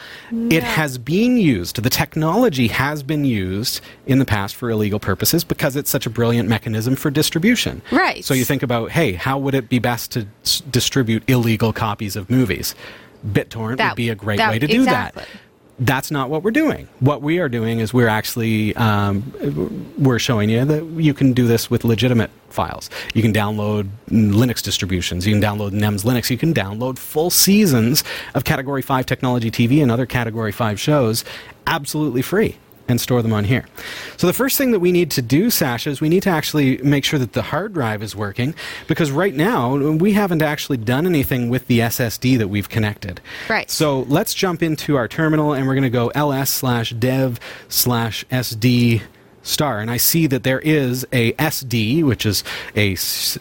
It 0.51 0.63
has 0.65 0.99
been 0.99 1.37
used. 1.37 1.83
The 1.83 1.91
technology 1.91 2.69
has 2.69 3.03
been 3.03 3.25
used 3.25 3.81
in 4.07 4.19
the 4.19 4.25
past 4.25 4.57
for 4.57 4.71
illegal 4.71 4.99
purposes 4.99 5.45
because 5.45 5.77
it's 5.77 5.91
such 5.91 6.07
a 6.07 6.11
brilliant 6.11 6.49
mechanism 6.49 6.97
for 6.97 7.11
distribution. 7.11 7.83
Right. 7.93 8.25
So 8.25 8.35
you 8.35 8.45
think 8.45 8.63
about, 8.63 8.93
"Hey, 8.93 9.13
how 9.13 9.39
would 9.39 9.55
it 9.55 9.69
be 9.69 9.79
best 9.79 10.11
to 10.13 10.27
s- 10.45 10.63
distribute 10.71 11.23
illegal 11.29 11.73
copies 11.73 12.17
of 12.17 12.29
movies?" 12.31 12.75
BitTorrent 13.27 13.79
That- 13.79 13.91
would 13.93 13.97
be 13.97 14.09
a 14.11 14.15
great 14.15 14.39
that- 14.39 14.51
way 14.51 14.59
to 14.59 14.67
do 14.67 14.83
exactly. 14.83 15.23
that 15.23 15.29
that's 15.79 16.11
not 16.11 16.31
what 16.31 16.43
we're 16.43 16.51
doing. 16.51 16.89
What 17.01 17.23
we 17.23 17.39
are 17.39 17.49
doing 17.49 17.81
is 17.81 17.93
we're 17.93 18.09
actually 18.09 18.75
um, 18.77 19.93
we're 19.99 20.19
showing 20.19 20.49
you 20.49 20.65
that 20.65 20.85
you 20.85 21.13
can 21.13 21.33
do 21.33 21.47
this 21.47 21.71
with 21.71 21.85
legitimate 21.85 22.31
files. 22.49 22.89
You 23.15 23.23
can 23.23 23.33
download 23.33 23.91
Linux 24.09 24.63
distributions. 24.63 25.27
You 25.27 25.35
can 25.35 25.43
download 25.43 25.73
NEMS 25.73 26.05
Linux. 26.05 26.31
You 26.31 26.39
can 26.39 26.55
download 26.55 26.99
full 26.99 27.31
seasons 27.31 28.05
of 28.35 28.45
Category 28.45 28.83
Five 28.83 29.07
technology 29.07 29.51
TV 29.51 29.83
and 29.83 29.91
other 29.91 30.07
Category 30.07 30.53
Five 30.53 30.81
shows 30.81 31.25
absolutely 31.67 32.23
free. 32.23 32.57
And 32.89 33.01
store 33.01 33.23
them 33.23 33.33
on 33.33 33.45
here. 33.45 33.65
So 34.17 34.27
the 34.27 34.33
first 34.33 34.59
thing 34.59 34.71
that 34.71 34.81
we 34.81 34.93
need 34.93 35.11
to 35.13 35.23
do, 35.23 35.51
Sasha, 35.51 35.91
is 35.91 36.01
we 36.01 36.09
need 36.09 36.23
to 36.25 36.31
actually 36.31 36.79
make 36.79 37.05
sure 37.05 37.19
that 37.19 37.33
the 37.33 37.43
hard 37.43 37.75
drive 37.75 38.03
is 38.03 38.15
working 38.15 38.55
because 38.87 39.11
right 39.11 39.35
now 39.35 39.75
we 39.77 40.13
haven't 40.13 40.43
actually 40.43 40.79
done 40.79 41.07
anything 41.07 41.49
with 41.49 41.67
the 41.67 41.81
SSD 41.81 42.39
that 42.39 42.49
we've 42.49 42.69
connected. 42.69 43.21
Right. 43.49 43.71
So 43.71 44.03
let's 44.03 44.35
jump 44.35 44.63
into 44.63 44.97
our 44.97 45.09
terminal 45.09 45.53
and 45.53 45.67
we're 45.67 45.75
going 45.75 45.85
to 45.85 45.91
go 45.91 46.11
ls 46.15 46.51
slash 46.51 46.91
dev 46.91 47.41
slash 47.69 48.25
sd 48.31 49.03
star. 49.47 49.79
And 49.79 49.91
i 49.91 49.97
see 49.97 50.27
that 50.27 50.43
there 50.43 50.59
is 50.61 51.07
a 51.13 51.33
sd 51.35 52.03
which 52.05 52.27
is 52.27 52.43
a 52.75 52.93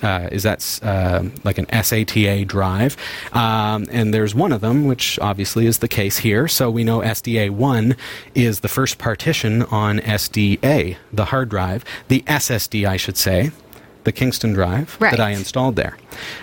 uh, 0.06 0.30
is 0.32 0.44
that 0.44 0.80
uh, 0.84 1.24
like 1.44 1.58
an 1.58 1.66
sata 1.66 2.46
drive. 2.48 2.96
Um, 3.34 3.88
and 3.92 4.14
there's 4.14 4.36
one 4.36 4.52
of 4.52 4.62
them 4.62 4.86
which 4.86 5.18
obviously 5.20 5.66
is 5.66 5.80
the 5.80 5.88
case 5.88 6.18
here. 6.20 6.48
So 6.48 6.70
we 6.70 6.84
know 6.84 7.00
sda1 7.00 7.98
is 8.36 8.60
the 8.60 8.68
first 8.68 8.98
partition 8.98 9.64
on 9.64 10.00
sda 10.00 10.96
the 11.12 11.26
hard 11.26 11.50
drive 11.50 11.84
the 12.08 12.22
ssd 12.22 12.88
i 12.88 12.98
should 12.98 13.18
say 13.18 13.52
the 14.04 14.12
kingston 14.12 14.54
drive 14.54 14.96
Right. 15.00 15.12
that 15.12 15.20
i 15.20 15.32
installed 15.32 15.76
there. 15.76 15.98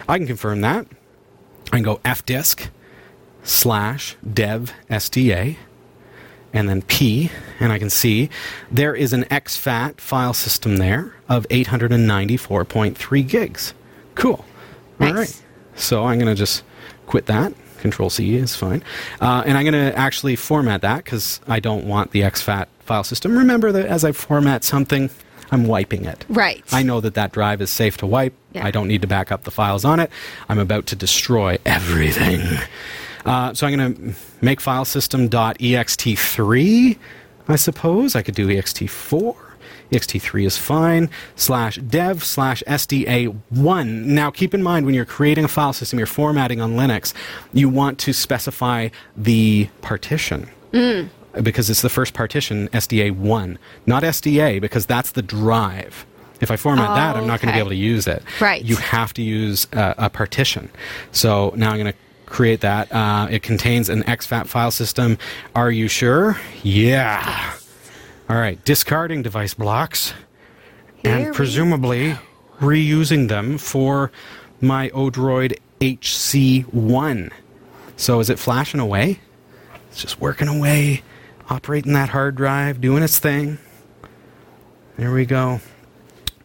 I 0.08 0.18
can 0.18 0.26
confirm 0.26 0.60
that. 0.62 0.86
I 1.66 1.76
can 1.76 1.82
go 1.84 1.96
fdisk 2.04 2.68
slash 3.44 4.16
dev 4.28 4.72
sda 4.90 5.56
and 6.52 6.68
then 6.68 6.82
P, 6.82 7.30
and 7.60 7.72
I 7.72 7.78
can 7.78 7.90
see 7.90 8.28
there 8.70 8.94
is 8.94 9.12
an 9.12 9.24
XFAT 9.24 10.00
file 10.00 10.34
system 10.34 10.76
there 10.76 11.14
of 11.28 11.48
894.3 11.48 13.28
gigs. 13.28 13.74
Cool. 14.14 14.44
Nice. 14.98 15.08
All 15.08 15.14
right. 15.14 15.42
So 15.74 16.04
I'm 16.04 16.18
going 16.18 16.34
to 16.34 16.38
just 16.38 16.62
quit 17.06 17.26
that. 17.26 17.54
Control 17.78 18.10
C 18.10 18.36
is 18.36 18.54
fine. 18.54 18.84
Uh, 19.20 19.42
and 19.44 19.58
I'm 19.58 19.64
going 19.64 19.72
to 19.72 19.98
actually 19.98 20.36
format 20.36 20.82
that 20.82 21.04
because 21.04 21.40
I 21.48 21.58
don't 21.58 21.84
want 21.86 22.12
the 22.12 22.20
XFAT 22.20 22.66
file 22.80 23.02
system. 23.02 23.36
Remember 23.36 23.72
that 23.72 23.86
as 23.86 24.04
I 24.04 24.12
format 24.12 24.62
something, 24.62 25.10
I'm 25.50 25.66
wiping 25.66 26.04
it. 26.04 26.24
Right. 26.28 26.62
I 26.72 26.82
know 26.82 27.00
that 27.00 27.14
that 27.14 27.32
drive 27.32 27.60
is 27.60 27.70
safe 27.70 27.96
to 27.98 28.06
wipe. 28.06 28.34
Yeah. 28.52 28.64
I 28.64 28.70
don't 28.70 28.88
need 28.88 29.02
to 29.02 29.08
back 29.08 29.32
up 29.32 29.44
the 29.44 29.50
files 29.50 29.84
on 29.84 30.00
it. 30.00 30.10
I'm 30.48 30.58
about 30.58 30.86
to 30.86 30.96
destroy 30.96 31.58
everything. 31.66 32.40
Uh, 33.24 33.54
so 33.54 33.66
I'm 33.66 33.76
going 33.76 33.94
to 33.94 34.14
make 34.40 34.60
file 34.60 34.84
system.ext3, 34.84 36.98
I 37.48 37.56
suppose. 37.56 38.16
I 38.16 38.22
could 38.22 38.34
do 38.34 38.48
ext4. 38.48 39.36
ext3 39.90 40.46
is 40.46 40.56
fine. 40.58 41.10
Slash 41.36 41.76
dev 41.76 42.24
slash 42.24 42.62
sda1. 42.66 43.86
Now 44.04 44.30
keep 44.30 44.54
in 44.54 44.62
mind 44.62 44.86
when 44.86 44.94
you're 44.94 45.04
creating 45.04 45.44
a 45.44 45.48
file 45.48 45.72
system, 45.72 45.98
you're 45.98 46.06
formatting 46.06 46.60
on 46.60 46.74
Linux, 46.74 47.12
you 47.52 47.68
want 47.68 47.98
to 48.00 48.12
specify 48.12 48.88
the 49.16 49.68
partition 49.82 50.48
because 51.42 51.68
it's 51.70 51.82
the 51.82 51.88
first 51.90 52.14
partition, 52.14 52.68
SDA1, 52.68 53.58
not 53.86 54.02
SDA, 54.02 54.60
because 54.60 54.86
that's 54.86 55.12
the 55.12 55.22
drive. 55.22 56.06
If 56.40 56.50
I 56.50 56.56
format 56.56 56.90
Oh, 56.90 56.94
that, 56.94 57.16
I'm 57.16 57.26
not 57.26 57.40
going 57.40 57.48
to 57.52 57.54
be 57.54 57.60
able 57.60 57.70
to 57.70 57.76
use 57.76 58.06
it. 58.08 58.22
Right. 58.40 58.64
You 58.64 58.76
have 58.76 59.12
to 59.14 59.22
use 59.22 59.66
uh, 59.74 59.94
a 59.96 60.10
partition. 60.10 60.70
So 61.12 61.52
now 61.56 61.70
I'm 61.70 61.78
going 61.78 61.92
to 61.92 61.98
create 62.32 62.62
that. 62.62 62.90
Uh, 62.92 63.28
it 63.30 63.42
contains 63.42 63.88
an 63.88 64.02
exFAT 64.04 64.46
file 64.46 64.70
system. 64.70 65.18
Are 65.54 65.70
you 65.70 65.86
sure? 65.86 66.38
Yeah. 66.62 67.54
All 68.28 68.36
right. 68.36 68.62
Discarding 68.64 69.22
device 69.22 69.54
blocks 69.54 70.14
Here 71.02 71.14
and 71.14 71.34
presumably 71.34 72.16
reusing 72.58 73.28
them 73.28 73.58
for 73.58 74.10
my 74.60 74.88
Odroid 74.90 75.58
HC1. 75.80 77.30
So 77.96 78.20
is 78.20 78.30
it 78.30 78.38
flashing 78.38 78.80
away? 78.80 79.20
It's 79.90 80.00
just 80.00 80.20
working 80.20 80.48
away, 80.48 81.02
operating 81.50 81.92
that 81.92 82.08
hard 82.08 82.34
drive, 82.34 82.80
doing 82.80 83.02
its 83.02 83.18
thing. 83.18 83.58
There 84.96 85.12
we 85.12 85.26
go. 85.26 85.60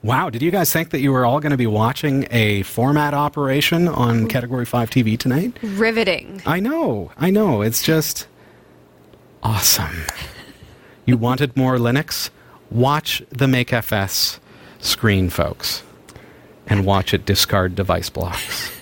Wow, 0.03 0.29
did 0.29 0.41
you 0.41 0.51
guys 0.51 0.71
think 0.71 0.91
that 0.91 0.99
you 0.99 1.11
were 1.11 1.25
all 1.25 1.39
going 1.39 1.51
to 1.51 1.57
be 1.57 1.67
watching 1.67 2.27
a 2.31 2.61
format 2.63 3.13
operation 3.13 3.87
on 3.87 4.25
mm. 4.25 4.29
Category 4.29 4.65
5 4.65 4.89
TV 4.89 5.17
tonight? 5.17 5.57
Riveting. 5.61 6.41
I 6.45 6.59
know, 6.59 7.11
I 7.17 7.31
know. 7.31 7.61
It's 7.61 7.81
just 7.81 8.27
awesome. 9.41 10.03
You 11.05 11.17
wanted 11.17 11.57
more 11.57 11.77
Linux? 11.77 12.29
Watch 12.69 13.23
the 13.29 13.47
MakeFS 13.47 14.39
screen, 14.79 15.29
folks, 15.29 15.83
and 16.67 16.85
watch 16.85 17.13
it 17.13 17.25
discard 17.25 17.75
device 17.75 18.09
blocks. 18.09 18.71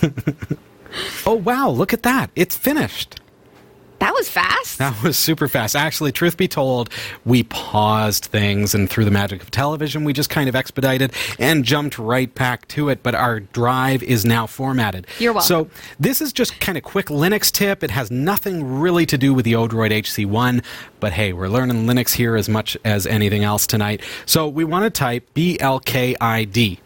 oh, 1.26 1.34
wow, 1.34 1.68
look 1.70 1.92
at 1.92 2.02
that. 2.02 2.30
It's 2.36 2.56
finished. 2.56 3.20
That 3.98 4.14
was 4.14 4.28
fast. 4.28 4.78
That 4.78 5.02
was 5.02 5.18
super 5.18 5.48
fast. 5.48 5.74
Actually, 5.74 6.12
truth 6.12 6.36
be 6.36 6.46
told, 6.46 6.90
we 7.24 7.42
paused 7.42 8.26
things, 8.26 8.74
and 8.74 8.88
through 8.88 9.04
the 9.04 9.10
magic 9.10 9.42
of 9.42 9.50
television, 9.50 10.04
we 10.04 10.12
just 10.12 10.30
kind 10.30 10.48
of 10.48 10.54
expedited 10.54 11.12
and 11.38 11.64
jumped 11.64 11.98
right 11.98 12.32
back 12.34 12.68
to 12.68 12.88
it. 12.88 13.02
But 13.02 13.14
our 13.14 13.40
drive 13.40 14.02
is 14.02 14.24
now 14.24 14.46
formatted. 14.46 15.06
You're 15.18 15.32
welcome. 15.32 15.46
So 15.46 15.70
this 15.98 16.20
is 16.20 16.32
just 16.32 16.60
kind 16.60 16.78
of 16.78 16.84
quick 16.84 17.06
Linux 17.06 17.50
tip. 17.50 17.82
It 17.82 17.90
has 17.90 18.10
nothing 18.10 18.80
really 18.80 19.06
to 19.06 19.18
do 19.18 19.34
with 19.34 19.44
the 19.44 19.54
Odroid 19.54 19.90
HC1, 19.90 20.64
but 21.00 21.12
hey, 21.12 21.32
we're 21.32 21.48
learning 21.48 21.86
Linux 21.86 22.14
here 22.14 22.36
as 22.36 22.48
much 22.48 22.76
as 22.84 23.06
anything 23.06 23.42
else 23.42 23.66
tonight. 23.66 24.02
So 24.26 24.46
we 24.46 24.64
want 24.64 24.84
to 24.84 24.90
type 24.90 25.28
BLKID. 25.34 26.78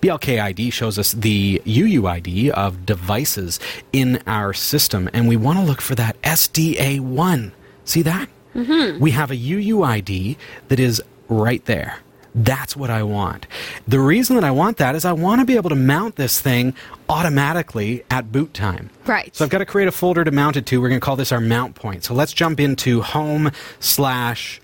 BLKID 0.00 0.72
shows 0.72 0.98
us 0.98 1.12
the 1.12 1.60
UUID 1.64 2.50
of 2.50 2.86
devices 2.86 3.60
in 3.92 4.22
our 4.26 4.52
system, 4.52 5.08
and 5.12 5.28
we 5.28 5.36
want 5.36 5.58
to 5.58 5.64
look 5.64 5.80
for 5.80 5.94
that 5.94 6.20
SDA1. 6.22 7.52
See 7.84 8.02
that? 8.02 8.28
Mm-hmm. 8.54 9.00
We 9.00 9.10
have 9.10 9.30
a 9.30 9.36
UUID 9.36 10.36
that 10.68 10.80
is 10.80 11.02
right 11.28 11.64
there. 11.64 11.98
That's 12.34 12.76
what 12.76 12.90
I 12.90 13.04
want. 13.04 13.46
The 13.86 14.00
reason 14.00 14.34
that 14.34 14.44
I 14.44 14.50
want 14.50 14.78
that 14.78 14.96
is 14.96 15.04
I 15.04 15.12
want 15.12 15.40
to 15.40 15.44
be 15.44 15.54
able 15.54 15.70
to 15.70 15.76
mount 15.76 16.16
this 16.16 16.40
thing 16.40 16.74
automatically 17.08 18.04
at 18.10 18.32
boot 18.32 18.52
time. 18.52 18.90
Right. 19.06 19.34
So 19.36 19.44
I've 19.44 19.50
got 19.50 19.58
to 19.58 19.66
create 19.66 19.86
a 19.86 19.92
folder 19.92 20.24
to 20.24 20.30
mount 20.32 20.56
it 20.56 20.66
to. 20.66 20.80
We're 20.80 20.88
going 20.88 21.00
to 21.00 21.04
call 21.04 21.14
this 21.14 21.30
our 21.30 21.40
mount 21.40 21.76
point. 21.76 22.02
So 22.02 22.12
let's 22.12 22.32
jump 22.32 22.58
into 22.58 23.02
home 23.02 23.52
slash. 23.78 24.60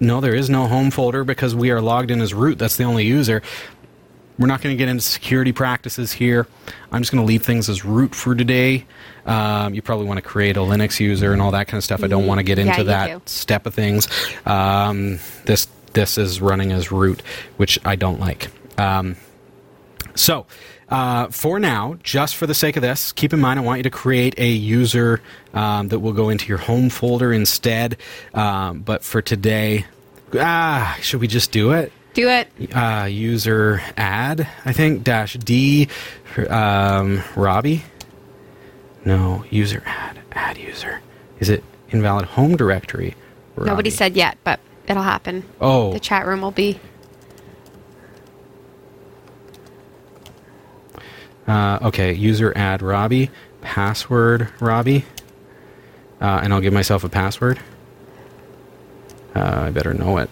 No, 0.00 0.20
there 0.20 0.34
is 0.34 0.48
no 0.48 0.66
home 0.66 0.90
folder 0.90 1.22
because 1.22 1.54
we 1.54 1.70
are 1.70 1.82
logged 1.82 2.10
in 2.10 2.20
as 2.20 2.32
root. 2.32 2.58
That's 2.58 2.76
the 2.76 2.84
only 2.84 3.04
user. 3.04 3.42
We're 4.38 4.46
not 4.46 4.62
going 4.62 4.74
to 4.74 4.78
get 4.78 4.88
into 4.88 5.02
security 5.02 5.52
practices 5.52 6.12
here. 6.12 6.46
I'm 6.90 7.02
just 7.02 7.12
going 7.12 7.22
to 7.22 7.26
leave 7.26 7.44
things 7.44 7.68
as 7.68 7.84
root 7.84 8.14
for 8.14 8.34
today. 8.34 8.86
Um, 9.26 9.74
you 9.74 9.82
probably 9.82 10.06
want 10.06 10.18
to 10.18 10.22
create 10.22 10.56
a 10.56 10.60
Linux 10.60 10.98
user 10.98 11.32
and 11.32 11.42
all 11.42 11.50
that 11.52 11.68
kind 11.68 11.78
of 11.78 11.84
stuff. 11.84 12.02
I 12.02 12.06
don't 12.06 12.26
want 12.26 12.38
to 12.38 12.42
get 12.42 12.58
into 12.58 12.78
you 12.78 12.84
that 12.84 13.06
do. 13.08 13.22
step 13.26 13.66
of 13.66 13.74
things. 13.74 14.08
Um, 14.46 15.18
this 15.44 15.68
this 15.92 16.16
is 16.16 16.40
running 16.40 16.72
as 16.72 16.90
root, 16.90 17.22
which 17.58 17.78
I 17.84 17.96
don't 17.96 18.18
like. 18.18 18.48
Um, 18.78 19.16
so, 20.14 20.46
uh, 20.88 21.28
for 21.28 21.58
now, 21.58 21.98
just 22.02 22.36
for 22.36 22.46
the 22.46 22.54
sake 22.54 22.76
of 22.76 22.82
this, 22.82 23.12
keep 23.12 23.32
in 23.32 23.40
mind 23.40 23.58
I 23.58 23.62
want 23.62 23.78
you 23.78 23.82
to 23.84 23.90
create 23.90 24.34
a 24.38 24.48
user 24.48 25.20
um, 25.54 25.88
that 25.88 26.00
will 26.00 26.12
go 26.12 26.28
into 26.28 26.46
your 26.48 26.58
home 26.58 26.90
folder 26.90 27.32
instead. 27.32 27.96
Um, 28.34 28.80
but 28.80 29.04
for 29.04 29.22
today, 29.22 29.86
ah, 30.34 30.98
should 31.00 31.20
we 31.20 31.28
just 31.28 31.52
do 31.52 31.72
it? 31.72 31.92
Do 32.14 32.28
it. 32.28 32.48
Uh, 32.74 33.06
user 33.06 33.80
add, 33.96 34.46
I 34.64 34.72
think, 34.72 35.02
dash 35.02 35.34
D, 35.34 35.88
um, 36.48 37.22
Robbie? 37.34 37.84
No, 39.04 39.44
user 39.50 39.82
add, 39.86 40.20
add 40.32 40.58
user. 40.58 41.00
Is 41.40 41.48
it 41.48 41.64
invalid 41.88 42.26
home 42.26 42.56
directory? 42.56 43.14
Nobody 43.56 43.90
said 43.90 44.14
yet, 44.14 44.38
but 44.44 44.60
it'll 44.86 45.02
happen. 45.02 45.44
Oh. 45.60 45.92
The 45.92 46.00
chat 46.00 46.26
room 46.26 46.42
will 46.42 46.50
be. 46.50 46.78
Uh, 51.46 51.78
okay, 51.82 52.12
user 52.12 52.52
add 52.56 52.82
Robbie, 52.82 53.30
password 53.62 54.48
Robbie, 54.60 55.04
uh, 56.20 56.40
and 56.42 56.52
I'll 56.52 56.60
give 56.60 56.72
myself 56.72 57.04
a 57.04 57.08
password. 57.08 57.58
Uh, 59.34 59.64
I 59.66 59.70
better 59.70 59.92
know 59.92 60.18
it. 60.18 60.30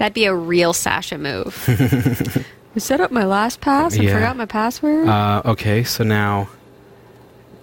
That'd 0.00 0.14
be 0.14 0.24
a 0.24 0.34
real 0.34 0.72
Sasha 0.72 1.18
move. 1.18 1.62
I 2.74 2.78
set 2.78 3.02
up 3.02 3.10
my 3.10 3.26
last 3.26 3.60
pass 3.60 3.94
and 3.96 4.04
Yeah. 4.04 4.14
forgot 4.14 4.34
my 4.34 4.46
password. 4.46 5.06
Uh, 5.06 5.42
okay, 5.44 5.84
so 5.84 6.04
now 6.04 6.48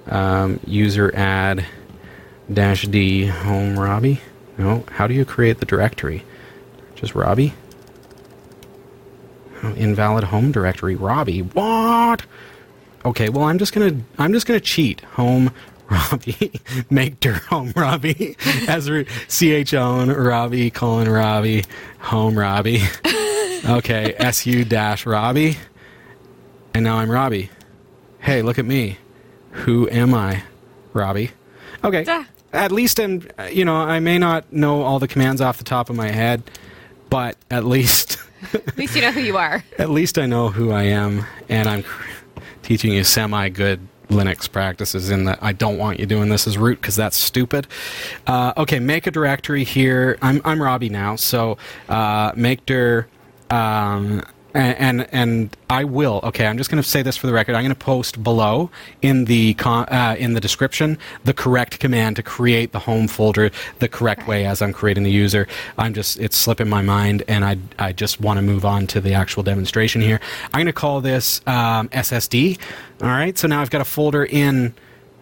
um, 0.06 0.60
user 0.68 1.12
add 1.16 1.66
dash 2.54 2.84
D 2.84 3.26
home 3.26 3.80
Robbie. 3.80 4.22
No, 4.60 4.84
how 4.92 5.08
do 5.08 5.16
you 5.16 5.26
create 5.26 5.58
the 5.58 5.66
directory? 5.66 6.24
Just 6.94 7.16
Robbie? 7.16 7.56
Oh, 9.64 9.74
invalid 9.74 10.26
home 10.26 10.52
directory. 10.52 10.94
Robbie. 10.96 11.40
What? 11.42 12.24
Okay, 13.04 13.30
well 13.30 13.46
I'm 13.46 13.58
just 13.58 13.74
gonna 13.74 14.00
I'm 14.20 14.32
just 14.32 14.46
gonna 14.46 14.60
cheat. 14.60 15.02
Home 15.16 15.52
Robbie. 15.90 16.52
Make 16.90 17.20
dir 17.20 17.34
home 17.34 17.74
Robbie. 17.76 18.36
As 18.68 18.90
CH 19.30 19.74
own 19.74 20.10
Robbie 20.10 20.70
colon 20.70 21.10
Robbie. 21.10 21.64
Home 22.00 22.38
Robbie. 22.38 22.82
Okay, 23.66 24.14
SU 24.20 24.64
dash 24.66 25.06
Robbie. 25.06 25.58
And 26.74 26.84
now 26.84 26.98
I'm 26.98 27.10
Robbie. 27.10 27.50
Hey, 28.20 28.42
look 28.42 28.60
at 28.60 28.66
me. 28.66 28.98
Who 29.52 29.90
am 29.90 30.14
I? 30.14 30.44
Robbie. 30.94 31.32
Okay. 31.84 32.04
Duh. 32.04 32.24
At 32.54 32.72
least, 32.72 33.00
uh, 33.00 33.20
you 33.52 33.66
know, 33.66 33.76
I 33.76 34.00
may 34.00 34.18
not 34.20 34.52
know 34.54 34.82
all 34.84 35.00
the 35.00 35.08
commands 35.08 35.42
off 35.42 35.58
the 35.58 35.64
top 35.64 35.90
of 35.90 35.96
my 35.96 36.10
head, 36.10 36.44
but 37.10 37.36
at 37.52 37.66
least, 37.66 38.20
At 38.54 38.78
least 38.78 38.96
you 38.96 39.02
know 39.02 39.12
who 39.12 39.22
you 39.22 39.38
are. 39.38 39.64
at 39.78 39.90
least 39.90 40.18
I 40.18 40.26
know 40.28 40.50
who 40.50 40.72
I 40.72 40.84
am, 40.84 41.26
and 41.50 41.68
I'm 41.68 41.84
teaching 42.64 42.94
you 42.94 43.04
semi 43.04 43.50
good 43.50 43.80
Linux 44.10 44.52
practices. 44.52 45.10
In 45.10 45.26
that 45.26 45.40
I 45.42 45.54
don't 45.54 45.78
want 45.78 46.00
you 46.00 46.06
doing 46.06 46.30
this 46.30 46.48
as 46.48 46.58
root 46.58 46.82
because 46.82 46.96
that's 46.96 47.18
stupid. 47.18 47.68
Uh, 48.26 48.54
okay, 48.58 48.80
make 48.80 49.08
a 49.08 49.12
directory 49.12 49.64
here. 49.64 50.18
I'm 50.22 50.42
I'm 50.46 50.62
Robbie 50.62 50.90
now, 50.90 51.16
so 51.16 51.58
uh, 51.90 52.32
make 52.36 52.66
dir. 52.66 53.08
Um, 53.50 54.24
and, 54.58 55.02
and 55.02 55.10
and 55.14 55.58
I 55.70 55.84
will. 55.84 56.20
Okay, 56.24 56.48
I'm 56.48 56.58
just 56.58 56.72
going 56.72 56.82
to 56.82 56.88
say 56.88 57.04
this 57.04 57.16
for 57.16 57.28
the 57.28 57.34
record. 57.34 57.56
I'm 57.56 57.64
going 57.64 57.76
to 57.76 57.76
post 57.76 58.24
below 58.24 58.72
in 59.02 59.26
the 59.26 59.54
con- 59.54 59.86
uh, 59.86 60.16
in 60.18 60.34
the 60.34 60.40
description 60.40 60.98
the 61.24 61.34
correct 61.34 61.80
command 61.80 62.16
to 62.16 62.24
create 62.24 62.72
the 62.72 62.80
home 62.80 63.08
folder 63.08 63.52
the 63.80 63.88
correct 63.88 64.28
way 64.28 64.46
as 64.46 64.62
I'm 64.62 64.74
creating 64.74 65.04
the 65.04 65.12
user. 65.12 65.48
I'm 65.78 65.94
just 65.94 66.20
it's 66.20 66.36
slipping 66.36 66.68
my 66.70 66.82
mind, 66.82 67.24
and 67.28 67.46
I 67.46 67.58
I 67.78 67.94
just 67.94 68.20
want 68.20 68.38
to 68.38 68.42
move 68.42 68.66
on 68.66 68.88
to 68.88 69.00
the 69.00 69.14
actual 69.14 69.44
demonstration 69.44 70.02
here. 70.02 70.20
I'm 70.46 70.60
going 70.60 70.66
to 70.66 70.74
call 70.74 71.02
this 71.02 71.42
um, 71.46 71.90
SSD. 71.90 72.60
All 73.02 73.10
right, 73.10 73.38
so 73.38 73.48
now 73.48 73.62
I've 73.62 73.70
got 73.70 73.82
a 73.82 73.86
folder 73.86 74.26
in. 74.26 74.74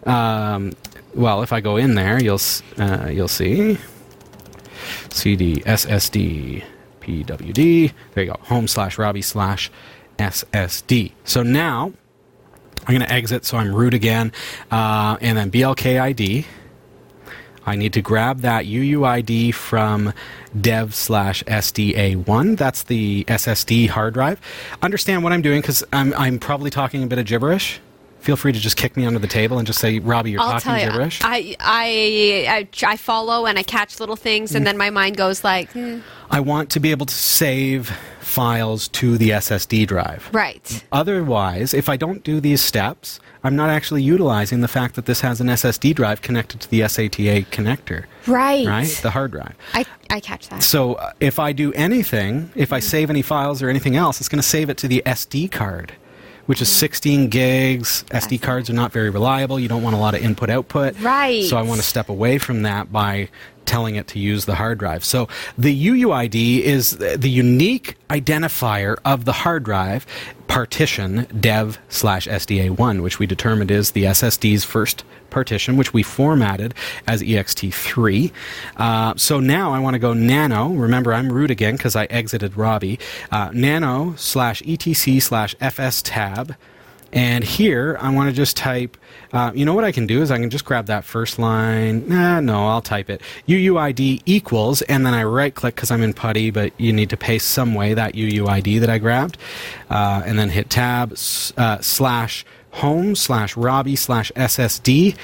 Um, 0.05 0.71
well, 1.13 1.43
if 1.43 1.51
I 1.51 1.59
go 1.59 1.75
in 1.75 1.95
there, 1.95 2.21
you'll 2.23 2.41
uh, 2.77 3.09
you'll 3.11 3.27
see 3.27 3.77
cd 5.09 5.61
ssd 5.61 6.63
pwd 7.05 7.93
there 8.13 8.23
you 8.23 8.31
go 8.31 8.37
home 8.43 8.67
slash 8.67 8.97
robbie 8.97 9.21
slash 9.21 9.71
ssd 10.17 11.11
so 11.23 11.43
now 11.43 11.91
i'm 12.87 12.95
going 12.95 12.99
to 12.99 13.11
exit 13.11 13.45
so 13.45 13.57
i'm 13.57 13.73
root 13.73 13.93
again 13.93 14.31
uh, 14.71 15.17
and 15.21 15.37
then 15.37 15.51
blkid 15.51 16.45
I 17.67 17.75
need 17.75 17.93
to 17.93 18.01
grab 18.01 18.41
that 18.41 18.65
UUID 18.65 19.53
from 19.53 20.13
dev 20.59 20.93
slash 20.93 21.43
SDA1. 21.45 22.57
That's 22.57 22.83
the 22.83 23.23
SSD 23.23 23.89
hard 23.89 24.13
drive. 24.13 24.39
Understand 24.83 25.23
what 25.23 25.33
I'm 25.33 25.41
doing 25.41 25.61
because 25.61 25.83
I'm, 25.91 26.13
I'm 26.13 26.37
probably 26.37 26.69
talking 26.69 27.03
a 27.03 27.07
bit 27.07 27.17
of 27.17 27.25
gibberish. 27.25 27.79
Feel 28.25 28.35
free 28.35 28.51
to 28.51 28.59
just 28.59 28.75
kick 28.75 28.97
me 28.97 29.05
under 29.05 29.19
the 29.19 29.27
table 29.27 29.59
and 29.59 29.67
just 29.67 29.77
say, 29.79 29.99
Robbie, 29.99 30.31
you're 30.31 30.41
I'll 30.41 30.59
talking 30.59 30.83
you, 30.83 30.89
gibberish. 30.91 31.19
I, 31.23 31.55
I, 31.59 32.45
I, 32.49 32.67
I 32.93 32.97
follow 32.97 33.45
and 33.45 33.59
I 33.59 33.61
catch 33.63 33.99
little 33.99 34.15
things, 34.15 34.55
and 34.55 34.65
then 34.65 34.77
my 34.77 34.89
mind 34.89 35.15
goes 35.15 35.43
like, 35.43 35.69
hmm, 35.73 35.99
I 36.31 36.39
want 36.39 36.71
to 36.71 36.79
be 36.79 36.89
able 36.89 37.05
to 37.05 37.13
save 37.13 37.89
files 38.21 38.87
to 38.89 39.19
the 39.19 39.29
SSD 39.29 39.85
drive. 39.85 40.27
right. 40.33 40.83
Otherwise, 40.91 41.75
if 41.75 41.87
I 41.87 41.97
don't 41.97 42.23
do 42.23 42.39
these 42.41 42.61
steps, 42.61 43.19
I'm 43.43 43.55
not 43.55 43.69
actually 43.69 44.01
utilizing 44.01 44.61
the 44.61 44.67
fact 44.67 44.95
that 44.95 45.05
this 45.05 45.21
has 45.21 45.39
an 45.39 45.47
SSD 45.47 45.93
drive 45.93 46.23
connected 46.23 46.59
to 46.61 46.69
the 46.71 46.79
SATA 46.81 47.45
connector, 47.47 48.05
Right. 48.25 48.65
right? 48.65 48.99
The 49.03 49.11
hard 49.11 49.31
drive. 49.31 49.53
I, 49.75 49.85
I 50.09 50.19
catch 50.19 50.49
that. 50.49 50.63
So 50.63 50.95
uh, 50.95 51.11
if 51.19 51.37
I 51.37 51.53
do 51.53 51.71
anything, 51.73 52.51
if 52.55 52.73
I 52.73 52.79
save 52.79 53.11
any 53.11 53.21
files 53.21 53.61
or 53.61 53.69
anything 53.69 53.95
else, 53.95 54.19
it's 54.19 54.29
going 54.29 54.41
to 54.41 54.47
save 54.47 54.71
it 54.71 54.77
to 54.79 54.87
the 54.87 55.03
SD 55.05 55.51
card, 55.51 55.93
which 56.45 56.61
is 56.61 56.69
16 56.69 57.29
gigs. 57.29 58.03
SD 58.09 58.41
cards 58.41 58.69
are 58.69 58.73
not 58.73 58.91
very 58.91 59.09
reliable. 59.09 59.59
You 59.59 59.67
don't 59.67 59.83
want 59.83 59.95
a 59.95 59.99
lot 59.99 60.13
of 60.13 60.21
input 60.21 60.49
output. 60.49 60.99
Right. 61.01 61.43
So 61.45 61.57
I 61.57 61.61
want 61.61 61.79
to 61.79 61.85
step 61.85 62.09
away 62.09 62.37
from 62.37 62.63
that 62.63 62.91
by 62.91 63.29
telling 63.65 63.95
it 63.95 64.07
to 64.07 64.19
use 64.19 64.45
the 64.45 64.55
hard 64.55 64.77
drive. 64.79 65.03
So 65.03 65.27
the 65.57 65.87
UUID 65.87 66.61
is 66.61 66.97
the 66.97 67.29
unique 67.29 67.97
identifier 68.09 68.97
of 69.05 69.25
the 69.25 69.33
hard 69.33 69.63
drive 69.63 70.05
partition 70.47 71.27
dev 71.39 71.79
slash 71.89 72.27
SDA1, 72.27 73.01
which 73.01 73.19
we 73.19 73.25
determined 73.25 73.71
is 73.71 73.91
the 73.91 74.03
SSD's 74.03 74.63
first 74.63 75.03
partition, 75.29 75.75
which 75.75 75.93
we 75.93 76.03
formatted 76.03 76.73
as 77.07 77.21
ext3. 77.21 78.31
Uh, 78.77 79.13
so 79.17 79.39
now 79.39 79.73
I 79.73 79.79
want 79.79 79.95
to 79.95 79.99
go 79.99 80.13
nano. 80.13 80.69
Remember, 80.69 81.13
I'm 81.13 81.31
root 81.31 81.51
again 81.51 81.75
because 81.75 81.95
I 81.95 82.05
exited 82.05 82.55
Robbie. 82.55 82.99
Uh, 83.31 83.49
nano 83.53 84.13
slash 84.17 84.61
etc 84.65 85.19
slash 85.19 85.55
fs 85.59 86.01
tab. 86.01 86.55
And 87.15 87.45
here, 87.45 87.97
I 88.01 88.13
want 88.13 88.29
to 88.29 88.35
just 88.35 88.57
type. 88.57 88.97
Uh, 89.31 89.53
you 89.55 89.63
know 89.63 89.73
what 89.73 89.85
I 89.85 89.93
can 89.93 90.05
do 90.05 90.21
is 90.21 90.31
I 90.31 90.37
can 90.37 90.49
just 90.49 90.65
grab 90.65 90.87
that 90.87 91.05
first 91.05 91.39
line. 91.39 92.07
Nah, 92.09 92.41
no, 92.41 92.67
I'll 92.67 92.81
type 92.81 93.09
it. 93.09 93.21
UUID 93.47 94.21
equals, 94.25 94.81
and 94.83 95.05
then 95.05 95.13
I 95.13 95.23
right 95.23 95.55
click 95.55 95.75
because 95.75 95.91
I'm 95.91 96.01
in 96.01 96.13
putty, 96.13 96.51
but 96.51 96.73
you 96.77 96.91
need 96.91 97.09
to 97.11 97.17
paste 97.17 97.49
some 97.49 97.73
way 97.73 97.93
that 97.93 98.15
UUID 98.15 98.81
that 98.81 98.89
I 98.89 98.97
grabbed, 98.97 99.37
uh, 99.89 100.23
and 100.25 100.37
then 100.37 100.49
hit 100.49 100.69
tab 100.69 101.13
uh, 101.57 101.79
slash 101.79 102.45
home 102.71 103.15
slash 103.15 103.55
Robbie 103.55 103.95
slash 103.95 104.29
SSD. 104.35 105.15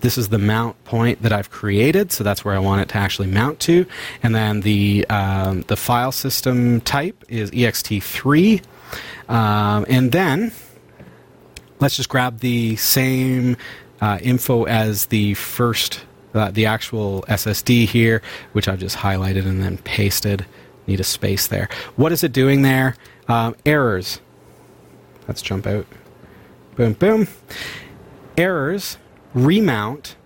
This 0.00 0.18
is 0.18 0.28
the 0.28 0.38
mount 0.38 0.82
point 0.84 1.22
that 1.22 1.32
I've 1.32 1.50
created, 1.50 2.10
so 2.10 2.24
that's 2.24 2.44
where 2.44 2.56
I 2.56 2.58
want 2.58 2.82
it 2.82 2.88
to 2.88 2.96
actually 2.96 3.28
mount 3.28 3.60
to. 3.60 3.86
And 4.20 4.34
then 4.34 4.62
the 4.62 5.06
um, 5.08 5.62
the 5.62 5.76
file 5.76 6.10
system 6.10 6.80
type 6.80 7.24
is 7.28 7.52
ext3, 7.52 8.62
um, 9.28 9.86
and 9.88 10.10
then 10.10 10.52
let's 11.80 11.96
just 11.96 12.08
grab 12.08 12.40
the 12.40 12.76
same 12.76 13.56
uh, 14.00 14.18
info 14.22 14.64
as 14.64 15.06
the 15.06 15.34
first, 15.34 16.04
uh, 16.34 16.50
the 16.50 16.66
actual 16.66 17.24
SSD 17.28 17.86
here, 17.86 18.22
which 18.52 18.68
I've 18.68 18.78
just 18.78 18.96
highlighted 18.96 19.46
and 19.46 19.62
then 19.62 19.78
pasted. 19.78 20.46
Need 20.86 21.00
a 21.00 21.04
space 21.04 21.48
there. 21.48 21.68
What 21.96 22.12
is 22.12 22.22
it 22.22 22.32
doing 22.32 22.62
there? 22.62 22.96
Um, 23.28 23.56
errors. 23.64 24.20
Let's 25.26 25.42
jump 25.42 25.66
out. 25.66 25.86
Boom, 26.76 26.92
boom. 26.92 27.26
Errors, 28.36 28.98
remount 29.34 30.16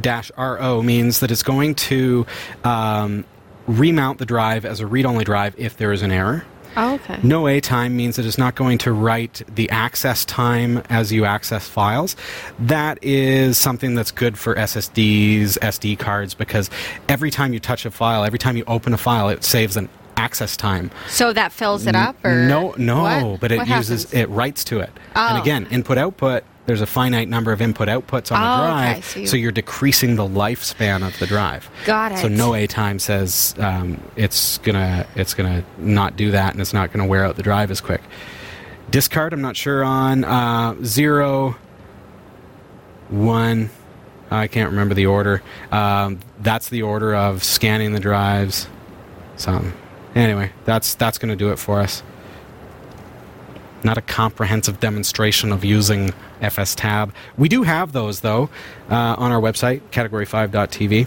dash 0.00 0.30
RO 0.36 0.82
means 0.82 1.20
that 1.20 1.30
it's 1.30 1.42
going 1.42 1.74
to 1.74 2.26
um, 2.64 3.24
remount 3.66 4.18
the 4.18 4.26
drive 4.26 4.64
as 4.64 4.80
a 4.80 4.86
read 4.86 5.06
only 5.06 5.24
drive 5.24 5.54
if 5.58 5.76
there 5.76 5.92
is 5.92 6.02
an 6.02 6.10
error. 6.10 6.44
Oh, 6.80 6.94
okay. 6.94 7.18
No 7.22 7.48
A 7.48 7.60
time 7.60 7.96
means 7.96 8.16
that 8.16 8.24
it's 8.24 8.38
not 8.38 8.54
going 8.54 8.78
to 8.78 8.92
write 8.92 9.42
the 9.52 9.68
access 9.70 10.24
time 10.24 10.78
as 10.88 11.12
you 11.12 11.24
access 11.24 11.66
files. 11.68 12.14
That 12.58 12.98
is 13.02 13.58
something 13.58 13.94
that's 13.94 14.12
good 14.12 14.38
for 14.38 14.54
SSDs, 14.54 15.58
SD 15.58 15.98
cards, 15.98 16.34
because 16.34 16.70
every 17.08 17.30
time 17.30 17.52
you 17.52 17.60
touch 17.60 17.84
a 17.84 17.90
file, 17.90 18.24
every 18.24 18.38
time 18.38 18.56
you 18.56 18.64
open 18.66 18.92
a 18.94 18.98
file, 18.98 19.28
it 19.28 19.42
saves 19.44 19.76
an 19.76 19.88
access 20.16 20.56
time. 20.56 20.90
So 21.08 21.32
that 21.32 21.52
fills 21.52 21.86
it 21.86 21.94
up, 21.94 22.16
or 22.24 22.34
No, 22.46 22.74
no, 22.76 23.02
What? 23.02 23.40
but 23.40 23.52
it 23.52 23.58
What 23.58 23.68
uses 23.68 24.04
happens? 24.04 24.20
it 24.22 24.28
writes 24.30 24.64
to 24.64 24.80
it. 24.80 24.90
And 25.14 25.38
Oh. 25.38 25.40
again, 25.42 25.66
input 25.70 25.98
output. 25.98 26.44
There's 26.68 26.82
a 26.82 26.86
finite 26.86 27.30
number 27.30 27.50
of 27.50 27.62
input 27.62 27.88
outputs 27.88 28.30
on 28.30 28.42
Oh, 28.42 28.62
the 28.66 28.70
okay, 28.74 28.92
drive, 28.92 29.04
so 29.06 29.20
you- 29.20 29.26
so 29.26 29.36
you're 29.38 29.52
decreasing 29.52 30.16
the 30.16 30.28
lifespan 30.28 31.02
of 31.04 31.18
the 31.18 31.26
drive. 31.26 31.66
Got 31.86 32.12
it. 32.12 32.18
So 32.18 32.28
no 32.28 32.54
A 32.54 32.66
time 32.66 32.98
says 32.98 33.54
um, 33.58 33.98
it's 34.16 34.58
gonna 34.58 35.06
it's 35.16 35.32
gonna 35.32 35.64
not 35.78 36.18
do 36.18 36.30
that, 36.32 36.52
and 36.52 36.60
it's 36.60 36.74
not 36.74 36.92
gonna 36.92 37.06
wear 37.06 37.24
out 37.24 37.36
the 37.36 37.42
drive 37.42 37.70
as 37.70 37.80
quick. 37.80 38.02
Discard, 38.90 39.32
I'm 39.32 39.40
not 39.40 39.56
sure 39.56 39.82
on 39.82 40.24
uh, 40.24 40.74
zero, 40.84 41.56
one. 43.08 43.70
I 44.30 44.46
can't 44.46 44.68
remember 44.70 44.94
the 44.94 45.06
order. 45.06 45.42
Um, 45.72 46.18
that's 46.40 46.68
the 46.68 46.82
order 46.82 47.14
of 47.14 47.42
scanning 47.42 47.94
the 47.94 48.00
drives. 48.00 48.68
So 49.36 49.62
anyway, 50.14 50.52
that's 50.66 50.94
that's 50.96 51.16
going 51.16 51.30
to 51.30 51.36
do 51.36 51.50
it 51.50 51.58
for 51.58 51.80
us. 51.80 52.02
Not 53.82 53.96
a 53.96 54.02
comprehensive 54.02 54.80
demonstration 54.80 55.50
of 55.50 55.64
using 55.64 56.12
FS 56.40 56.74
Tab. 56.74 57.14
We 57.36 57.48
do 57.48 57.62
have 57.62 57.92
those 57.92 58.20
though 58.20 58.50
uh, 58.90 59.16
on 59.18 59.32
our 59.32 59.40
website, 59.40 59.80
category5.tv. 59.90 61.06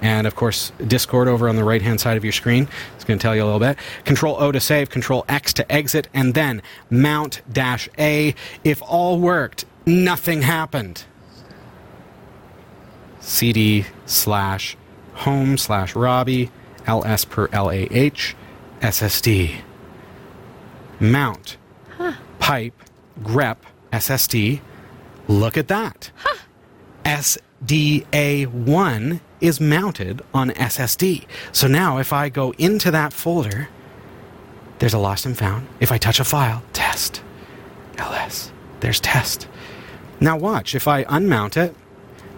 And 0.00 0.26
of 0.26 0.34
course, 0.34 0.72
Discord 0.86 1.28
over 1.28 1.48
on 1.48 1.56
the 1.56 1.64
right 1.64 1.82
hand 1.82 2.00
side 2.00 2.16
of 2.16 2.24
your 2.24 2.32
screen. 2.32 2.68
It's 2.96 3.04
going 3.04 3.18
to 3.18 3.22
tell 3.22 3.34
you 3.34 3.42
a 3.42 3.46
little 3.46 3.60
bit. 3.60 3.78
Control 4.04 4.36
O 4.38 4.52
to 4.52 4.60
save, 4.60 4.90
Control 4.90 5.24
X 5.28 5.52
to 5.54 5.72
exit, 5.72 6.08
and 6.12 6.34
then 6.34 6.62
Mount 6.90 7.42
Dash 7.50 7.88
A. 7.98 8.34
If 8.64 8.82
all 8.82 9.20
worked, 9.20 9.64
nothing 9.86 10.42
happened. 10.42 11.04
CD 13.20 13.86
slash 14.06 14.76
home 15.14 15.58
slash 15.58 15.94
Robbie 15.94 16.50
ls 16.86 17.24
per 17.24 17.48
LAH 17.48 18.34
SSD. 18.80 19.60
Mount 21.00 21.56
pipe 22.38 22.74
grep 23.20 23.56
SSD. 23.92 24.60
Look 25.28 25.56
at 25.56 25.68
that. 25.68 26.10
SDA1 27.04 29.20
is 29.40 29.60
mounted 29.60 30.22
on 30.34 30.50
SSD. 30.50 31.26
So 31.52 31.68
now 31.68 31.98
if 31.98 32.12
I 32.12 32.28
go 32.28 32.52
into 32.58 32.90
that 32.90 33.12
folder, 33.12 33.68
there's 34.78 34.94
a 34.94 34.98
lost 34.98 35.26
and 35.26 35.36
found. 35.36 35.66
If 35.80 35.92
I 35.92 35.98
touch 35.98 36.20
a 36.20 36.24
file, 36.24 36.62
test. 36.72 37.22
ls. 37.98 38.52
There's 38.80 39.00
test. 39.00 39.48
Now 40.20 40.36
watch. 40.36 40.74
If 40.74 40.88
I 40.88 41.04
unmount 41.04 41.56
it, 41.56 41.74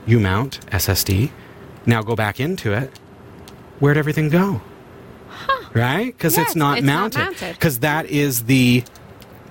you 0.06 0.20
mount 0.20 0.60
SSD. 0.68 1.30
Now 1.86 2.02
go 2.02 2.16
back 2.16 2.40
into 2.40 2.72
it. 2.72 2.90
Where'd 3.78 3.96
everything 3.96 4.28
go? 4.28 4.60
Right? 5.72 6.06
Because 6.06 6.36
Yes, 6.36 6.48
it's 6.48 6.56
not 6.56 6.78
it's 6.78 6.86
mounted. 6.86 7.36
Because 7.38 7.78
that 7.80 8.06
is 8.06 8.44
the 8.44 8.84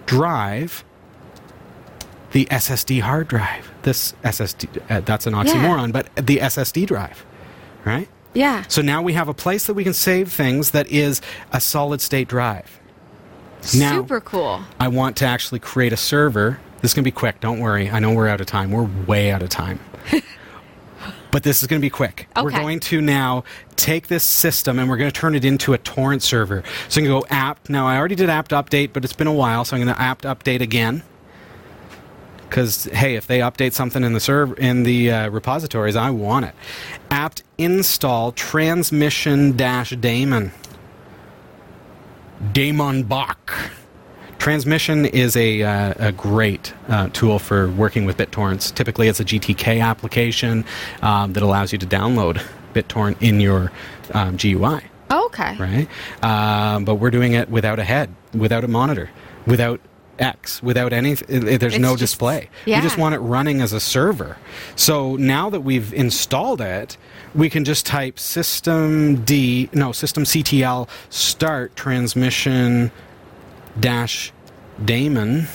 drive, 0.05 0.83
the 2.31 2.45
SSD 2.45 3.01
hard 3.01 3.27
drive. 3.27 3.71
this 3.83 4.13
SSD. 4.23 4.81
Uh, 4.89 5.01
that's 5.01 5.25
an 5.25 5.33
oxymoron, 5.33 5.91
but 5.91 6.15
the 6.15 6.37
SSD 6.37 6.85
drive, 6.85 7.25
right? 7.85 8.07
Yeah. 8.33 8.63
So 8.67 8.81
now 8.81 9.01
we 9.01 9.13
have 9.13 9.27
a 9.27 9.33
place 9.33 9.65
that 9.67 9.73
we 9.73 9.83
can 9.83 9.93
save 9.93 10.31
things 10.31 10.71
that 10.71 10.87
is 10.87 11.21
a 11.51 11.59
solid 11.59 12.01
state 12.01 12.27
drive. 12.27 12.79
Now, 13.75 13.97
Super 13.97 14.21
cool. 14.21 14.61
I 14.79 14.87
want 14.87 15.17
to 15.17 15.25
actually 15.25 15.59
create 15.59 15.91
a 15.91 15.97
server. 15.97 16.59
This 16.81 16.91
is 16.91 16.95
going 16.95 17.03
to 17.03 17.07
be 17.07 17.15
quick. 17.15 17.39
Don't 17.41 17.59
worry. 17.59 17.89
I 17.89 17.99
know 17.99 18.13
we're 18.13 18.27
out 18.27 18.39
of 18.39 18.47
time. 18.47 18.71
We're 18.71 18.87
way 19.05 19.31
out 19.31 19.41
of 19.41 19.49
time. 19.49 19.79
but 21.31 21.43
this 21.43 21.61
is 21.61 21.67
going 21.67 21.81
to 21.81 21.85
be 21.85 21.89
quick. 21.89 22.27
Okay. 22.37 22.43
We're 22.43 22.51
going 22.51 22.79
to 22.81 23.01
now 23.01 23.43
take 23.75 24.07
this 24.07 24.23
system 24.23 24.79
and 24.79 24.89
we're 24.89 24.97
going 24.97 25.11
to 25.11 25.19
turn 25.19 25.35
it 25.35 25.43
into 25.43 25.73
a 25.73 25.77
torrent 25.77 26.23
server. 26.23 26.63
So 26.87 27.01
I'm 27.01 27.07
going 27.07 27.21
to 27.21 27.27
go 27.27 27.35
apt. 27.35 27.69
Now, 27.69 27.85
I 27.87 27.97
already 27.97 28.15
did 28.15 28.29
apt 28.29 28.51
update, 28.51 28.93
but 28.93 29.03
it's 29.03 29.13
been 29.13 29.27
a 29.27 29.33
while, 29.33 29.65
so 29.65 29.75
I'm 29.75 29.83
going 29.83 29.93
to 29.93 30.01
apt 30.01 30.23
update 30.23 30.61
again. 30.61 31.03
Because 32.49 32.85
hey, 32.85 33.15
if 33.15 33.27
they 33.27 33.39
update 33.39 33.73
something 33.73 34.03
in 34.03 34.13
the 34.13 34.19
server 34.19 34.55
in 34.55 34.83
the 34.83 35.11
uh, 35.11 35.29
repositories, 35.29 35.95
I 35.95 36.09
want 36.09 36.45
it. 36.45 36.55
apt 37.11 37.43
install 37.57 38.31
transmission 38.31 39.55
dash 39.55 39.91
daemon. 39.91 40.51
Daemon 42.53 43.03
Bach. 43.03 43.53
Transmission 44.37 45.05
is 45.05 45.35
a, 45.35 45.61
uh, 45.63 45.93
a 45.97 46.11
great 46.13 46.73
uh, 46.87 47.09
tool 47.11 47.39
for 47.39 47.69
working 47.71 48.05
with 48.05 48.15
BitTorrents. 48.17 48.73
Typically, 48.73 49.09
it's 49.09 49.19
a 49.19 49.25
GTK 49.25 49.83
application 49.83 50.63
um, 51.01 51.33
that 51.33 51.43
allows 51.43 51.73
you 51.73 51.77
to 51.79 51.85
download 51.85 52.41
BitTorrent 52.73 53.21
in 53.21 53.41
your 53.41 53.69
um, 54.13 54.37
GUI, 54.37 54.79
Okay. 55.11 55.57
right? 55.57 55.87
Um, 56.23 56.85
but 56.85 56.95
we're 56.95 57.11
doing 57.11 57.33
it 57.33 57.49
without 57.49 57.79
a 57.79 57.83
head, 57.83 58.15
without 58.33 58.63
a 58.63 58.69
monitor, 58.69 59.09
without 59.45 59.81
X, 60.19 60.61
without 60.61 60.93
any. 60.93 61.11
Eh, 61.13 61.57
there's 61.57 61.73
It's 61.75 61.77
no 61.79 61.91
just- 61.95 62.13
display. 62.13 62.49
yeah. 62.65 62.77
We 62.77 62.81
just 62.83 62.97
want 62.97 63.15
it 63.15 63.19
running 63.19 63.61
as 63.61 63.73
a 63.73 63.79
server. 63.79 64.37
So 64.75 65.15
now 65.15 65.49
that 65.49 65.61
we've 65.61 65.93
installed 65.93 66.61
it, 66.61 66.97
we 67.33 67.49
can 67.49 67.63
just 67.65 67.85
type 67.85 68.19
system 68.19 69.23
D, 69.23 69.69
no, 69.73 69.91
system 69.91 70.23
CTL 70.25 70.87
start 71.09 71.75
transmission 71.75 72.91
dash 73.79 74.31
daemon 74.83 75.47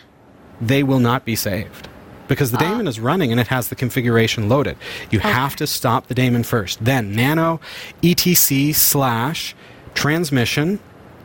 they 0.61 0.85
will 0.85 1.01
not 1.01 1.25
be 1.25 1.35
saved 1.35 1.89
because 2.29 2.51
the 2.51 2.59
daemon 2.59 2.89
is 2.89 3.01
running 3.01 3.31
and 3.31 3.41
it 3.41 3.49
has 3.49 3.69
the 3.69 3.75
configuration 3.75 4.49
loaded. 4.49 4.77
You 5.11 5.21
have 5.21 5.57
to 5.57 5.67
stop 5.67 6.09
the 6.09 6.15
daemon 6.15 6.45
first. 6.45 6.85
Then 6.85 7.15
nano 7.15 7.61
etc 8.03 8.73
slash 8.73 9.55
transmission 9.95 10.79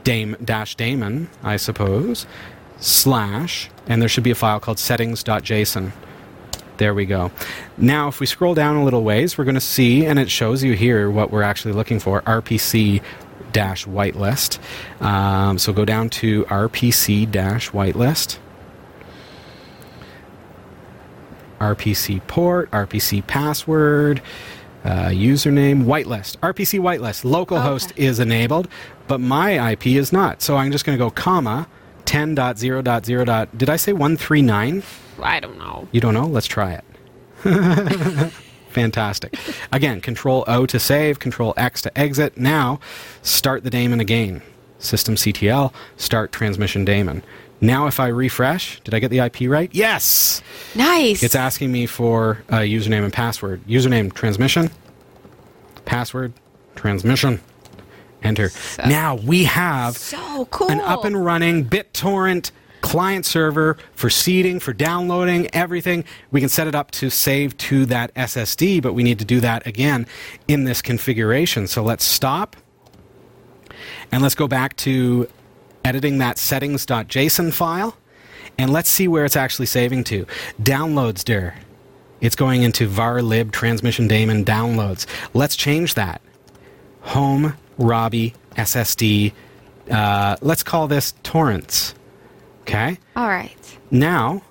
daem 0.03 0.43
dash 0.43 0.75
daemon, 0.75 1.29
I 1.43 1.57
suppose, 1.57 2.25
slash, 2.79 3.69
and 3.87 4.01
there 4.01 4.09
should 4.09 4.23
be 4.23 4.31
a 4.31 4.35
file 4.35 4.59
called 4.59 4.79
settings.json. 4.79 5.91
There 6.77 6.93
we 6.95 7.05
go. 7.05 7.31
Now, 7.77 8.07
if 8.07 8.19
we 8.19 8.25
scroll 8.25 8.55
down 8.55 8.75
a 8.75 8.83
little 8.83 9.03
ways, 9.03 9.37
we're 9.37 9.43
going 9.43 9.55
to 9.55 9.61
see, 9.61 10.05
and 10.05 10.17
it 10.17 10.31
shows 10.31 10.63
you 10.63 10.73
here 10.73 11.11
what 11.11 11.29
we're 11.29 11.43
actually 11.43 11.73
looking 11.73 11.99
for 11.99 12.21
RPC 12.23 13.03
dash 13.51 13.85
whitelist. 13.85 14.57
Um, 14.99 15.59
so 15.59 15.73
go 15.73 15.85
down 15.85 16.09
to 16.09 16.45
RPC 16.45 17.29
dash 17.29 17.69
whitelist. 17.69 18.39
RPC 21.61 22.25
port, 22.27 22.69
RPC 22.71 23.25
password, 23.27 24.21
uh, 24.83 25.09
username, 25.09 25.83
whitelist. 25.85 26.37
RPC 26.39 26.79
whitelist. 26.79 27.23
Localhost 27.23 27.91
Okay. 27.91 28.03
is 28.05 28.19
enabled, 28.19 28.67
but 29.07 29.19
my 29.21 29.71
IP 29.73 29.87
is 29.87 30.11
not. 30.11 30.41
So 30.41 30.57
I'm 30.57 30.71
just 30.71 30.85
going 30.85 30.97
to 30.97 31.03
go 31.03 31.11
comma 31.11 31.67
10.0.0. 32.05 33.25
dot- 33.25 33.57
Did 33.57 33.69
I 33.69 33.75
say 33.75 33.93
139? 33.93 34.81
I 35.21 35.39
don't 35.39 35.59
know. 35.59 35.87
You 35.91 36.01
don't 36.01 36.15
know? 36.15 36.25
Let's 36.25 36.47
try 36.47 36.73
it. 36.73 36.83
Fantastic. 38.69 39.37
Again, 39.71 40.01
Control 40.01 40.43
O 40.47 40.65
to 40.65 40.79
save, 40.79 41.19
Control 41.19 41.53
X 41.57 41.81
to 41.83 41.97
exit. 41.97 42.37
Now, 42.37 42.79
start 43.21 43.63
the 43.63 43.69
daemon 43.69 43.99
again. 43.99 44.41
System 44.79 45.15
CTL, 45.15 45.71
start 45.97 46.31
transmission 46.31 46.85
daemon. 46.85 47.21
Now, 47.61 47.85
if 47.85 47.99
I 47.99 48.07
refresh, 48.07 48.79
did 48.81 48.95
I 48.95 48.99
get 48.99 49.09
the 49.09 49.19
IP 49.19 49.41
right? 49.41 49.69
Yes! 49.73 50.41
Nice. 50.75 51.21
It's 51.21 51.35
asking 51.35 51.71
me 51.71 51.85
for 51.85 52.43
a 52.49 52.57
username 52.57 53.03
and 53.03 53.13
password. 53.13 53.63
Username 53.65 54.11
transmission, 54.13 54.71
password 55.85 56.33
transmission. 56.75 57.39
Enter. 58.23 58.51
now 58.85 59.15
we 59.15 59.45
have 59.45 59.97
so 59.97 60.45
cool. 60.51 60.69
an 60.69 60.79
up 60.79 61.05
and 61.05 61.25
running 61.25 61.65
BitTorrent 61.65 62.51
client 62.81 63.25
server 63.25 63.77
for 63.93 64.09
seeding, 64.09 64.59
for 64.59 64.73
downloading, 64.73 65.47
everything. 65.53 66.03
We 66.31 66.39
can 66.39 66.49
set 66.49 66.67
it 66.67 66.75
up 66.75 66.91
to 66.91 67.09
save 67.09 67.57
to 67.57 67.85
that 67.87 68.13
SSD, 68.15 68.81
but 68.81 68.93
we 68.93 69.03
need 69.03 69.19
to 69.19 69.25
do 69.25 69.39
that 69.39 69.65
again 69.65 70.05
in 70.47 70.65
this 70.65 70.81
configuration. 70.81 71.67
So 71.67 71.83
let's 71.83 72.03
stop 72.03 72.55
and 74.11 74.21
let's 74.21 74.35
go 74.35 74.47
back 74.47 74.75
to 74.77 75.27
editing 75.83 76.17
that 76.19 76.37
settings.json 76.37 77.53
file 77.53 77.97
and 78.57 78.71
let's 78.71 78.89
see 78.89 79.07
where 79.07 79.25
it's 79.25 79.35
actually 79.35 79.65
saving 79.65 80.03
to. 80.05 80.25
Downloads 80.61 81.23
dir. 81.23 81.55
It's 82.19 82.35
going 82.35 82.61
into 82.61 82.87
var 82.87 83.21
lib 83.21 83.51
transmission 83.51 84.07
daemon 84.07 84.45
downloads. 84.45 85.07
Let's 85.33 85.55
change 85.55 85.95
that. 85.95 86.21
Home 87.01 87.57
Robbie 87.77 88.35
SSD. 88.55 89.33
Uh, 89.89 90.35
let's 90.41 90.61
call 90.61 90.87
this 90.87 91.13
torrents. 91.23 91.95
Okay. 92.61 92.99
All 93.15 93.27
right. 93.27 93.77
Now, 93.89 94.43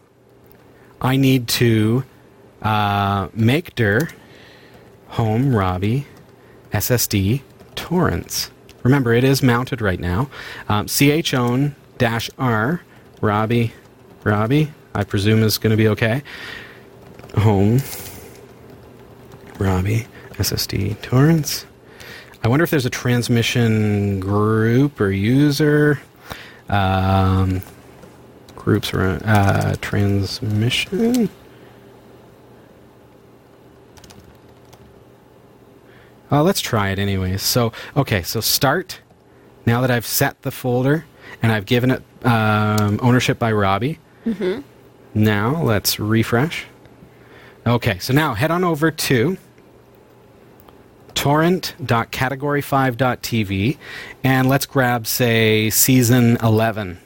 I 1.01 1.16
need 1.16 1.47
to 1.49 2.05
uh, 2.62 3.28
make 3.33 3.74
dir 3.76 4.09
home 5.09 5.55
Robbie 5.55 6.07
SSD 6.72 7.43
torrents. 7.76 8.51
Remember, 8.83 9.12
it 9.12 9.24
is 9.24 9.43
mounted 9.43 9.81
right 9.81 10.01
now. 10.01 10.31
Um, 10.68 10.87
chown 10.87 11.74
r 12.39 12.83
Robbie 13.20 13.72
Robbie. 14.24 14.72
I 14.95 15.05
presume 15.05 15.43
is 15.43 15.59
going 15.59 15.70
to 15.70 15.76
be 15.76 15.89
okay. 15.89 16.22
Home 17.37 17.81
Robbie 19.59 20.07
SSD 20.33 21.01
torrents. 21.03 21.66
I 22.43 22.49
wonder 22.49 22.64
if 22.64 22.70
there's 22.70 22.87
a 22.87 22.91
transmission 22.91 24.18
group 24.18 25.01
or 25.01 25.11
user. 25.11 26.01
Um, 26.68 27.62
groups 28.57 28.95
uh, 29.24 29.76
transmission. 29.81 31.28
Uh, 36.31 36.43
let's 36.43 36.61
try 36.61 36.91
it 36.91 36.99
anyways. 36.99 37.41
So, 37.43 37.72
okay, 37.97 38.22
so 38.22 38.41
start. 38.41 39.01
Now 39.66 39.83
that 39.83 39.91
I've 39.91 40.07
set 40.07 40.41
the 40.43 40.51
folder 40.51 41.05
and 41.43 41.53
I've 41.53 41.66
given 41.66 41.91
it 41.91 42.03
um, 42.24 42.99
ownership 43.03 43.39
by 43.39 43.53
Robbie. 43.53 43.99
Mm-hmm. 44.24 44.62
Now 45.14 45.62
let's 45.62 45.99
refresh. 45.99 46.66
Okay, 47.66 47.99
so 47.99 48.14
now 48.14 48.35
head 48.35 48.51
on 48.51 48.64
over 48.64 48.91
to 48.91 49.37
torrent.category5.tv 51.14 53.78
and 54.24 54.49
let's 54.49 54.66
grab, 54.66 55.07
say, 55.07 55.70
season 55.70 56.37
11. 56.43 56.99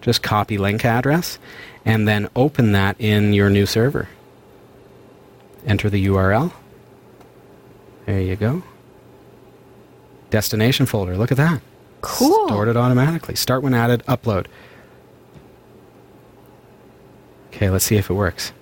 Just 0.00 0.22
copy 0.22 0.56
link 0.58 0.84
address 0.84 1.38
and 1.84 2.06
then 2.06 2.28
open 2.36 2.72
that 2.72 3.00
in 3.00 3.32
your 3.32 3.50
new 3.50 3.66
server. 3.66 4.08
Enter 5.66 5.90
the 5.90 6.06
URL. 6.06 6.52
There 8.06 8.20
you 8.20 8.36
go. 8.36 8.62
Destination 10.30 10.86
folder. 10.86 11.16
Look 11.16 11.32
at 11.32 11.36
that. 11.36 11.60
Cool. 12.00 12.46
Stored 12.46 12.68
it 12.68 12.76
automatically. 12.76 13.34
Start 13.34 13.62
when 13.62 13.74
added, 13.74 14.04
upload. 14.06 14.46
Okay, 17.48 17.68
let's 17.68 17.84
see 17.84 17.96
if 17.96 18.10
it 18.10 18.14
works. 18.14 18.52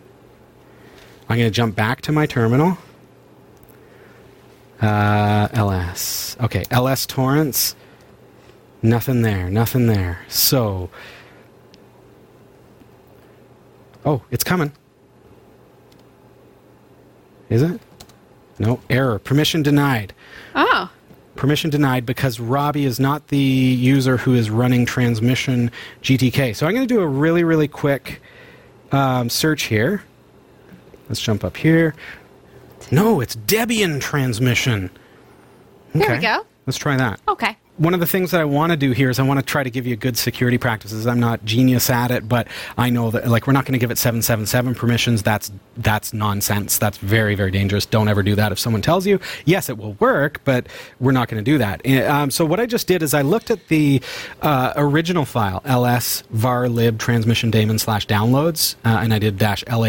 I'm 1.29 1.37
going 1.37 1.51
to 1.51 1.55
jump 1.55 1.75
back 1.75 2.01
to 2.03 2.13
my 2.13 2.27
terminal. 2.27 2.79
Uh, 4.81 5.49
ls. 5.53 6.37
Okay, 6.41 6.65
ls 6.71 7.07
torrents. 7.07 7.75
Nothing 8.83 9.23
there, 9.23 9.51
nothing 9.51 9.87
there. 9.87 10.21
So. 10.29 10.91
Oh, 14.05 14.23
it's 14.31 14.45
coming. 14.45 14.73
Is 17.49 17.63
it? 17.63 17.81
No, 18.59 18.81
error. 18.89 19.19
Permission 19.19 19.63
denied. 19.63 20.13
Oh. 20.55 20.91
Permission 21.37 21.71
denied 21.71 22.07
because 22.07 22.39
Robbie 22.39 22.85
is 22.85 23.01
not 23.01 23.29
the 23.29 23.39
user 23.39 24.17
who 24.17 24.35
is 24.35 24.51
running 24.51 24.87
transmission 24.87 25.71
GTK. 26.03 26.55
So 26.55 26.67
I'm 26.67 26.75
going 26.75 26.87
to 26.87 26.95
do 26.95 27.01
a 27.01 27.07
really, 27.07 27.43
really 27.43 27.67
quick 27.67 28.23
um, 28.93 29.29
search 29.29 29.65
here. 29.65 30.03
Let's 31.09 31.21
jump 31.21 31.45
up 31.45 31.57
here. 31.57 31.95
No, 32.91 33.21
it's 33.21 33.35
Debian 33.35 34.01
transmission. 34.01 34.91
There 35.93 36.15
we 36.17 36.23
go. 36.23 36.47
Let's 36.67 36.79
try 36.79 36.97
that. 36.97 37.21
Okay. 37.29 37.57
One 37.77 37.93
of 37.93 37.99
the 37.99 38.07
things 38.07 38.31
that 38.31 38.41
I 38.41 38.45
want 38.45 38.71
to 38.71 38.77
do 38.77 38.93
here 38.93 39.11
is 39.11 39.19
I 39.19 39.25
want 39.25 39.41
to 39.41 39.45
try 39.45 39.65
to 39.65 39.71
give 39.71 39.85
you 39.85 39.97
good 39.97 40.17
security 40.17 40.59
practices. 40.59 41.09
I'm 41.09 41.19
not 41.19 41.45
genius 41.45 41.91
at 41.91 42.13
it, 42.13 42.29
but 42.29 42.47
I 42.79 42.89
know 42.89 43.11
that 43.11 43.27
like 43.27 43.49
we're 43.49 43.53
not 43.53 43.65
going 43.65 43.73
to 43.73 43.81
give 43.81 43.91
it 43.91 43.99
777 43.99 44.77
permissions. 44.77 45.25
That's 45.25 45.51
that's 45.79 46.13
nonsense. 46.13 46.79
That's 46.79 46.99
very 46.99 47.35
very 47.35 47.51
dangerous. 47.51 47.85
Don't 47.85 48.07
ever 48.07 48.23
do 48.23 48.37
that. 48.37 48.53
If 48.53 48.61
someone 48.61 48.81
tells 48.81 49.09
you, 49.09 49.19
yes, 49.45 49.69
it 49.69 49.77
will 49.77 49.95
work, 49.95 50.41
but 50.45 50.69
we're 51.01 51.11
not 51.11 51.27
going 51.29 51.45
to 51.45 51.51
do 51.51 51.59
that. 51.59 51.81
Eh, 51.85 52.07
Um, 52.07 52.31
so 52.31 52.45
what 52.45 52.61
I 52.61 52.67
just 52.67 52.87
did 52.87 53.03
is 53.03 53.13
I 53.13 53.23
looked 53.23 53.51
at 53.51 53.67
the 53.67 54.01
uh, 54.41 54.73
original 54.77 55.25
file 55.25 55.61
ls 55.65 56.23
var 56.31 56.69
lib 56.69 57.01
transmission 57.01 57.51
daemon 57.51 57.81
slash 57.81 58.07
downloads, 58.07 58.77
uh, 58.85 59.01
and 59.03 59.13
I 59.13 59.19
did 59.19 59.37
dash 59.37 59.65
lah, 59.67 59.83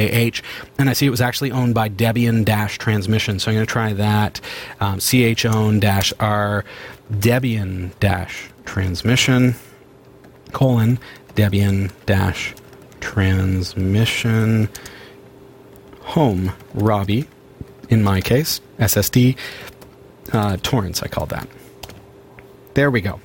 and 0.80 0.90
I 0.90 0.94
see 0.94 1.06
it 1.06 1.12
was 1.12 1.22
actually 1.22 1.52
owned 1.52 1.76
by 1.76 1.90
Debian 1.90 2.46
dash 2.46 2.80
transmission. 2.80 3.38
So 3.38 3.52
I'm 3.52 3.58
going 3.58 3.68
to 3.68 3.72
try 3.72 3.94
that 3.94 4.42
um, 4.80 4.98
ch 4.98 5.46
own 5.46 5.80
dash 5.80 6.12
r 6.20 6.66
Debian 7.12 7.92
dash 8.00 8.50
transmission 8.66 9.56
colon 10.52 11.00
Debian 11.36 11.92
dash 12.06 12.54
transmission 13.00 14.70
home 16.02 16.52
Robbie 16.74 17.28
in 17.90 18.04
my 18.04 18.22
case 18.22 18.60
SSD 18.80 19.38
uh, 20.34 20.58
torrents 20.64 21.04
I 21.04 21.08
call 21.08 21.28
that. 21.28 21.48
There 22.74 22.90
we 22.90 23.02
go. 23.02 23.20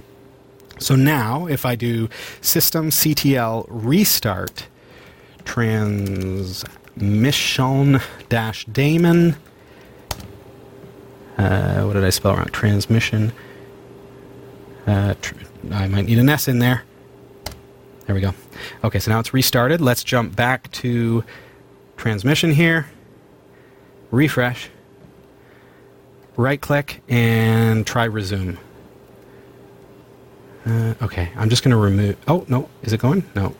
So 0.78 0.95
now 0.97 1.47
if 1.47 1.64
I 1.64 1.74
do 1.74 2.11
system 2.41 2.91
ctl 2.91 3.66
restart 3.68 4.66
transmission 5.45 8.01
dash 8.28 8.64
daemon 8.66 9.37
uh, 11.39 11.83
what 11.85 11.95
did 11.95 12.05
I 12.05 12.11
spell 12.11 12.37
wrong? 12.37 12.47
Transmission. 12.53 13.33
Uh, 14.87 15.14
tr- 15.20 15.35
I 15.72 15.87
might 15.89 16.07
need 16.07 16.18
an 16.18 16.28
S 16.28 16.49
in 16.49 16.59
there. 16.59 16.83
There 18.07 18.14
we 18.14 18.20
go. 18.20 18.35
Okay, 18.83 18.99
so 18.99 19.11
now 19.11 19.20
it's 19.20 19.33
restarted. 19.33 19.81
Let's 19.81 20.03
jump 20.03 20.35
back 20.35 20.70
to 20.72 21.24
transmission 21.97 22.53
here. 22.53 22.87
Refresh. 24.11 24.68
Right 26.37 26.61
click 26.61 27.03
and 27.09 27.87
try 27.87 28.05
resume. 28.05 28.59
Uh, 30.66 30.95
okay, 31.03 31.31
I'm 31.37 31.49
just 31.49 31.62
going 31.62 31.70
to 31.70 31.76
remove. 31.76 32.16
Oh, 32.26 32.45
no. 32.49 32.68
Is 32.83 32.93
it 32.93 33.01
going? 33.01 33.24
No. 33.35 33.55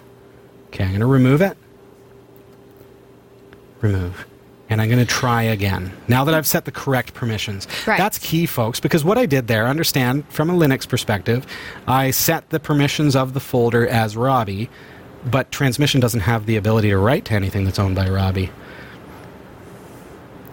Okay, 0.69 0.85
I'm 0.85 0.91
going 0.91 1.01
to 1.01 1.07
remove 1.07 1.43
it. 1.43 1.57
Remove. 3.81 4.27
And 4.71 4.81
I'm 4.81 4.89
going 4.89 5.05
to 5.05 5.13
try 5.13 5.43
again. 5.43 5.93
Now 6.07 6.25
that 6.25 6.35
I've 6.35 6.47
set 6.47 6.65
the 6.65 6.71
correct 6.71 7.13
permissions. 7.13 7.67
Right. 7.87 7.99
That's 7.99 8.19
key, 8.19 8.47
folks, 8.47 8.79
because 8.79 9.05
what 9.05 9.19
I 9.19 9.27
did 9.27 9.49
there, 9.49 9.67
understand 9.67 10.25
from 10.29 10.49
a 10.49 10.53
Linux 10.53 10.89
perspective, 10.89 11.45
I 11.89 12.13
set 12.13 12.49
the 12.51 12.61
permissions 12.61 13.17
of 13.17 13.35
the 13.35 13.41
folder 13.41 13.87
as 13.87 14.17
Robbie, 14.17 14.71
but 15.25 15.51
transmission 15.51 16.01
doesn't 16.01 16.21
have 16.21 16.47
the 16.47 16.57
ability 16.57 16.91
to 16.91 16.99
write 16.99 17.25
to 17.27 17.35
anything 17.35 17.65
that's 17.65 17.81
owned 17.81 17.97
by 17.97 18.09
Robbie. 18.09 18.51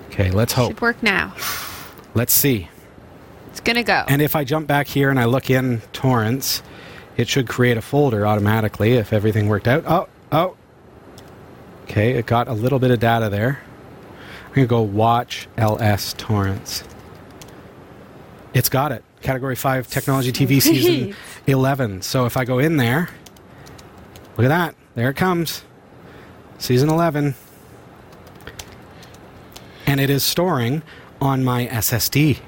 Okay, 0.08 0.32
let's 0.32 0.54
hope. 0.54 0.72
Should 0.72 0.82
work 0.82 1.04
now. 1.04 1.36
Let's 2.16 2.34
see. 2.34 2.70
It's 3.52 3.60
gonna 3.60 3.84
go. 3.84 4.04
And 4.08 4.20
if 4.20 4.36
I 4.36 4.44
jump 4.44 4.66
back 4.66 4.88
here 4.88 5.12
and 5.12 5.20
I 5.20 5.26
look 5.26 5.52
in 5.52 5.82
torrents, 5.94 6.64
it 7.18 7.28
should 7.28 7.48
create 7.48 7.78
a 7.78 7.84
folder 7.84 8.26
automatically 8.26 8.94
if 8.94 9.14
everything 9.14 9.48
worked 9.48 9.68
out. 9.68 9.84
Oh, 9.86 10.08
oh. 10.32 10.56
Okay, 11.84 12.14
it 12.14 12.26
got 12.26 12.48
a 12.48 12.54
little 12.54 12.80
bit 12.80 12.90
of 12.90 13.00
data 13.00 13.30
there. 13.30 13.62
To 14.58 14.66
go 14.66 14.82
watch 14.82 15.48
ls 15.56 16.16
Torrents. 16.18 16.84
It's 18.56 18.70
got 18.70 18.92
it. 18.92 19.04
Category 19.22 19.56
5 19.56 19.88
Technology 19.88 20.32
TV 20.32 20.60
Season 20.64 21.16
11. 21.46 22.02
So 22.02 22.26
if 22.26 22.36
I 22.36 22.44
go 22.44 22.58
in 22.58 22.78
there, 22.78 23.08
look 24.36 24.46
at 24.46 24.48
that. 24.48 24.74
There 24.96 25.12
it 25.12 25.16
comes. 25.16 25.64
Season 26.58 26.90
11. 26.90 27.36
And 29.86 30.00
it 30.00 30.10
is 30.10 30.24
storing 30.24 30.82
on 31.22 31.44
my 31.44 31.68
SSD. 31.68 32.40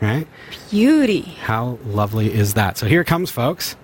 Right? 0.00 0.26
Beauty. 0.70 1.36
How 1.42 1.78
lovely 1.84 2.32
is 2.32 2.54
that? 2.54 2.78
So 2.78 2.86
here 2.86 3.02
it 3.02 3.06
comes, 3.06 3.30
folks. 3.30 3.76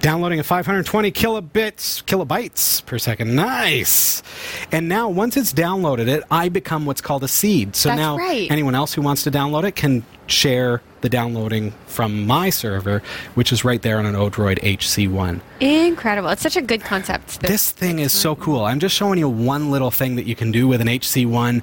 Downloading 0.00 0.38
at 0.38 0.46
520 0.46 1.10
kilobits, 1.10 2.04
kilobytes 2.04 2.84
per 2.84 2.98
second. 2.98 3.34
Nice. 3.34 4.22
And 4.70 4.88
now, 4.88 5.08
once 5.08 5.36
it's 5.36 5.52
downloaded 5.52 6.06
it, 6.06 6.22
I 6.30 6.48
become 6.48 6.86
what's 6.86 7.00
called 7.00 7.24
a 7.24 7.28
seed. 7.28 7.74
So 7.74 7.88
That's 7.88 7.98
now, 7.98 8.16
right. 8.16 8.50
anyone 8.50 8.74
else 8.74 8.94
who 8.94 9.02
wants 9.02 9.24
to 9.24 9.30
download 9.30 9.64
it 9.64 9.72
can 9.74 10.04
share 10.26 10.82
the 11.00 11.08
downloading 11.08 11.72
from 11.86 12.26
my 12.26 12.50
server, 12.50 13.02
which 13.34 13.52
is 13.52 13.64
right 13.64 13.80
there 13.82 13.98
on 13.98 14.06
an 14.06 14.14
Odroid 14.14 14.60
HC1. 14.60 15.40
Incredible. 15.60 16.28
It's 16.30 16.42
such 16.42 16.56
a 16.56 16.62
good 16.62 16.82
concept. 16.82 17.40
This 17.40 17.70
thing 17.70 17.98
is 17.98 18.12
so 18.12 18.34
cool. 18.36 18.64
I'm 18.64 18.80
just 18.80 18.94
showing 18.94 19.18
you 19.18 19.28
one 19.28 19.70
little 19.70 19.90
thing 19.90 20.16
that 20.16 20.26
you 20.26 20.34
can 20.34 20.52
do 20.52 20.68
with 20.68 20.80
an 20.80 20.88
HC1. 20.88 21.62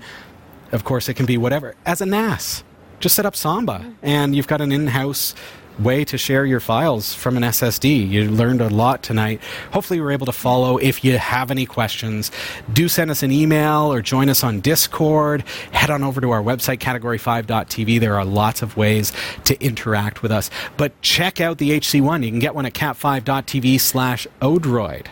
Of 0.71 0.84
course, 0.84 1.07
it 1.07 1.13
can 1.13 1.25
be 1.25 1.38
whatever. 1.38 1.75
As 1.86 2.01
a 2.01 2.05
NAS, 2.05 2.63
just 2.99 3.15
set 3.15 3.25
up 3.25 3.36
Samba, 3.36 3.79
mm. 3.79 3.95
and 4.01 4.36
you've 4.36 4.47
got 4.47 4.61
an 4.61 4.71
in 4.71 4.88
house 4.88 5.36
way 5.80 6.05
to 6.05 6.17
share 6.17 6.45
your 6.45 6.59
files 6.59 7.13
from 7.13 7.38
an 7.38 7.43
SSD. 7.43 8.09
You 8.09 8.30
learned 8.30 8.61
a 8.61 8.69
lot 8.69 9.03
tonight. 9.03 9.41
Hopefully, 9.71 9.97
you 9.97 10.03
were 10.03 10.11
able 10.11 10.26
to 10.26 10.32
follow. 10.32 10.78
If 10.78 11.03
you 11.03 11.17
have 11.17 11.51
any 11.51 11.65
questions, 11.65 12.32
do 12.71 12.88
send 12.88 13.11
us 13.11 13.24
an 13.24 13.32
email 13.32 13.91
or 13.91 14.01
join 14.01 14.30
us 14.30 14.43
on 14.43 14.59
Discord. 14.59 15.41
Head 15.71 15.89
on 15.89 16.03
over 16.03 16.21
to 16.21 16.32
our 16.32 16.41
website, 16.41 16.80
category5.tv. 16.80 17.99
There 17.99 18.15
are 18.15 18.26
lots 18.26 18.61
of 18.61 18.78
ways 18.78 19.11
to 19.45 19.61
interact 19.63 20.21
with 20.21 20.32
us. 20.32 20.49
But 20.78 20.99
check 21.01 21.41
out 21.41 21.57
the 21.57 21.71
HC1. 21.80 22.24
You 22.24 22.30
can 22.30 22.39
get 22.39 22.55
one 22.55 22.65
at 22.65 22.74
cat5.tv 22.74 23.80
slash 23.80 24.28
odroid. 24.41 25.07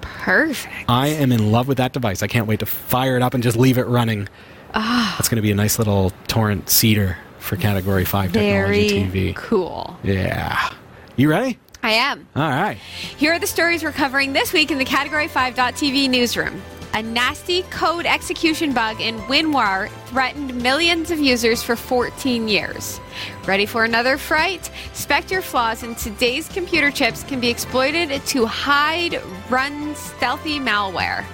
Perfect. 0.00 0.84
I 0.88 1.08
am 1.08 1.32
in 1.32 1.50
love 1.50 1.66
with 1.66 1.78
that 1.78 1.92
device. 1.92 2.22
I 2.22 2.28
can't 2.28 2.46
wait 2.46 2.60
to 2.60 2.66
fire 2.66 3.16
it 3.16 3.22
up 3.22 3.34
and 3.34 3.42
just 3.42 3.56
leave 3.56 3.76
it 3.76 3.86
running. 3.86 4.28
Ah. 4.74 5.14
That's 5.18 5.28
going 5.28 5.36
to 5.36 5.42
be 5.42 5.50
a 5.50 5.54
nice 5.54 5.78
little 5.78 6.12
torrent 6.28 6.70
seeder 6.70 7.18
for 7.42 7.56
Category 7.56 8.04
5 8.04 8.30
Very 8.30 8.88
Technology 8.88 9.32
TV. 9.32 9.36
cool. 9.36 9.98
Yeah. 10.02 10.72
You 11.16 11.28
ready? 11.28 11.58
I 11.82 11.90
am. 11.92 12.28
All 12.36 12.48
right. 12.48 12.76
Here 13.16 13.32
are 13.32 13.38
the 13.38 13.46
stories 13.46 13.82
we're 13.82 13.92
covering 13.92 14.32
this 14.32 14.52
week 14.52 14.70
in 14.70 14.78
the 14.78 14.84
Category 14.84 15.26
5.tv 15.28 16.08
newsroom. 16.08 16.62
A 16.94 17.02
nasty 17.02 17.62
code 17.64 18.06
execution 18.06 18.72
bug 18.72 19.00
in 19.00 19.16
WinRAR 19.22 19.90
threatened 20.12 20.54
millions 20.62 21.10
of 21.10 21.18
users 21.18 21.62
for 21.62 21.74
14 21.74 22.46
years. 22.46 23.00
Ready 23.46 23.64
for 23.64 23.84
another 23.84 24.18
fright? 24.18 24.70
Spectre 24.92 25.40
flaws 25.40 25.82
in 25.82 25.94
today's 25.94 26.48
computer 26.48 26.90
chips 26.90 27.22
can 27.22 27.40
be 27.40 27.48
exploited 27.48 28.10
to 28.26 28.44
hide, 28.44 29.22
run 29.48 29.94
stealthy 29.94 30.60
malware. 30.60 31.24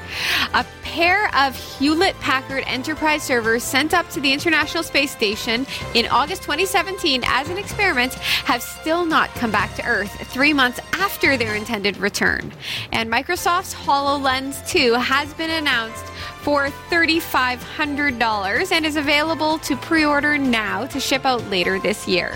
A 0.55 0.65
pair 0.85 1.29
of 1.35 1.57
Hewlett 1.57 2.15
Packard 2.21 2.63
Enterprise 2.69 3.25
servers 3.25 3.65
sent 3.65 3.95
up 3.95 4.09
to 4.11 4.21
the 4.21 4.33
International 4.33 4.85
Space 4.85 5.11
Station 5.11 5.67
in 5.95 6.07
August 6.07 6.43
2017 6.43 7.23
as 7.27 7.49
an 7.49 7.59
experiment 7.59 8.15
have 8.15 8.63
still 8.63 9.05
not 9.05 9.29
come 9.31 9.51
back 9.51 9.75
to 9.75 9.85
Earth 9.85 10.13
three 10.29 10.53
months 10.53 10.79
after 10.93 11.37
their 11.37 11.57
intended 11.57 11.97
return. 11.97 12.53
And 12.93 13.11
Microsoft's 13.11 13.75
HoloLens 13.75 14.67
2 14.69 14.95
has 14.95 15.35
been 15.35 15.51
announced 15.51 16.05
for 16.49 16.69
$3,500 16.91 18.73
and 18.73 18.87
is 18.87 18.97
available 18.97 19.59
to 19.59 19.77
pre 19.77 20.07
order 20.07 20.39
now 20.39 20.87
to 20.87 20.99
ship 20.99 21.27
out 21.27 21.45
later 21.51 21.79
this 21.79 22.09
year. 22.09 22.35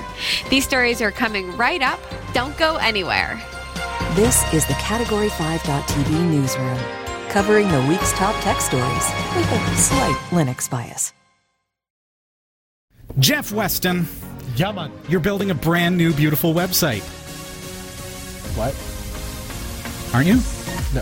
These 0.50 0.66
stories 0.66 1.00
are 1.00 1.10
coming 1.10 1.56
right 1.56 1.80
up. 1.80 1.98
Don't 2.34 2.54
go 2.58 2.76
anywhere. 2.76 3.40
This 4.12 4.44
is 4.52 4.66
the 4.66 4.74
Category 4.74 5.30
5.tv 5.30 6.10
newsroom, 6.30 6.78
covering 7.30 7.68
the 7.70 7.80
week's 7.88 8.12
top 8.12 8.38
tech 8.44 8.60
stories 8.60 8.84
with 9.34 9.50
a 9.50 9.76
slight 9.76 10.14
Linux 10.28 10.68
bias. 10.68 11.14
Jeff 13.18 13.50
Weston, 13.50 14.06
Yeah, 14.56 14.72
man. 14.72 14.92
you're 15.08 15.20
building 15.20 15.50
a 15.50 15.54
brand 15.54 15.96
new, 15.96 16.12
beautiful 16.12 16.52
website, 16.52 17.00
What? 18.58 18.74
aren't 20.14 20.26
you? 20.26 20.34
No. 20.94 21.00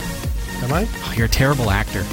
Am 0.64 0.72
I? 0.72 0.86
Oh, 1.06 1.12
you're 1.16 1.26
a 1.26 1.28
terrible 1.28 1.70
actor. 1.72 2.04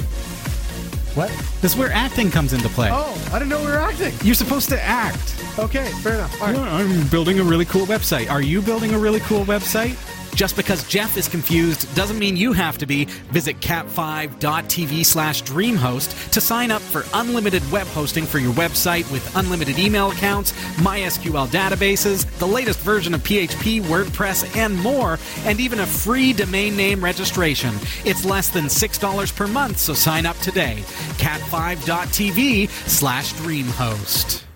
What? 1.14 1.30
This 1.60 1.72
is 1.72 1.76
where 1.76 1.90
acting 1.92 2.30
comes 2.30 2.52
into 2.52 2.68
play. 2.68 2.90
Oh, 2.92 3.14
I 3.32 3.38
didn't 3.38 3.48
know 3.48 3.60
we 3.60 3.66
were 3.66 3.78
acting. 3.78 4.12
You're 4.22 4.34
supposed 4.34 4.68
to 4.68 4.80
act. 4.82 5.34
Okay, 5.58 5.90
fair 6.02 6.14
enough. 6.14 6.40
All 6.40 6.48
right. 6.48 6.56
Yeah, 6.56 6.74
I'm 6.74 7.08
building 7.08 7.40
a 7.40 7.42
really 7.42 7.64
cool 7.64 7.86
website. 7.86 8.30
Are 8.30 8.42
you 8.42 8.62
building 8.62 8.94
a 8.94 8.98
really 8.98 9.20
cool 9.20 9.44
website? 9.44 9.96
Just 10.38 10.54
because 10.54 10.86
Jeff 10.86 11.16
is 11.16 11.26
confused 11.26 11.92
doesn't 11.96 12.16
mean 12.16 12.36
you 12.36 12.52
have 12.52 12.78
to 12.78 12.86
be. 12.86 13.06
Visit 13.32 13.58
cat5.tv 13.58 15.04
slash 15.04 15.42
dreamhost 15.42 16.30
to 16.30 16.40
sign 16.40 16.70
up 16.70 16.80
for 16.80 17.04
unlimited 17.14 17.68
web 17.72 17.88
hosting 17.88 18.24
for 18.24 18.38
your 18.38 18.52
website 18.52 19.10
with 19.10 19.34
unlimited 19.34 19.80
email 19.80 20.12
accounts, 20.12 20.52
MySQL 20.76 21.48
databases, 21.48 22.24
the 22.38 22.46
latest 22.46 22.78
version 22.78 23.14
of 23.14 23.22
PHP, 23.24 23.82
WordPress, 23.82 24.56
and 24.56 24.78
more, 24.78 25.18
and 25.44 25.58
even 25.58 25.80
a 25.80 25.86
free 25.86 26.32
domain 26.32 26.76
name 26.76 27.02
registration. 27.02 27.74
It's 28.04 28.24
less 28.24 28.48
than 28.48 28.66
$6 28.66 29.34
per 29.34 29.48
month, 29.48 29.78
so 29.78 29.92
sign 29.92 30.24
up 30.24 30.38
today. 30.38 30.84
cat5.tv 31.18 32.68
slash 32.88 33.34
dreamhost. 33.34 34.47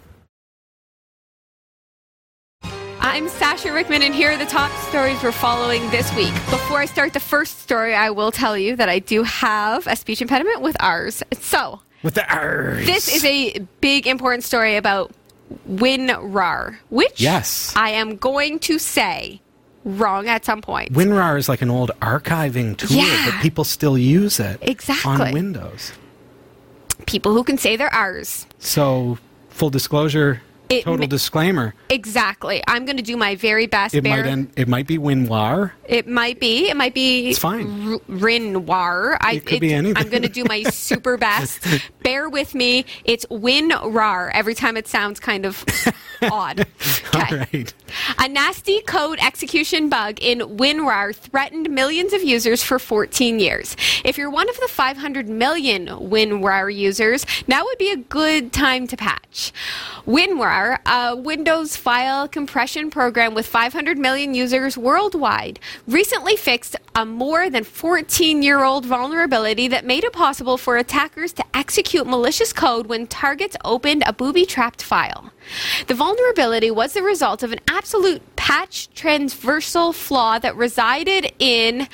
I'm 3.04 3.28
Sasha 3.28 3.72
Rickman, 3.72 4.02
and 4.02 4.14
here 4.14 4.30
are 4.30 4.36
the 4.36 4.46
top 4.46 4.70
stories 4.88 5.20
we're 5.22 5.32
following 5.32 5.88
this 5.90 6.14
week. 6.14 6.32
Before 6.50 6.78
I 6.78 6.86
start 6.86 7.12
the 7.12 7.20
first 7.20 7.58
story, 7.60 7.94
I 7.94 8.10
will 8.10 8.30
tell 8.30 8.56
you 8.56 8.76
that 8.76 8.88
I 8.88 9.00
do 9.00 9.24
have 9.24 9.86
a 9.88 9.96
speech 9.96 10.22
impediment 10.22 10.60
with 10.60 10.76
ours. 10.80 11.22
So, 11.40 11.80
With 12.04 12.14
the 12.14 12.32
R's. 12.32 12.86
this 12.86 13.08
is 13.14 13.24
a 13.24 13.58
big, 13.80 14.06
important 14.06 14.44
story 14.44 14.76
about 14.76 15.10
WinRAR, 15.68 16.76
which 16.90 17.20
Yes. 17.20 17.72
I 17.76 17.90
am 17.90 18.16
going 18.16 18.60
to 18.60 18.78
say 18.78 19.40
wrong 19.84 20.28
at 20.28 20.44
some 20.44 20.62
point. 20.62 20.92
WinRAR 20.92 21.36
is 21.38 21.48
like 21.48 21.60
an 21.60 21.70
old 21.70 21.90
archiving 22.00 22.76
tool, 22.76 22.96
Yeah. 22.98 23.30
but 23.32 23.42
people 23.42 23.64
still 23.64 23.98
use 23.98 24.38
it 24.38 24.58
Exactly. 24.62 25.10
on 25.26 25.32
Windows. 25.32 25.92
People 27.06 27.34
who 27.34 27.42
can 27.42 27.58
say 27.58 27.76
their 27.76 27.92
R's. 27.92 28.46
So, 28.60 29.18
full 29.50 29.70
disclosure, 29.70 30.40
It 30.78 30.84
total 30.84 31.06
ma- 31.06 31.10
disclaimer. 31.10 31.74
Exactly. 31.88 32.62
I'm 32.66 32.84
going 32.84 32.96
to 32.96 33.02
do 33.02 33.16
my 33.16 33.36
very 33.36 33.66
best. 33.66 33.94
It 33.94 34.04
might 34.04 34.26
end, 34.26 34.52
it 34.56 34.68
might 34.68 34.86
be 34.86 34.98
WinRAR. 34.98 35.72
It 35.92 36.08
might 36.08 36.40
be. 36.40 36.68
It 36.70 36.76
might 36.76 36.94
be. 36.94 37.28
It's 37.30 37.38
fine. 37.38 37.92
R- 37.92 37.98
Rinwar. 38.08 39.18
I, 39.20 39.34
It 39.34 39.44
could 39.46 39.60
be 39.60 39.74
anything. 39.74 40.02
I'm 40.02 40.08
going 40.10 40.22
to 40.22 40.28
do 40.28 40.44
my 40.44 40.62
super 40.70 41.18
best. 41.18 41.64
Bear 42.02 42.28
with 42.30 42.54
me. 42.54 42.86
It's 43.04 43.26
WinRAR 43.26 44.30
every 44.32 44.54
time 44.54 44.76
it 44.78 44.88
sounds 44.88 45.20
kind 45.20 45.44
of 45.44 45.64
odd. 46.22 46.66
All 47.14 47.20
Okay. 47.22 47.46
right. 47.52 47.74
A 48.18 48.26
nasty 48.28 48.80
code 48.82 49.18
execution 49.20 49.90
bug 49.90 50.18
in 50.20 50.38
WinRAR 50.40 51.14
threatened 51.14 51.68
millions 51.70 52.14
of 52.14 52.22
users 52.22 52.62
for 52.62 52.78
14 52.78 53.38
years. 53.38 53.76
If 54.02 54.16
you're 54.16 54.30
one 54.30 54.48
of 54.48 54.58
the 54.60 54.68
500 54.68 55.28
million 55.28 55.86
WinRAR 55.88 56.74
users, 56.74 57.26
now 57.46 57.64
would 57.64 57.76
be 57.78 57.90
a 57.90 57.96
good 57.98 58.50
time 58.52 58.86
to 58.86 58.96
patch. 58.96 59.52
WinRAR, 60.06 60.78
a 60.86 61.16
Windows 61.16 61.76
file 61.76 62.26
compression 62.28 62.90
program 62.90 63.34
with 63.34 63.46
500 63.46 63.98
million 63.98 64.32
users 64.34 64.78
worldwide, 64.78 65.60
recently 65.86 66.36
fixed 66.36 66.76
a 66.94 67.04
more 67.04 67.50
than 67.50 67.64
14 67.64 68.42
year 68.42 68.62
old 68.62 68.86
vulnerability 68.86 69.68
that 69.68 69.84
made 69.84 70.04
it 70.04 70.12
possible 70.12 70.56
for 70.56 70.76
attackers 70.76 71.32
to 71.32 71.44
execute 71.54 72.06
malicious 72.06 72.52
code 72.52 72.86
when 72.86 73.06
targets 73.06 73.56
opened 73.64 74.02
a 74.06 74.12
booby 74.12 74.46
trapped 74.46 74.82
file. 74.82 75.32
The 75.86 75.94
vulnerability 75.94 76.70
was 76.70 76.92
the 76.92 77.02
result 77.02 77.42
of 77.42 77.52
an 77.52 77.60
absolute 77.68 78.36
path 78.36 78.62
transversal 78.94 79.92
flaw 79.92 80.38
that 80.38 80.56
resided 80.56 81.32
in 81.38 81.88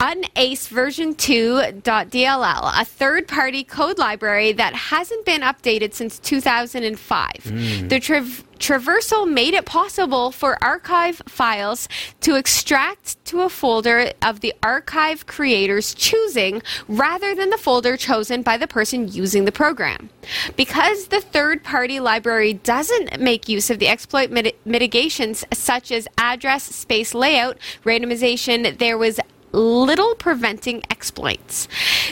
Unace 0.00 0.68
version 0.68 1.14
2.dll, 1.14 2.80
a 2.80 2.84
third 2.84 3.26
party 3.26 3.64
code 3.64 3.98
library 3.98 4.52
that 4.52 4.74
hasn't 4.74 5.24
been 5.24 5.40
updated 5.40 5.94
since 5.94 6.18
2005. 6.18 7.30
Hmm. 7.42 7.88
The 7.88 7.96
trav- 7.96 8.44
traversal 8.58 9.30
made 9.30 9.54
it 9.54 9.64
possible 9.64 10.30
for 10.32 10.62
archive 10.62 11.22
files 11.26 11.88
to 12.20 12.36
extract 12.36 13.24
to 13.26 13.42
a 13.42 13.48
folder 13.48 14.12
of 14.22 14.40
the 14.40 14.52
archive 14.62 15.26
creator's 15.26 15.94
choosing 15.94 16.62
rather 16.88 17.34
than 17.34 17.50
the 17.50 17.58
folder 17.58 17.96
chosen 17.96 18.42
by 18.42 18.56
the 18.56 18.66
person 18.66 19.08
using 19.08 19.46
the 19.46 19.52
program. 19.52 20.10
Because 20.56 21.08
the 21.08 21.20
third 21.20 21.64
party 21.64 22.00
library 22.00 22.54
doesn't 22.54 23.18
make 23.20 23.48
use 23.48 23.70
of 23.70 23.78
the 23.78 23.88
exploit 23.88 24.30
mit- 24.30 24.58
mitigations 24.66 25.44
such 25.52 25.90
as 25.90 26.06
address 26.18 26.64
space 26.64 27.14
layout 27.14 27.56
randomization, 27.84 28.76
there 28.78 28.98
was 28.98 29.20
little 29.56 30.14
preventing 30.14 30.82
exploits. 30.90 31.66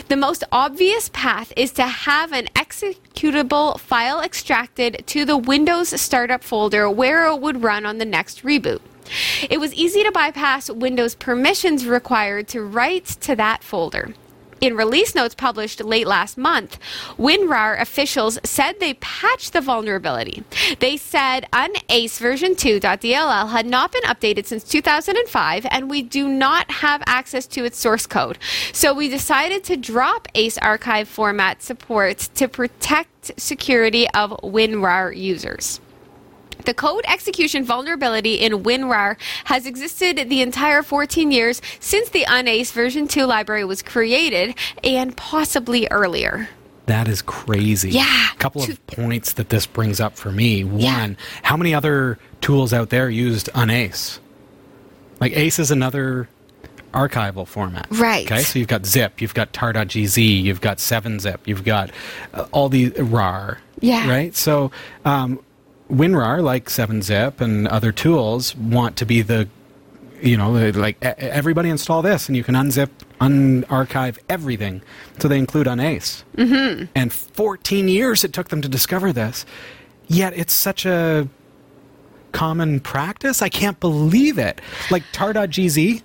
The 0.07 0.17
most 0.17 0.43
obvious 0.51 1.09
path 1.09 1.53
is 1.55 1.71
to 1.73 1.83
have 1.83 2.31
an 2.31 2.47
executable 2.55 3.79
file 3.79 4.19
extracted 4.19 5.03
to 5.07 5.25
the 5.25 5.37
Windows 5.37 5.89
startup 6.01 6.43
folder 6.43 6.89
where 6.89 7.27
it 7.27 7.39
would 7.39 7.63
run 7.63 7.85
on 7.85 7.99
the 7.99 8.05
next 8.05 8.43
reboot. 8.43 8.81
It 9.49 9.59
was 9.59 9.73
easy 9.73 10.03
to 10.03 10.11
bypass 10.11 10.69
Windows 10.69 11.15
permissions 11.15 11.85
required 11.85 12.47
to 12.49 12.63
write 12.63 13.05
to 13.21 13.35
that 13.35 13.63
folder. 13.63 14.15
In 14.65 14.75
release 14.75 15.13
notes 15.13 15.35
published 15.35 15.83
late 15.83 16.07
last 16.07 16.39
month, 16.39 16.79
WinRAR 17.19 17.79
officials 17.79 18.39
said 18.43 18.79
they 18.79 18.95
patched 18.95 19.53
the 19.53 19.61
vulnerability. 19.61 20.43
They 20.79 20.97
said 20.97 21.45
Unace 21.53 22.17
version 22.17 22.55
2.dll 22.55 23.49
had 23.49 23.67
not 23.67 23.91
been 23.91 24.01
updated 24.01 24.47
since 24.47 24.63
2005 24.63 25.67
and 25.69 25.87
we 25.87 26.01
do 26.01 26.27
not 26.27 26.71
have 26.71 27.03
access 27.05 27.45
to 27.45 27.63
its 27.63 27.77
source 27.77 28.07
code. 28.07 28.39
So 28.73 28.91
we 28.91 29.07
decided 29.07 29.63
to 29.65 29.77
drop 29.77 30.27
ACE 30.33 30.57
archive 30.57 31.07
format 31.07 31.61
support 31.61 32.17
to 32.33 32.47
protect 32.47 33.39
security 33.39 34.09
of 34.15 34.31
WinRAR 34.41 35.15
users. 35.15 35.79
The 36.65 36.73
code 36.73 37.05
execution 37.07 37.63
vulnerability 37.63 38.35
in 38.35 38.63
WinRAR 38.63 39.17
has 39.45 39.65
existed 39.65 40.29
the 40.29 40.41
entire 40.41 40.81
14 40.83 41.31
years 41.31 41.61
since 41.79 42.09
the 42.09 42.25
Unace 42.27 42.71
version 42.71 43.07
2 43.07 43.25
library 43.25 43.63
was 43.65 43.81
created 43.81 44.55
and 44.83 45.15
possibly 45.15 45.87
earlier. 45.91 46.49
That 46.87 47.07
is 47.07 47.21
crazy. 47.21 47.91
Yeah. 47.91 48.29
A 48.33 48.37
couple 48.37 48.61
To- 48.63 48.71
of 48.73 48.87
points 48.87 49.33
that 49.33 49.49
this 49.49 49.65
brings 49.65 49.99
up 49.99 50.15
for 50.17 50.31
me. 50.31 50.63
Yeah. 50.63 50.99
One, 50.99 51.17
how 51.43 51.57
many 51.57 51.73
other 51.73 52.19
tools 52.41 52.73
out 52.73 52.89
there 52.89 53.09
used 53.09 53.49
Unace? 53.55 54.19
Like 55.19 55.35
Ace 55.37 55.59
is 55.59 55.71
another 55.71 56.27
archival 56.93 57.47
format. 57.47 57.87
Right. 57.91 58.25
Okay, 58.25 58.41
so 58.41 58.57
you've 58.59 58.67
got 58.67 58.85
zip, 58.85 59.21
you've 59.21 59.33
got 59.33 59.51
tar.gz, 59.53 60.17
you've 60.43 60.61
got 60.61 60.77
7zip, 60.77 61.39
you've 61.45 61.63
got 61.63 61.91
uh, 62.33 62.45
all 62.51 62.69
the 62.69 62.89
RAR. 62.91 63.59
Yeah. 63.81 64.09
Right? 64.09 64.35
So 64.35 64.71
um, 65.03 65.39
WinRAR, 65.91 66.41
like 66.41 66.65
7zip 66.65 67.41
and 67.41 67.67
other 67.67 67.91
tools, 67.91 68.55
want 68.55 68.97
to 68.97 69.05
be 69.05 69.21
the 69.21 69.47
you 70.21 70.37
know, 70.37 70.51
like 70.51 70.97
everybody 71.03 71.69
install 71.69 72.01
this 72.01 72.27
and 72.27 72.35
you 72.35 72.43
can 72.43 72.55
unzip, 72.55 72.89
unarchive 73.21 74.17
everything. 74.29 74.81
So 75.19 75.27
they 75.27 75.37
include 75.37 75.67
Unace. 75.67 76.23
Mm-hmm. 76.35 76.85
And 76.95 77.13
14 77.13 77.87
years 77.87 78.23
it 78.23 78.33
took 78.33 78.49
them 78.49 78.61
to 78.61 78.69
discover 78.69 79.13
this. 79.13 79.45
Yet 80.07 80.33
it's 80.35 80.53
such 80.53 80.85
a 80.85 81.27
common 82.31 82.79
practice. 82.79 83.41
I 83.41 83.49
can't 83.49 83.79
believe 83.79 84.37
it. 84.37 84.61
Like 84.89 85.03
tar.gz 85.11 86.01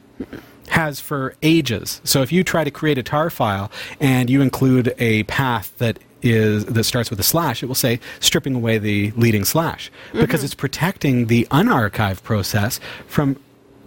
has 0.69 1.01
for 1.01 1.35
ages. 1.43 2.01
So 2.05 2.23
if 2.23 2.31
you 2.31 2.45
try 2.45 2.65
to 2.65 2.71
create 2.71 2.99
a 2.99 3.03
tar 3.03 3.31
file 3.31 3.71
and 3.99 4.31
you 4.31 4.41
include 4.41 4.95
a 4.99 5.25
path 5.25 5.77
that 5.79 5.99
is 6.23 6.65
that 6.67 6.85
starts 6.85 7.11
with 7.11 7.21
a 7.21 7.25
slash, 7.25 7.63
it 7.63 7.67
will 7.67 7.75
say 7.75 8.01
stripping 8.21 8.55
away 8.55 8.79
the 8.79 9.13
leading 9.13 9.45
slash 9.45 9.91
because 10.13 10.41
mm-hmm. 10.41 10.45
it's 10.45 10.55
protecting 10.55 11.27
the 11.27 11.47
unarchived 11.51 12.23
process 12.23 12.81
from 13.07 13.37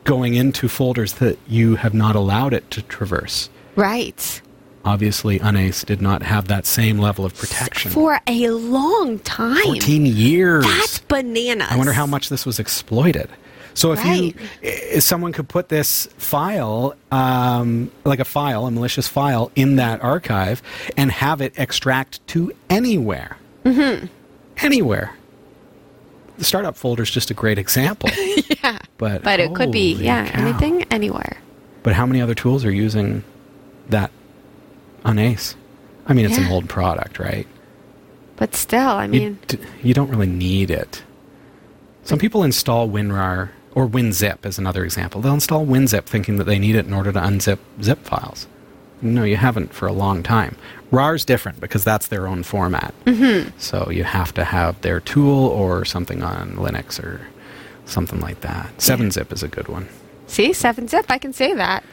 going 0.04 0.36
into 0.36 0.68
folders 0.68 1.14
that 1.14 1.38
you 1.48 1.76
have 1.76 1.94
not 1.94 2.16
allowed 2.16 2.54
it 2.54 2.70
to 2.72 2.82
traverse. 2.84 3.50
Right. 3.76 4.42
Obviously, 4.86 5.40
Unace 5.40 5.86
did 5.86 6.02
not 6.02 6.24
have 6.24 6.50
that 6.50 6.66
same 6.66 7.00
level 7.00 7.24
of 7.24 7.34
protection. 7.36 7.90
For 7.90 8.20
a 8.28 8.50
long 8.50 9.20
time. 9.20 9.64
14 9.64 10.06
years. 10.06 10.66
That's 10.66 11.00
bananas. 11.00 11.70
I 11.72 11.78
wonder 11.78 11.94
how 11.94 12.06
much 12.06 12.28
this 12.28 12.46
was 12.46 12.60
exploited. 12.60 13.30
So 13.76 13.92
if 13.92 14.04
Right. 14.04 14.22
you, 14.22 14.34
if 14.62 15.04
someone 15.04 15.32
could 15.34 15.50
put 15.50 15.70
this 15.70 16.08
file, 16.18 16.96
um, 17.12 17.90
like 18.06 18.20
a 18.20 18.26
file, 18.26 18.66
a 18.68 18.72
malicious 18.72 19.08
file, 19.08 19.52
in 19.56 19.78
that 19.78 20.02
archive 20.04 20.62
and 20.96 21.12
have 21.12 21.42
it 21.42 21.54
extract 21.58 22.26
to 22.28 22.52
anywhere, 22.70 23.38
mm-hmm. 23.66 24.06
anywhere. 24.58 25.16
The 26.38 26.44
startup 26.46 26.76
folder 26.76 27.04
is 27.04 27.12
just 27.12 27.32
a 27.32 27.34
great 27.34 27.58
example. 27.58 28.10
Yeah. 28.64 28.80
But 28.98 29.24
But 29.24 29.40
it 29.42 29.54
could 29.56 29.72
be, 29.72 29.94
yeah, 29.96 30.30
cow. 30.30 30.42
anything, 30.42 30.84
anywhere. 30.84 31.38
But 31.82 31.94
how 31.94 32.06
many 32.06 32.22
other 32.22 32.34
tools 32.36 32.64
are 32.64 32.72
using 32.72 33.24
that 33.90 34.10
Unace? 35.04 35.56
I 36.08 36.14
mean, 36.14 36.26
it's 36.26 36.38
an 36.38 36.48
old 36.48 36.70
product, 36.70 37.20
right? 37.20 37.46
But 38.38 38.56
still, 38.56 38.88
I 38.88 39.06
You, 39.06 39.12
mean, 39.12 39.40
d- 39.48 39.58
you 39.82 39.94
don't 39.94 40.10
really 40.10 40.28
need 40.28 40.72
it. 40.72 41.04
Some 42.06 42.20
people 42.20 42.44
install 42.44 42.88
WinRAR 42.90 43.50
or 43.76 43.88
WinZip 43.88 44.46
is 44.46 44.58
another 44.58 44.84
example. 44.84 45.22
They'll 45.22 45.34
install 45.34 45.66
WinZip 45.66 46.04
thinking 46.06 46.38
that 46.38 46.46
they 46.46 46.60
need 46.60 46.76
it 46.76 46.86
in 46.86 46.94
order 46.94 47.12
to 47.12 47.20
unzip 47.20 47.60
zip 47.82 48.00
files. 48.06 48.48
No, 49.02 49.24
you 49.24 49.36
haven't 49.36 49.74
for 49.74 49.88
a 49.88 49.92
long 49.92 50.24
time. 50.24 50.56
RAR 50.92 51.16
is 51.16 51.26
different 51.26 51.60
because 51.60 51.84
that's 51.84 52.08
their 52.08 52.28
own 52.28 52.44
format. 52.44 52.94
Mm-hmm. 53.06 53.50
So 53.58 53.90
you 53.90 54.04
have 54.06 54.34
to 54.36 54.44
have 54.46 54.80
their 54.82 55.00
tool 55.00 55.48
or 55.48 55.84
something 55.84 56.24
on 56.24 56.56
Linux 56.56 57.04
or 57.04 57.20
something 57.86 58.22
like 58.22 58.42
that. 58.42 58.78
7-zip 58.78 59.34
is 59.34 59.44
a 59.44 59.48
good 59.48 59.68
one. 59.68 59.90
see, 60.28 60.52
7-zip, 60.52 61.06
I 61.10 61.18
can 61.18 61.34
say 61.34 61.54
that. 61.54 61.84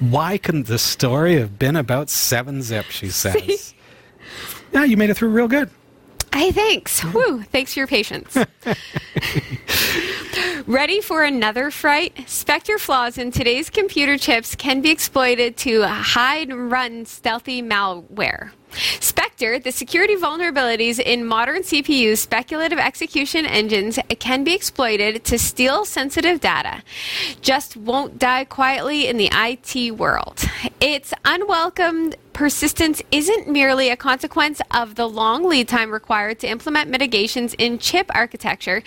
Why 0.00 0.38
couldn't 0.38 0.66
the 0.66 0.78
story 0.78 1.36
have 1.38 1.58
been 1.58 1.76
about 1.76 2.06
7-zip, 2.06 2.86
she 2.86 3.08
says. 3.10 3.74
yeah, 4.72 4.84
you 4.84 4.96
made 4.96 5.10
it 5.10 5.14
through 5.14 5.30
real 5.30 5.48
good. 5.48 5.70
Hey, 6.36 6.52
thanks. 6.52 7.02
Woo, 7.14 7.42
thanks 7.44 7.72
for 7.72 7.80
your 7.80 7.86
patience. 7.86 8.36
Ready 10.66 11.00
for 11.00 11.24
another 11.24 11.70
fright? 11.70 12.28
Spectre 12.28 12.76
flaws 12.76 13.16
in 13.16 13.30
today's 13.30 13.70
computer 13.70 14.18
chips 14.18 14.54
can 14.54 14.82
be 14.82 14.90
exploited 14.90 15.56
to 15.56 15.86
hide 15.86 16.50
and 16.50 16.70
run 16.70 17.06
stealthy 17.06 17.62
malware. 17.62 18.50
Spectre, 19.00 19.58
the 19.58 19.72
security 19.72 20.14
vulnerabilities 20.14 21.00
in 21.00 21.24
modern 21.24 21.62
CPU's 21.62 22.20
speculative 22.20 22.78
execution 22.78 23.46
engines, 23.46 23.98
can 24.18 24.44
be 24.44 24.54
exploited 24.54 25.24
to 25.24 25.38
steal 25.38 25.86
sensitive 25.86 26.40
data. 26.40 26.82
Just 27.40 27.78
won't 27.78 28.18
die 28.18 28.44
quietly 28.44 29.08
in 29.08 29.16
the 29.16 29.30
IT 29.32 29.92
world. 29.92 30.44
Its 30.80 31.14
unwelcome 31.24 32.12
persistence 32.36 33.00
isn't 33.10 33.48
merely 33.48 33.88
a 33.88 33.96
consequence 33.96 34.60
of 34.70 34.94
the 34.94 35.08
long 35.08 35.48
lead 35.48 35.66
time 35.66 35.90
required 35.90 36.38
to 36.38 36.46
implement 36.46 36.90
mitigations 36.90 37.54
in 37.54 37.78
chip 37.78 38.14
architecture. 38.14 38.82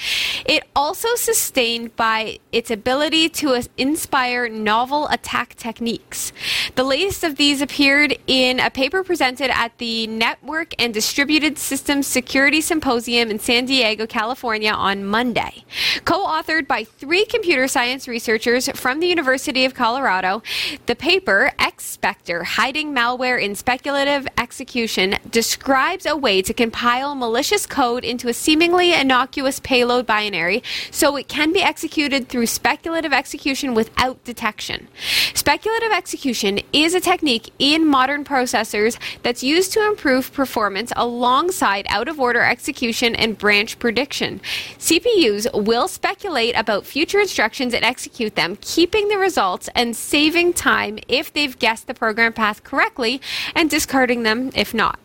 It 0.45 0.65
also 0.75 1.07
sustained 1.15 1.95
by 1.95 2.37
its 2.51 2.69
ability 2.69 3.27
to 3.29 3.55
uh, 3.55 3.63
inspire 3.75 4.47
novel 4.49 5.07
attack 5.07 5.55
techniques. 5.55 6.31
The 6.75 6.83
latest 6.83 7.23
of 7.23 7.37
these 7.37 7.59
appeared 7.59 8.19
in 8.27 8.59
a 8.59 8.69
paper 8.69 9.03
presented 9.03 9.49
at 9.49 9.75
the 9.79 10.05
Network 10.05 10.75
and 10.77 10.93
Distributed 10.93 11.57
Systems 11.57 12.05
Security 12.05 12.61
Symposium 12.61 13.31
in 13.31 13.39
San 13.39 13.65
Diego, 13.65 14.05
California 14.05 14.71
on 14.71 15.03
Monday. 15.03 15.63
Co-authored 16.05 16.67
by 16.67 16.83
three 16.83 17.25
computer 17.25 17.67
science 17.67 18.07
researchers 18.07 18.69
from 18.75 18.99
the 18.99 19.07
University 19.07 19.65
of 19.65 19.73
Colorado, 19.73 20.43
the 20.85 20.95
paper 20.95 21.51
ExSpectre 21.57 22.43
Hiding 22.43 22.93
Malware 22.93 23.38
in 23.39 23.55
Speculative 23.55 24.27
Execution 24.37 25.15
describes 25.29 26.05
a 26.05 26.15
way 26.15 26.41
to 26.41 26.53
compile 26.53 27.15
malicious 27.15 27.65
code 27.65 28.03
into 28.03 28.27
a 28.27 28.33
seemingly 28.33 28.93
innocuous 28.93 29.59
payload 29.59 30.05
binary 30.05 30.61
so 30.91 31.15
it 31.15 31.27
can 31.27 31.53
be 31.53 31.61
executed 31.61 32.27
through 32.27 32.45
speculative 32.45 33.13
execution 33.13 33.73
without 33.73 34.23
detection. 34.23 34.87
Speculative 35.33 35.91
execution 35.91 36.59
is 36.73 36.93
a 36.93 36.99
technique 36.99 37.51
in 37.59 37.87
modern 37.87 38.23
processors 38.23 38.97
that's 39.23 39.41
used 39.41 39.71
to 39.73 39.85
improve 39.87 40.33
performance 40.33 40.91
alongside 40.95 41.85
out 41.89 42.07
of 42.07 42.19
order 42.19 42.43
execution 42.43 43.15
and 43.15 43.37
branch 43.37 43.79
prediction. 43.79 44.41
CPUs 44.77 45.65
will 45.65 45.87
speculate 45.87 46.55
about 46.57 46.85
future 46.85 47.19
instructions 47.19 47.73
and 47.73 47.85
execute 47.85 48.35
them, 48.35 48.57
keeping 48.61 49.07
the 49.07 49.17
results 49.17 49.69
and 49.75 49.95
saving 49.95 50.53
time 50.53 50.99
if 51.07 51.31
they've 51.31 51.57
guessed 51.57 51.87
the 51.87 51.93
program 51.93 52.33
path 52.33 52.63
correctly 52.63 53.21
and 53.55 53.69
discarding 53.69 54.23
them 54.23 54.51
if 54.55 54.73
not. 54.73 54.99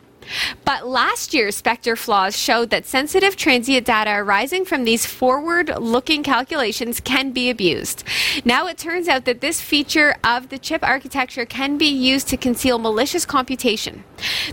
But 0.64 0.86
last 0.86 1.34
year's 1.34 1.56
Spectre 1.56 1.96
flaws 1.96 2.38
showed 2.38 2.70
that 2.70 2.86
sensitive 2.86 3.36
transient 3.36 3.86
data 3.86 4.12
arising 4.12 4.64
from 4.64 4.84
these 4.84 5.06
forward 5.06 5.70
looking 5.78 6.22
calculations 6.22 7.00
can 7.00 7.32
be 7.32 7.50
abused. 7.50 8.04
Now 8.44 8.66
it 8.66 8.78
turns 8.78 9.08
out 9.08 9.24
that 9.24 9.40
this 9.40 9.60
feature 9.60 10.16
of 10.24 10.48
the 10.48 10.58
chip 10.58 10.82
architecture 10.82 11.44
can 11.44 11.78
be 11.78 11.86
used 11.86 12.28
to 12.28 12.36
conceal 12.36 12.78
malicious 12.78 13.24
computation. 13.24 14.04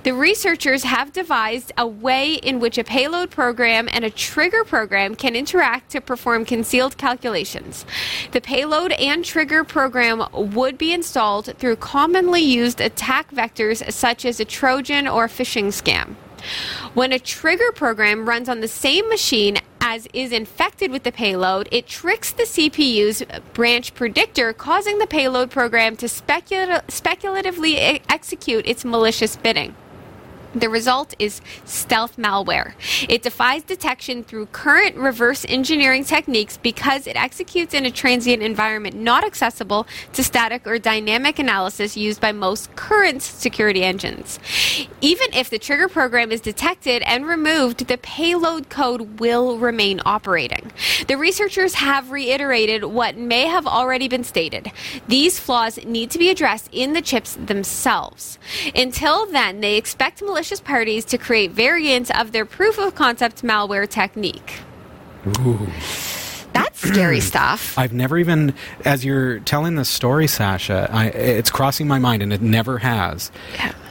The 0.04 0.14
researchers 0.14 0.84
have 0.84 1.14
devised 1.14 1.72
a 1.78 1.88
way 1.88 2.34
in 2.34 2.60
which 2.60 2.78
a 2.78 2.84
payload 2.84 3.30
program 3.30 3.88
and 3.92 4.04
a 4.04 4.10
trigger 4.10 4.64
program 4.64 5.16
can 5.16 5.36
interact 5.36 5.92
to 5.92 6.02
perform 6.02 6.46
concealed 6.46 6.98
calculations. 6.98 7.86
The 8.32 8.42
payload 8.42 8.92
and 8.94 9.24
trigger 9.24 9.64
program 9.64 10.24
would 10.34 10.78
be 10.78 10.94
installed 10.94 11.58
through 11.58 11.76
commonly 11.78 12.42
used 12.42 12.82
attack 12.82 13.32
vectors 13.32 13.90
such 13.92 14.26
as 14.26 14.40
a 14.40 14.46
Trojan 14.46 15.08
or 15.08 15.28
phishing 15.28 15.61
scam. 15.70 16.16
When 16.94 17.12
a 17.12 17.20
trigger 17.20 17.72
program 17.72 18.28
runs 18.28 18.50
on 18.50 18.62
the 18.62 18.68
same 18.68 19.08
machine 19.10 19.58
as 19.80 20.08
is 20.14 20.32
infected 20.32 20.92
with 20.92 21.04
the 21.04 21.12
payload, 21.12 21.68
it 21.72 21.88
tricks 21.88 22.32
the 22.32 22.44
CPU's 22.44 23.24
branch 23.54 23.94
predictor, 23.94 24.54
causing 24.54 25.00
the 25.00 25.08
payload 25.08 25.52
program 25.52 25.96
to 25.98 26.08
specula- 26.08 26.84
speculatively 26.88 27.78
execute 27.78 28.66
its 28.68 28.86
malicious 28.86 29.36
bidding. 29.36 29.76
The 30.54 30.70
result 30.70 31.16
is 31.18 31.40
stealth 31.64 32.18
malware. 32.18 32.74
It 33.08 33.22
defies 33.22 33.64
detection 33.64 34.24
through 34.24 34.48
current 34.48 34.98
reverse 34.98 35.46
engineering 35.48 36.04
techniques 36.04 36.58
because 36.58 37.08
it 37.08 37.16
executes 37.16 37.74
in 37.74 37.86
a 37.86 37.92
transient 37.92 38.44
environment 38.44 38.96
not 38.96 39.24
accessible 39.24 39.88
to 40.12 40.24
static 40.24 40.68
or 40.68 40.78
dynamic 40.78 41.40
analysis 41.40 41.96
used 41.96 42.20
by 42.20 42.34
most 42.34 42.76
current 42.76 43.22
security 43.22 43.84
engines. 43.84 44.40
Even 45.00 45.34
if 45.34 45.50
the 45.50 45.58
trigger 45.58 45.88
program 45.88 46.34
is 46.34 46.42
detected 46.42 47.02
and 47.04 47.26
removed, 47.26 47.88
the 47.88 47.98
payload 47.98 48.70
code 48.70 49.22
will 49.22 49.58
remain 49.58 50.02
operating. 50.06 50.72
The 51.08 51.18
researchers 51.18 51.76
have 51.76 52.12
reiterated 52.12 52.84
what 52.84 53.16
may 53.16 53.46
have 53.46 53.66
already 53.66 54.10
been 54.10 54.26
stated. 54.26 54.70
These 55.08 55.40
flaws 55.40 55.84
need 55.86 56.12
to 56.12 56.20
be 56.20 56.30
addressed 56.30 56.68
in 56.74 56.92
the 56.92 57.02
chips 57.02 57.36
themselves. 57.36 58.38
Until 58.76 59.26
then, 59.26 59.62
they 59.62 59.78
expect 59.78 60.22
malicious 60.22 60.41
parties 60.64 61.06
to 61.06 61.18
create 61.18 61.52
variants 61.52 62.10
of 62.12 62.32
their 62.32 62.46
proof 62.46 62.80
of 62.80 62.96
concept 62.96 63.44
malware 63.44 63.88
technique. 63.88 64.60
That's 66.54 66.80
scary 66.88 67.20
stuff. 67.20 67.78
I've 67.78 67.94
never 67.94 68.18
even, 68.18 68.54
as 68.84 69.06
you're 69.06 69.40
telling 69.40 69.76
this 69.76 69.90
story, 69.90 70.28
Sasha, 70.28 70.90
I, 70.92 71.08
it's 71.08 71.52
crossing 71.52 71.88
my 71.88 72.00
mind, 72.00 72.24
and 72.24 72.34
it 72.34 72.42
never 72.42 72.80
has, 72.80 73.32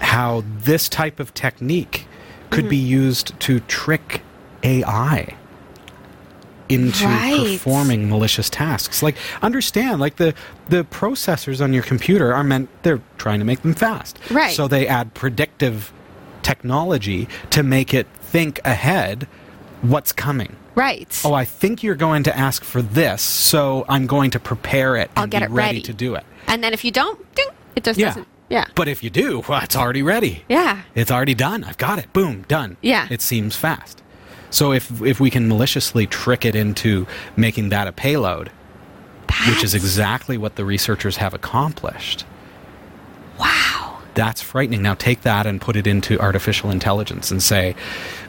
how 0.00 0.42
this 0.64 0.88
type 0.88 1.20
of 1.20 1.32
technique 1.34 2.06
could 2.50 2.68
be 2.68 2.78
mm-hmm. 2.78 2.86
used 2.86 3.38
to 3.40 3.60
trick 3.60 4.22
AI 4.64 5.36
into 6.68 7.04
Right. 7.06 7.58
performing 7.58 8.08
malicious 8.08 8.48
tasks. 8.50 9.02
Like, 9.02 9.16
understand, 9.42 10.00
like 10.00 10.16
the 10.16 10.34
the 10.68 10.84
processors 10.84 11.62
on 11.62 11.72
your 11.72 11.82
computer 11.82 12.32
are 12.34 12.44
meant 12.44 12.68
they're 12.82 13.00
trying 13.18 13.40
to 13.40 13.44
make 13.44 13.62
them 13.62 13.74
fast, 13.74 14.18
Right. 14.30 14.54
So 14.54 14.68
they 14.68 14.86
add 14.86 15.14
predictive 15.14 15.92
technology 16.42 17.28
to 17.50 17.62
make 17.62 17.92
it 17.94 18.06
think 18.20 18.60
ahead 18.64 19.26
what's 19.82 20.12
coming. 20.12 20.56
Right. 20.74 21.20
Oh, 21.24 21.34
I 21.34 21.44
think 21.44 21.82
you're 21.82 21.94
going 21.96 22.22
to 22.24 22.36
ask 22.36 22.62
for 22.64 22.80
this, 22.80 23.22
so 23.22 23.84
I'm 23.88 24.06
going 24.06 24.30
to 24.32 24.40
prepare 24.40 24.96
it 24.96 25.10
and 25.10 25.18
I'll 25.18 25.26
get 25.26 25.40
be 25.40 25.44
it 25.46 25.50
ready, 25.50 25.68
ready. 25.78 25.82
to 25.82 25.92
do 25.92 26.14
it. 26.14 26.24
And 26.46 26.62
then 26.62 26.72
if 26.72 26.84
you 26.84 26.90
don't, 26.92 27.34
ding, 27.34 27.46
it 27.76 27.84
just 27.84 27.98
Yeah. 27.98 28.06
doesn't. 28.08 28.28
Yeah. 28.48 28.64
But 28.74 28.88
if 28.88 29.02
you 29.02 29.10
do, 29.10 29.42
well, 29.48 29.60
it's 29.64 29.76
already 29.76 30.02
ready. 30.02 30.44
Yeah. 30.48 30.82
It's 30.94 31.10
already 31.10 31.34
done. 31.34 31.64
I've 31.64 31.78
got 31.78 31.98
it. 31.98 32.12
Boom, 32.12 32.42
done. 32.48 32.76
Yeah. 32.82 33.06
It 33.10 33.20
seems 33.22 33.56
fast. 33.56 34.02
So 34.50 34.72
if 34.72 35.00
if 35.02 35.20
we 35.20 35.30
can 35.30 35.46
maliciously 35.48 36.06
trick 36.08 36.44
it 36.44 36.54
into 36.56 37.06
making 37.36 37.68
that 37.68 37.86
a 37.86 37.92
payload, 37.92 38.50
which 39.48 39.62
is 39.62 39.74
exactly 39.74 40.36
what 40.36 40.56
the 40.56 40.64
researchers 40.64 41.18
have 41.18 41.32
accomplished. 41.34 42.24
Wow. 43.38 43.89
That's 44.14 44.42
frightening. 44.42 44.82
Now 44.82 44.94
take 44.94 45.22
that 45.22 45.46
and 45.46 45.60
put 45.60 45.76
it 45.76 45.86
into 45.86 46.18
artificial 46.18 46.70
intelligence 46.70 47.30
and 47.30 47.42
say, 47.42 47.74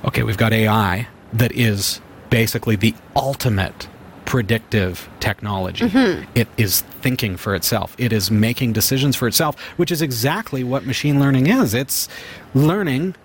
okay, 0.05 0.23
we've 0.23 0.38
got 0.38 0.53
AI 0.53 1.07
that 1.34 1.51
is 1.53 2.01
basically 2.29 2.75
the 2.75 2.93
ultimate 3.15 3.88
predictive 4.25 5.09
technology. 5.19 5.86
Mm-hmm. 5.86 6.32
It 6.36 6.47
is 6.55 6.82
thinking 6.82 7.36
for 7.36 7.53
itself. 7.53 7.95
It 7.97 8.13
is 8.13 8.32
making 8.32 8.73
decisions 8.73 9.15
for 9.15 9.27
itself, 9.27 9.59
which 9.77 9.91
is 9.91 10.01
exactly 10.01 10.63
what 10.63 10.86
machine 10.86 11.19
learning 11.19 11.47
is. 11.47 11.73
It's 11.73 12.07
learning 12.53 13.15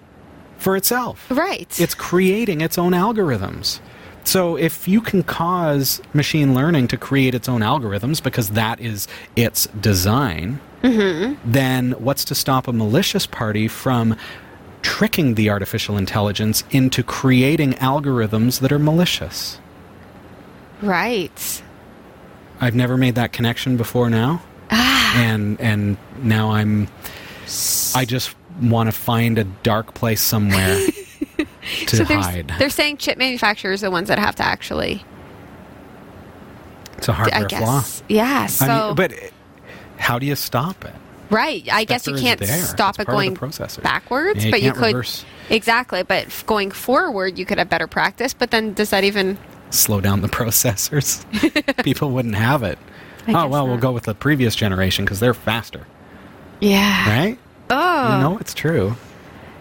for 0.58 0.76
itself. 0.76 1.30
Right. 1.30 1.80
It's 1.80 1.94
creating 1.94 2.60
its 2.60 2.76
own 2.76 2.92
algorithms. 2.92 3.80
So 4.26 4.56
if 4.56 4.88
you 4.88 5.00
can 5.00 5.22
cause 5.22 6.02
machine 6.12 6.52
learning 6.52 6.88
to 6.88 6.96
create 6.96 7.32
its 7.32 7.48
own 7.48 7.60
algorithms 7.60 8.20
because 8.20 8.50
that 8.50 8.80
is 8.80 9.06
its 9.36 9.66
design, 9.80 10.58
mm-hmm. 10.82 11.34
then 11.48 11.92
what's 11.92 12.24
to 12.26 12.34
stop 12.34 12.66
a 12.66 12.72
malicious 12.72 13.24
party 13.24 13.68
from 13.68 14.16
tricking 14.82 15.36
the 15.36 15.48
artificial 15.48 15.96
intelligence 15.96 16.64
into 16.72 17.04
creating 17.04 17.74
algorithms 17.74 18.60
that 18.60 18.72
are 18.72 18.80
malicious? 18.80 19.60
right. 20.82 21.62
I've 22.60 22.74
never 22.74 22.96
made 22.96 23.14
that 23.14 23.32
connection 23.32 23.76
before 23.76 24.10
now. 24.10 24.42
Ah. 24.70 25.14
And 25.18 25.60
and 25.60 25.96
now 26.22 26.52
I'm 26.52 26.88
I 27.94 28.04
just 28.04 28.34
want 28.60 28.88
to 28.88 28.92
find 28.92 29.38
a 29.38 29.44
dark 29.44 29.94
place 29.94 30.20
somewhere 30.20 30.80
to 31.86 31.96
so 31.96 32.04
they're, 32.04 32.18
hide. 32.18 32.52
they're 32.58 32.70
saying 32.70 32.98
chip 32.98 33.18
manufacturers 33.18 33.82
are 33.82 33.86
the 33.86 33.90
ones 33.90 34.08
that 34.08 34.18
have 34.18 34.36
to 34.36 34.42
actually, 34.44 35.04
It's 36.98 37.08
a 37.08 37.12
hardware 37.12 37.44
I 37.44 37.48
flaw. 37.48 37.80
guess. 37.80 38.02
Yeah. 38.08 38.46
So, 38.46 38.66
I 38.66 38.86
mean, 38.86 38.94
but 38.96 39.12
how 39.98 40.18
do 40.18 40.26
you 40.26 40.34
stop 40.36 40.84
it? 40.84 40.94
right. 41.28 41.66
I 41.72 41.84
guess 41.84 42.06
you 42.06 42.14
can't 42.14 42.40
stop 42.44 42.90
It's 42.96 43.00
it 43.00 43.06
going 43.08 43.34
backwards, 43.82 44.38
Yeah, 44.38 44.44
you 44.46 44.50
but 44.52 44.62
you 44.62 44.72
could. 44.72 44.86
reverse. 44.94 45.24
Exactly. 45.50 46.02
But 46.04 46.26
going 46.46 46.70
forward, 46.70 47.38
you 47.38 47.44
could 47.44 47.58
have 47.58 47.68
better 47.68 47.86
practice. 47.88 48.32
But 48.32 48.50
then 48.52 48.74
does 48.74 48.90
that 48.90 49.02
even. 49.04 49.36
Slow 49.70 50.00
down 50.00 50.20
the 50.22 50.28
processors. 50.40 51.24
People 51.84 52.10
wouldn't 52.12 52.36
have 52.36 52.62
it. 52.62 52.78
I 53.26 53.32
oh 53.44 53.48
well, 53.48 53.66
we'll 53.66 53.76
go 53.76 53.90
with 53.90 54.04
the 54.04 54.14
previous 54.14 54.54
generation 54.54 55.04
because 55.04 55.18
they're 55.18 55.34
faster, 55.34 55.84
Yeah. 56.60 57.08
right? 57.18 57.38
Oh. 57.70 58.14
You 58.14 58.20
know 58.22 58.38
it's 58.38 58.54
true. 58.54 58.94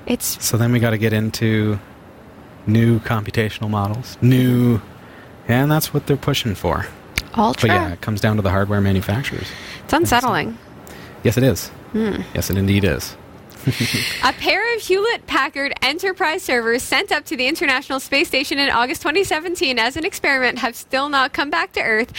It's. 0.06 0.46
So 0.46 0.58
then 0.58 0.72
we 0.72 0.80
got 0.80 0.92
to 0.92 1.00
get 1.00 1.14
into 1.14 1.80
new 2.68 3.00
computational 3.00 3.70
models, 3.70 4.18
new, 4.22 4.82
and 5.48 5.72
that's 5.72 5.94
what 5.94 6.08
they're 6.08 6.18
pushing 6.18 6.56
for. 6.56 6.88
Ultra. 7.38 7.68
But 7.68 7.74
yeah, 7.74 7.94
it 7.94 8.02
comes 8.02 8.22
down 8.22 8.38
to 8.38 8.42
the 8.42 8.50
hardware 8.50 8.82
manufacturers. 8.82 9.48
It's 9.84 9.94
unsettling. 9.94 10.58
Yes, 11.24 11.38
it 11.38 11.44
is. 11.44 11.70
Hmm. 11.92 12.22
Yes, 12.34 12.50
it 12.50 12.58
indeed 12.58 12.84
is. 12.84 13.16
A 14.24 14.32
pair 14.34 14.76
of 14.76 14.82
Hewlett 14.82 15.26
Packard 15.26 15.74
Enterprise 15.82 16.44
servers 16.44 16.84
sent 16.84 17.12
up 17.12 17.26
to 17.26 17.36
the 17.36 17.48
International 17.48 18.00
Space 18.00 18.28
Station 18.28 18.60
in 18.60 18.70
August 18.70 19.02
2017 19.02 19.80
as 19.80 19.98
an 19.98 20.06
experiment 20.06 20.60
have 20.60 20.76
still 20.76 21.10
not 21.10 21.34
come 21.34 21.50
back 21.50 21.74
to 21.74 21.82
Earth 21.82 22.14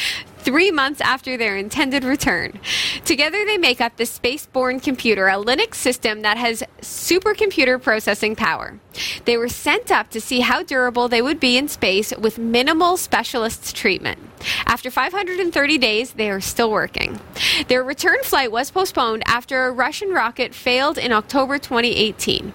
three 0.47 0.71
months 0.71 1.01
after 1.01 1.37
their 1.37 1.57
intended 1.57 2.05
return. 2.05 2.61
Together, 3.05 3.45
they 3.45 3.59
make 3.59 3.81
up 3.81 3.97
the 3.97 4.05
Spaceborne 4.05 4.81
Computer, 4.81 5.27
a 5.27 5.33
Linux 5.33 5.75
system 5.75 6.23
that 6.23 6.37
has 6.37 6.63
supercomputer 6.81 7.83
processing 7.83 8.37
power. 8.37 8.79
They 9.25 9.37
were 9.37 9.49
sent 9.49 9.91
up 9.91 10.09
to 10.11 10.21
see 10.21 10.41
how 10.41 10.63
durable 10.63 11.09
they 11.09 11.21
would 11.21 11.41
be 11.41 11.57
in 11.57 11.67
space 11.67 12.17
with 12.17 12.39
minimal 12.39 12.97
specialist 12.97 13.75
treatment. 13.75 14.21
After 14.67 14.91
530 14.91 15.79
days, 15.79 16.13
they 16.13 16.31
are 16.31 16.41
still 16.41 16.71
working. 16.71 17.19
Their 17.67 17.83
return 17.83 18.19
flight 18.23 18.53
was 18.53 18.71
postponed 18.71 19.25
after 19.27 19.67
a 19.67 19.73
Russian 19.73 20.11
rocket 20.11 20.55
failed 20.55 20.99
in 20.99 21.11
October 21.13 21.59
2018. 21.59 22.53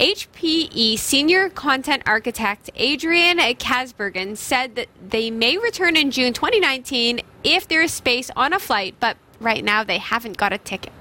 HPE 0.00 0.98
senior 0.98 1.48
content 1.50 2.02
architect 2.06 2.70
Adrian 2.74 3.38
Kasbergen 3.38 4.36
said 4.36 4.74
that 4.74 4.88
they 5.06 5.30
may 5.30 5.56
return 5.56 5.96
in 5.96 6.10
June 6.10 6.32
2019 6.32 7.20
if 7.44 7.66
there 7.68 7.82
is 7.82 7.92
space 7.92 8.30
on 8.36 8.52
a 8.52 8.58
flight, 8.58 8.94
but 9.00 9.16
right 9.40 9.64
now 9.64 9.84
they 9.84 9.98
haven't 9.98 10.36
got 10.36 10.52
a 10.52 10.58
ticket. 10.58 10.92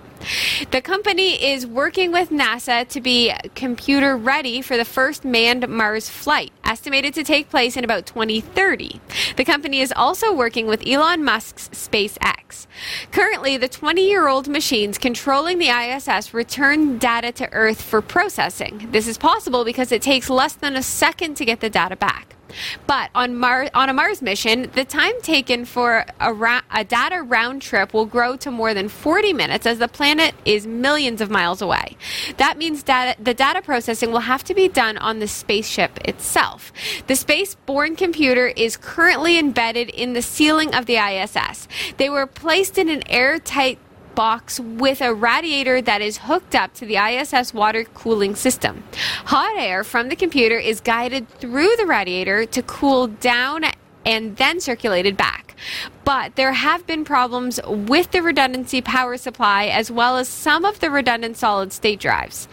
The 0.72 0.82
company 0.82 1.44
is 1.44 1.66
working 1.66 2.12
with 2.12 2.30
NASA 2.30 2.88
to 2.90 3.02
be 3.02 3.34
computer 3.56 4.18
ready 4.18 4.62
for 4.62 4.76
the 4.76 4.86
first 4.86 5.24
manned 5.24 5.68
Mars 5.68 6.10
flight, 6.10 6.52
estimated 6.64 7.14
to 7.16 7.24
take 7.24 7.50
place 7.50 7.78
in 7.78 7.84
about 7.84 8.06
2030. 8.06 9.00
The 9.36 9.46
company 9.46 9.80
is 9.80 9.94
also 9.96 10.34
working 10.34 10.68
with 10.68 10.86
Elon 10.88 11.24
Musk's 11.24 11.70
SpaceX. 11.70 12.68
Currently, 13.12 13.58
the 13.58 13.68
20 13.68 14.08
year 14.08 14.28
old 14.28 14.48
machines 14.48 14.98
controlling 14.98 15.60
the 15.60 15.70
ISS 15.70 16.34
return 16.34 16.98
data 16.98 17.32
to 17.34 17.52
Earth 17.54 17.82
for 17.82 18.02
processing. 18.02 18.90
This 18.92 19.08
is 19.08 19.18
possible 19.18 19.64
because 19.64 19.92
it 19.92 20.02
takes 20.02 20.30
less 20.30 20.54
than 20.54 20.76
a 20.76 20.84
second 20.84 21.36
to 21.36 21.46
get 21.46 21.60
the 21.60 21.70
data 21.70 21.96
back. 21.96 22.37
But 22.86 23.10
on 23.16 23.36
Mar- 23.36 23.70
on 23.74 23.90
a 23.90 23.94
Mars 23.94 24.22
mission, 24.22 24.70
the 24.74 24.86
time 24.86 25.14
taken 25.22 25.66
for 25.66 26.06
a, 26.20 26.34
ra- 26.34 26.62
a 26.72 26.84
data 26.84 27.22
round 27.22 27.62
trip 27.62 27.94
will 27.94 28.06
grow 28.06 28.36
to 28.38 28.52
more 28.52 28.74
than 28.74 28.90
40 28.90 29.34
minutes 29.34 29.66
as 29.66 29.80
the 29.80 29.88
planet 29.88 30.36
is 30.46 30.68
millions 30.68 31.22
of 31.22 31.30
miles 31.30 31.62
away. 31.62 31.98
That 32.38 32.58
means 32.58 32.84
data- 32.84 33.22
the 33.22 33.34
data 33.34 33.62
processing 33.62 34.12
will 34.12 34.20
have 34.22 34.44
to 34.46 34.54
be 34.54 34.68
done 34.68 34.98
on 34.98 35.20
the 35.20 35.28
spaceship 35.28 36.00
itself. 36.08 36.72
The 37.08 37.16
space-borne 37.16 37.96
computer 37.96 38.48
is 38.48 38.78
currently 38.78 39.38
embedded 39.38 39.90
in 39.90 40.14
the 40.14 40.22
ceiling 40.22 40.74
of 40.74 40.86
the 40.86 40.98
ISS. 40.98 41.68
They 41.98 42.10
were 42.10 42.28
placed 42.28 42.78
in 42.78 42.90
an 42.90 43.04
airtight 43.10 43.80
box 44.18 44.60
with 44.60 45.00
a 45.00 45.14
radiator 45.14 45.80
that 45.80 46.02
is 46.02 46.18
hooked 46.18 46.56
up 46.56 46.74
to 46.74 46.88
the 46.88 46.98
ISS 46.98 47.54
water 47.54 47.84
cooling 47.84 48.34
system. 48.34 48.84
Hot 49.26 49.56
air 49.56 49.84
from 49.84 50.10
the 50.10 50.16
computer 50.16 50.58
is 50.58 50.82
guided 50.82 51.30
through 51.30 51.76
the 51.78 51.86
radiator 51.86 52.44
to 52.48 52.64
cool 52.64 53.06
down 53.06 53.64
and 54.08 54.36
then 54.38 54.60
circulated 54.60 55.16
back. 55.18 55.56
But 56.04 56.36
there 56.36 56.54
have 56.54 56.88
been 56.88 57.06
problems 57.06 57.60
with 57.64 58.10
the 58.10 58.24
redundancy 58.24 58.82
power 58.82 59.18
supply 59.18 59.66
as 59.66 59.92
well 59.92 60.18
as 60.18 60.28
some 60.28 60.66
of 60.66 60.80
the 60.80 60.90
redundant 60.90 61.38
solid 61.38 61.72
state 61.72 62.00
drives. 62.00 62.48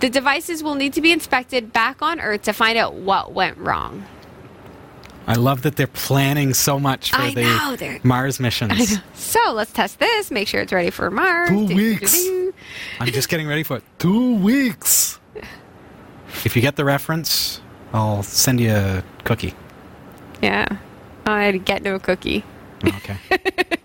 The 0.00 0.08
devices 0.08 0.62
will 0.62 0.74
need 0.74 0.94
to 0.94 1.02
be 1.02 1.12
inspected 1.12 1.70
back 1.70 2.00
on 2.00 2.18
Earth 2.18 2.42
to 2.42 2.54
find 2.54 2.78
out 2.78 2.94
what 2.94 3.32
went 3.32 3.58
wrong. 3.58 4.06
I 5.26 5.34
love 5.34 5.62
that 5.62 5.76
they're 5.76 5.86
planning 5.86 6.54
so 6.54 6.80
much 6.80 7.10
for 7.12 7.18
I 7.20 7.34
the 7.34 7.42
know, 7.42 7.98
Mars 8.02 8.40
missions. 8.40 8.98
So 9.14 9.52
let's 9.52 9.72
test 9.72 9.98
this, 10.00 10.30
make 10.30 10.48
sure 10.48 10.60
it's 10.60 10.72
ready 10.72 10.90
for 10.90 11.10
Mars. 11.10 11.50
Two 11.50 11.68
Do, 11.68 11.74
weeks. 11.76 12.12
do. 12.12 12.52
I'm 12.98 13.06
just 13.08 13.28
getting 13.28 13.46
ready 13.46 13.62
for 13.62 13.76
it. 13.76 13.84
Two 13.98 14.36
weeks. 14.36 15.20
If 16.44 16.56
you 16.56 16.62
get 16.62 16.76
the 16.76 16.84
reference, 16.84 17.60
I'll 17.92 18.22
send 18.22 18.60
you 18.60 18.72
a 18.72 19.04
cookie. 19.24 19.54
Yeah. 20.42 20.66
I'd 21.26 21.64
get 21.64 21.82
no 21.82 21.98
cookie. 21.98 22.44
Okay. 22.84 23.16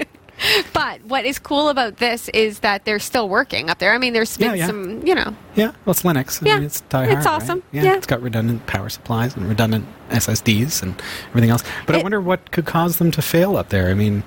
But 0.74 1.04
what 1.06 1.26
is 1.26 1.40
cool 1.40 1.70
about 1.70 1.98
this 1.98 2.30
is 2.30 2.60
that 2.60 2.86
they're 2.86 3.00
still 3.00 3.28
working 3.30 3.70
up 3.70 3.80
there. 3.80 3.94
I 3.94 3.98
mean, 3.98 4.14
there's 4.14 4.38
been 4.38 4.50
Yeah, 4.52 4.56
yeah. 4.56 4.66
some, 4.68 5.06
you 5.06 5.16
know, 5.16 5.36
yeah, 5.56 5.72
well, 5.86 5.92
it's 5.92 6.04
Linux. 6.04 6.42
I 6.44 6.48
Yeah, 6.50 6.56
mean, 6.58 6.66
it's 6.66 6.82
die 6.82 7.06
it's 7.06 7.14
hard, 7.14 7.26
right? 7.26 7.28
awesome. 7.44 7.64
Yeah, 7.72 7.84
Yeah. 7.84 7.96
it's 7.96 8.08
got 8.08 8.22
redundant 8.22 8.66
power 8.68 8.90
supplies 8.90 9.36
and 9.36 9.48
redundant 9.48 9.86
SSDs 10.10 10.82
and 10.84 11.02
everything 11.30 11.50
else. 11.50 11.64
But 11.86 11.96
I 11.96 12.02
wonder 12.04 12.20
what 12.22 12.52
could 12.52 12.66
cause 12.66 12.98
them 12.98 13.12
to 13.12 13.22
fail 13.22 13.58
up 13.58 13.70
there. 13.70 13.90
I 13.90 13.94
mean, 13.94 14.24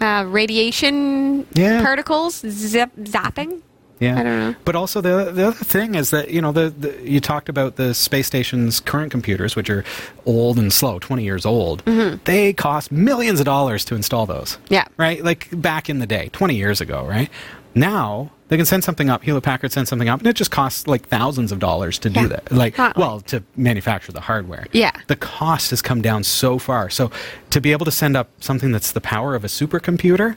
uh, 0.00 0.24
radiation 0.28 1.46
Yeah. 1.54 1.82
particles 1.82 2.36
zip, 2.48 2.90
zapping. 3.00 3.60
Yeah, 4.00 4.18
I 4.18 4.22
don't 4.22 4.38
know. 4.38 4.54
But 4.64 4.76
also 4.76 5.00
the 5.00 5.32
the 5.32 5.48
other 5.48 5.64
thing 5.64 5.94
is 5.94 6.10
that 6.10 6.30
you 6.30 6.40
know 6.40 6.52
the, 6.52 6.70
the 6.70 7.00
you 7.02 7.20
talked 7.20 7.48
about 7.48 7.76
the 7.76 7.94
space 7.94 8.26
station's 8.26 8.80
current 8.80 9.10
computers, 9.10 9.56
which 9.56 9.68
are 9.70 9.84
old 10.26 10.58
and 10.58 10.72
slow, 10.72 10.98
twenty 10.98 11.24
years 11.24 11.44
old. 11.44 11.82
They 12.24 12.52
cost 12.52 12.92
millions 12.92 13.40
of 13.40 13.46
dollars 13.46 13.84
to 13.86 13.94
install 13.94 14.26
those. 14.26 14.52
Mm-hmm. 14.56 14.74
Yeah. 14.74 14.84
right. 14.96 15.24
Like 15.24 15.48
back 15.52 15.90
in 15.90 15.98
the 15.98 16.06
day, 16.06 16.28
twenty 16.32 16.54
years 16.56 16.80
ago, 16.80 17.04
right? 17.06 17.28
Now 17.74 18.30
they 18.48 18.56
can 18.56 18.66
send 18.66 18.82
something 18.82 19.10
up. 19.10 19.22
Hewlett 19.24 19.44
Packard 19.44 19.72
sends 19.72 19.90
something 19.90 20.08
up, 20.08 20.20
and 20.20 20.26
it 20.26 20.34
just 20.36 20.50
costs 20.50 20.86
like 20.86 21.06
thousands 21.08 21.52
of 21.52 21.58
dollars 21.58 21.98
to 21.98 22.08
do 22.10 22.26
that. 22.28 22.50
Like, 22.50 22.78
well, 22.96 23.20
to 23.22 23.42
manufacture 23.56 24.10
the 24.10 24.22
hardware. 24.22 24.66
Yeah. 24.72 24.92
the 25.06 25.16
cost 25.16 25.68
has 25.70 25.82
come 25.82 26.00
down 26.00 26.24
so 26.24 26.58
far. 26.58 26.88
So 26.88 27.10
to 27.50 27.60
be 27.60 27.72
able 27.72 27.84
to 27.84 27.90
send 27.92 28.16
up 28.16 28.30
something 28.40 28.72
that's 28.72 28.92
the 28.92 29.02
power 29.02 29.34
of 29.34 29.44
a 29.44 29.48
supercomputer, 29.48 30.36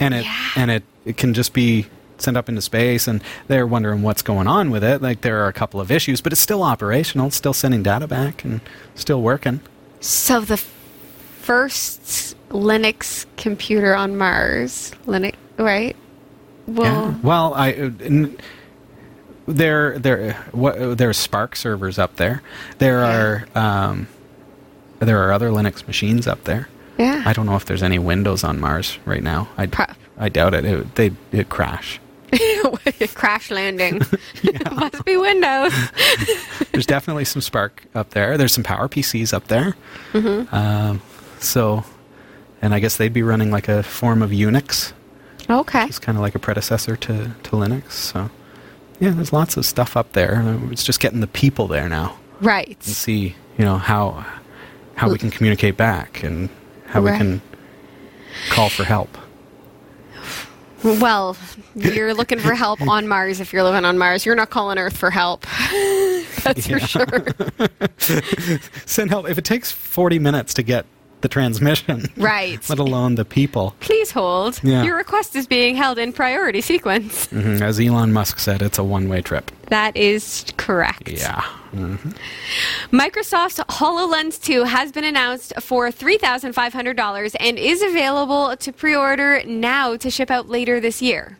and 0.00 0.14
it 0.14 0.24
Yeah. 0.24 0.48
and 0.56 0.70
it, 0.70 0.82
it 1.04 1.16
can 1.18 1.34
just 1.34 1.52
be 1.52 1.86
sent 2.22 2.36
up 2.36 2.48
into 2.48 2.62
space 2.62 3.06
and 3.08 3.22
they're 3.48 3.66
wondering 3.66 4.02
what's 4.02 4.22
going 4.22 4.46
on 4.46 4.70
with 4.70 4.84
it. 4.84 5.02
Like 5.02 5.20
there 5.22 5.42
are 5.44 5.48
a 5.48 5.52
couple 5.52 5.80
of 5.80 5.90
issues 5.90 6.20
but 6.20 6.32
it's 6.32 6.40
still 6.40 6.62
operational. 6.62 7.28
It's 7.28 7.36
still 7.36 7.52
sending 7.54 7.82
data 7.82 8.06
back 8.06 8.44
and 8.44 8.60
still 8.94 9.22
working. 9.22 9.60
So 10.00 10.40
the 10.40 10.54
f- 10.54 10.70
first 11.40 12.36
Linux 12.50 13.26
computer 13.36 13.94
on 13.94 14.16
Mars, 14.16 14.92
Linux, 15.06 15.34
right? 15.58 15.96
Well, 16.66 17.10
yeah. 17.10 17.14
well 17.22 17.54
i 17.54 17.72
uh, 17.72 17.90
there 19.46 19.98
there 19.98 20.34
what 20.52 20.96
there 20.96 21.08
are 21.08 21.12
SPARC 21.12 21.56
servers 21.56 21.98
up 21.98 22.16
there. 22.16 22.42
There 22.78 23.00
are 23.00 23.46
um, 23.54 24.06
there 25.00 25.26
are 25.26 25.32
other 25.32 25.50
linux 25.50 25.86
machines 25.86 26.26
up 26.26 26.44
there. 26.44 26.68
Yeah. 26.98 27.22
i 27.24 27.32
don't 27.32 27.46
know 27.46 27.56
if 27.56 27.64
there's 27.64 27.82
any 27.82 27.98
windows 27.98 28.44
on 28.44 28.60
mars 28.60 28.98
right 29.06 29.22
now. 29.22 29.48
I 29.56 29.66
Pro- 29.66 29.86
i 30.18 30.28
doubt 30.28 30.54
it, 30.54 30.64
it 30.64 30.94
they 30.94 31.10
it 31.32 31.48
crash 31.48 31.98
Crash 33.14 33.50
landing. 33.50 34.00
Must 34.72 35.04
be 35.04 35.16
Windows. 35.16 35.72
There's 36.72 36.86
definitely 36.86 37.24
some 37.24 37.42
SPARC 37.42 37.70
up 37.94 38.10
there. 38.10 38.36
There's 38.38 38.52
some 38.52 38.64
Power 38.64 38.88
PCs 38.88 39.32
up 39.32 39.48
there. 39.48 39.74
Um, 40.14 41.00
so, 41.38 41.84
and 42.60 42.74
I 42.74 42.80
guess 42.80 42.96
they'd 42.96 43.12
be 43.12 43.22
running 43.22 43.50
like 43.50 43.68
a 43.68 43.82
form 43.82 44.22
of 44.22 44.30
Unix. 44.30 44.92
Okay. 45.50 45.84
It's 45.84 45.98
kind 45.98 46.16
of 46.16 46.22
like 46.22 46.34
a 46.34 46.38
predecessor 46.38 46.96
to, 46.96 47.30
to 47.42 47.50
Linux. 47.50 47.92
So, 47.92 48.30
yeah, 49.00 49.10
there's 49.10 49.32
lots 49.32 49.56
of 49.56 49.66
stuff 49.66 49.96
up 49.96 50.12
there. 50.12 50.42
It's 50.70 50.84
just 50.84 51.00
getting 51.00 51.20
the 51.20 51.26
people 51.26 51.66
there 51.66 51.88
now 51.88 52.16
Right. 52.40 52.68
and 52.68 52.82
see, 52.84 53.34
you 53.58 53.64
know, 53.64 53.76
how 53.78 54.24
how 54.94 55.10
we 55.10 55.18
can 55.18 55.30
communicate 55.30 55.76
back 55.76 56.22
and 56.22 56.48
how 56.86 57.00
Right. 57.00 57.12
we 57.12 57.18
can 57.18 57.42
call 58.50 58.68
for 58.68 58.84
help. 58.84 59.18
Well, 60.84 61.36
you're 61.74 62.14
looking 62.14 62.38
for 62.38 62.54
help 62.54 62.80
on 62.88 63.06
Mars 63.08 63.40
if 63.40 63.52
you're 63.52 63.62
living 63.62 63.84
on 63.84 63.98
Mars. 63.98 64.26
You're 64.26 64.34
not 64.34 64.50
calling 64.50 64.78
Earth 64.78 64.96
for 64.96 65.10
help. 65.10 65.42
That's 66.42 66.66
for 66.66 66.80
sure. 66.80 67.26
Send 68.86 69.10
help 69.10 69.28
if 69.28 69.38
it 69.38 69.44
takes 69.44 69.70
40 69.70 70.18
minutes 70.18 70.54
to 70.54 70.62
get 70.62 70.86
the 71.22 71.28
transmission. 71.28 72.06
Right. 72.16 72.60
let 72.68 72.78
alone 72.78 73.14
the 73.16 73.24
people. 73.24 73.74
Please 73.80 74.10
hold. 74.12 74.60
Yeah. 74.62 74.82
Your 74.84 74.96
request 74.96 75.34
is 75.34 75.46
being 75.46 75.74
held 75.76 75.98
in 75.98 76.12
priority 76.12 76.60
sequence. 76.60 77.26
Mhm. 77.28 77.60
As 77.60 77.80
Elon 77.80 78.12
Musk 78.12 78.38
said, 78.38 78.62
it's 78.62 78.78
a 78.78 78.84
one-way 78.84 79.22
trip. 79.22 79.50
That 79.68 79.96
is 79.96 80.44
correct. 80.56 81.08
Yeah. 81.08 81.42
Microsoft's 82.90 83.58
HoloLens 83.80 84.40
2 84.42 84.64
has 84.64 84.92
been 84.92 85.04
announced 85.04 85.52
for 85.60 85.90
$3,500 85.90 87.36
and 87.40 87.58
is 87.58 87.82
available 87.82 88.56
to 88.56 88.72
pre 88.72 88.94
order 88.94 89.42
now 89.46 89.96
to 89.96 90.10
ship 90.10 90.30
out 90.30 90.48
later 90.48 90.80
this 90.80 91.00
year. 91.02 91.38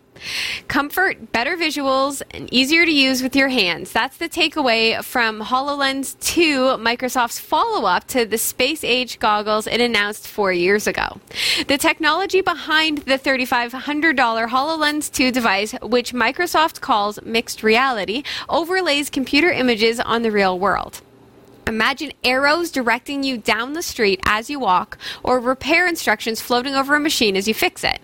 Comfort, 0.69 1.32
better 1.32 1.57
visuals, 1.57 2.23
and 2.31 2.53
easier 2.53 2.85
to 2.85 2.90
use 2.90 3.23
with 3.23 3.36
your 3.36 3.49
hands. 3.49 3.93
That's 3.93 4.16
the 4.16 4.28
takeaway 4.28 5.03
from 5.05 5.40
HoloLens 5.40 6.19
2, 6.20 6.78
Microsoft's 6.78 7.39
follow 7.39 7.86
up 7.86 8.07
to 8.09 8.24
the 8.24 8.39
space 8.39 8.85
age 8.85 9.19
goggles 9.19 9.66
it 9.66 9.81
announced 9.81 10.27
four 10.28 10.53
years 10.53 10.86
ago. 10.86 11.20
The 11.66 11.78
technology 11.78 12.40
behind 12.40 12.99
the 12.99 13.19
$3,500 13.19 14.49
HoloLens 14.49 15.12
2 15.12 15.31
device, 15.31 15.73
which 15.82 16.12
Microsoft 16.12 16.81
calls 16.81 17.20
mixed 17.23 17.62
reality, 17.62 18.23
overlays 18.49 19.11
computer 19.11 19.51
images 19.51 20.01
on 20.01 20.23
the 20.23 20.31
real 20.31 20.59
world. 20.59 21.03
Imagine 21.73 22.12
arrows 22.23 22.70
directing 22.70 23.23
you 23.23 23.39
down 23.39 23.73
the 23.73 23.81
street 23.81 24.20
as 24.27 24.51
you 24.51 24.61
walk, 24.61 24.99
or 25.23 25.40
repair 25.40 25.89
instructions 25.89 26.39
floating 26.39 26.74
over 26.74 26.94
a 26.94 27.01
machine 27.01 27.35
as 27.35 27.49
you 27.49 27.55
fix 27.55 27.82
it. 27.82 27.99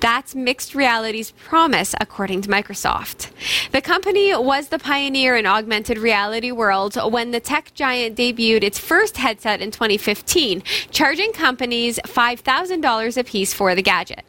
That's 0.00 0.34
mixed 0.34 0.74
reality's 0.74 1.30
promise, 1.30 1.94
according 1.98 2.42
to 2.42 2.50
Microsoft. 2.50 3.30
The 3.72 3.80
company 3.80 4.36
was 4.36 4.68
the 4.68 4.78
pioneer 4.78 5.34
in 5.34 5.46
augmented 5.46 5.96
reality 5.96 6.52
world 6.52 6.98
when 7.10 7.30
the 7.30 7.40
tech 7.40 7.72
giant 7.72 8.18
debuted 8.18 8.62
its 8.62 8.78
first 8.78 9.16
headset 9.16 9.62
in 9.62 9.70
2015, 9.70 10.62
charging 10.90 11.32
companies 11.32 11.98
$5,000 12.04 13.16
apiece 13.16 13.54
for 13.54 13.74
the 13.74 13.80
gadget. 13.80 14.26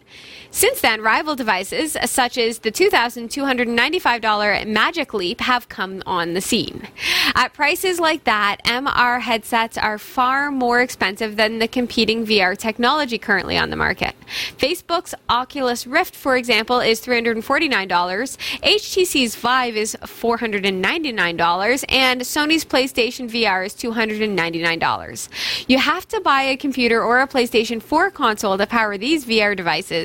Since 0.51 0.81
then, 0.81 1.01
rival 1.01 1.35
devices 1.35 1.95
uh, 1.95 2.07
such 2.07 2.37
as 2.37 2.59
the 2.59 2.71
$2,295 2.71 4.67
Magic 4.67 5.13
Leap 5.13 5.41
have 5.41 5.69
come 5.69 6.01
on 6.05 6.33
the 6.33 6.41
scene. 6.41 6.87
At 7.35 7.53
prices 7.53 7.99
like 7.99 8.23
that, 8.23 8.57
MR 8.65 9.21
headsets 9.21 9.77
are 9.77 9.97
far 9.97 10.49
more 10.51 10.81
expensive 10.81 11.35
than 11.35 11.59
the 11.59 11.67
competing 11.67 12.25
VR 12.25 12.57
technology 12.57 13.17
currently 13.17 13.57
on 13.57 13.69
the 13.69 13.75
market. 13.75 14.15
Facebook's 14.57 15.13
Oculus 15.29 15.85
Rift, 15.85 16.15
for 16.15 16.35
example, 16.37 16.79
is 16.79 17.01
$349, 17.01 18.37
HTC's 18.63 19.35
Vive 19.35 19.75
is 19.75 19.97
$499, 20.01 21.85
and 21.89 22.21
Sony's 22.21 22.65
PlayStation 22.65 23.29
VR 23.29 23.65
is 23.65 23.73
$299. 23.73 25.29
You 25.67 25.77
have 25.77 26.07
to 26.07 26.21
buy 26.21 26.41
a 26.43 26.57
computer 26.57 27.03
or 27.03 27.19
a 27.19 27.27
PlayStation 27.27 27.81
4 27.81 28.11
console 28.11 28.57
to 28.57 28.65
power 28.67 28.97
these 28.97 29.25
VR 29.25 29.55
devices. 29.55 29.96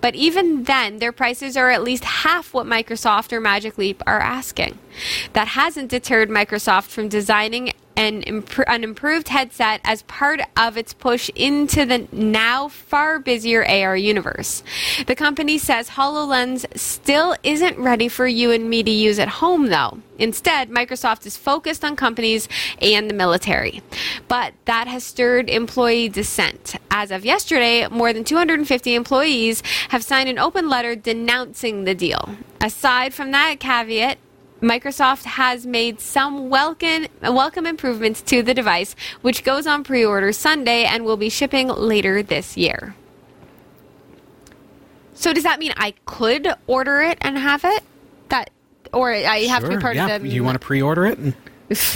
But 0.00 0.14
even 0.14 0.64
then, 0.64 0.98
their 0.98 1.12
prices 1.12 1.56
are 1.56 1.70
at 1.70 1.82
least 1.82 2.04
half 2.04 2.54
what 2.54 2.66
Microsoft 2.66 3.32
or 3.32 3.40
Magic 3.40 3.76
Leap 3.76 4.02
are 4.06 4.20
asking. 4.20 4.78
That 5.32 5.48
hasn't 5.48 5.90
deterred 5.90 6.28
Microsoft 6.28 6.88
from 6.88 7.08
designing 7.08 7.72
an, 7.96 8.22
impr- 8.22 8.64
an 8.66 8.84
improved 8.84 9.28
headset 9.28 9.80
as 9.84 10.02
part 10.02 10.40
of 10.56 10.76
its 10.76 10.92
push 10.92 11.30
into 11.34 11.84
the 11.86 12.06
now 12.12 12.68
far 12.68 13.18
busier 13.18 13.64
AR 13.66 13.96
universe. 13.96 14.62
The 15.06 15.14
company 15.14 15.58
says 15.58 15.90
HoloLens 15.90 16.66
still 16.76 17.36
isn't 17.42 17.78
ready 17.78 18.08
for 18.08 18.26
you 18.26 18.50
and 18.50 18.68
me 18.68 18.82
to 18.82 18.90
use 18.90 19.18
at 19.18 19.28
home, 19.28 19.66
though. 19.68 19.98
Instead, 20.18 20.70
Microsoft 20.70 21.26
is 21.26 21.36
focused 21.36 21.84
on 21.84 21.96
companies 21.96 22.48
and 22.80 23.10
the 23.10 23.14
military. 23.14 23.82
But 24.28 24.54
that 24.64 24.86
has 24.88 25.04
stirred 25.04 25.50
employee 25.50 26.08
dissent. 26.08 26.76
As 26.90 27.10
of 27.10 27.24
yesterday, 27.24 27.86
more 27.88 28.12
than 28.12 28.24
250 28.24 28.94
employees 28.94 29.62
have 29.90 30.02
signed 30.02 30.28
an 30.28 30.38
open 30.38 30.68
letter 30.68 30.96
denouncing 30.96 31.84
the 31.84 31.94
deal. 31.94 32.36
Aside 32.60 33.12
from 33.12 33.30
that 33.32 33.60
caveat, 33.60 34.18
Microsoft 34.66 35.24
has 35.24 35.64
made 35.64 36.00
some 36.00 36.50
welcome, 36.50 37.06
welcome 37.22 37.66
improvements 37.66 38.20
to 38.22 38.42
the 38.42 38.52
device, 38.52 38.96
which 39.22 39.44
goes 39.44 39.66
on 39.66 39.84
pre 39.84 40.04
order 40.04 40.32
Sunday 40.32 40.84
and 40.84 41.04
will 41.04 41.16
be 41.16 41.28
shipping 41.28 41.68
later 41.68 42.22
this 42.22 42.56
year. 42.56 42.96
So, 45.14 45.32
does 45.32 45.44
that 45.44 45.60
mean 45.60 45.72
I 45.76 45.94
could 46.04 46.48
order 46.66 47.00
it 47.00 47.18
and 47.20 47.38
have 47.38 47.64
it? 47.64 47.84
That, 48.28 48.50
or 48.92 49.12
I 49.12 49.44
have 49.44 49.62
to 49.62 49.68
be 49.68 49.76
part 49.76 49.94
yeah. 49.94 50.08
of 50.08 50.22
the. 50.22 50.28
You 50.28 50.42
want 50.42 50.60
to 50.60 50.66
pre-order 50.66 51.06
it 51.06 51.18
and 51.18 51.34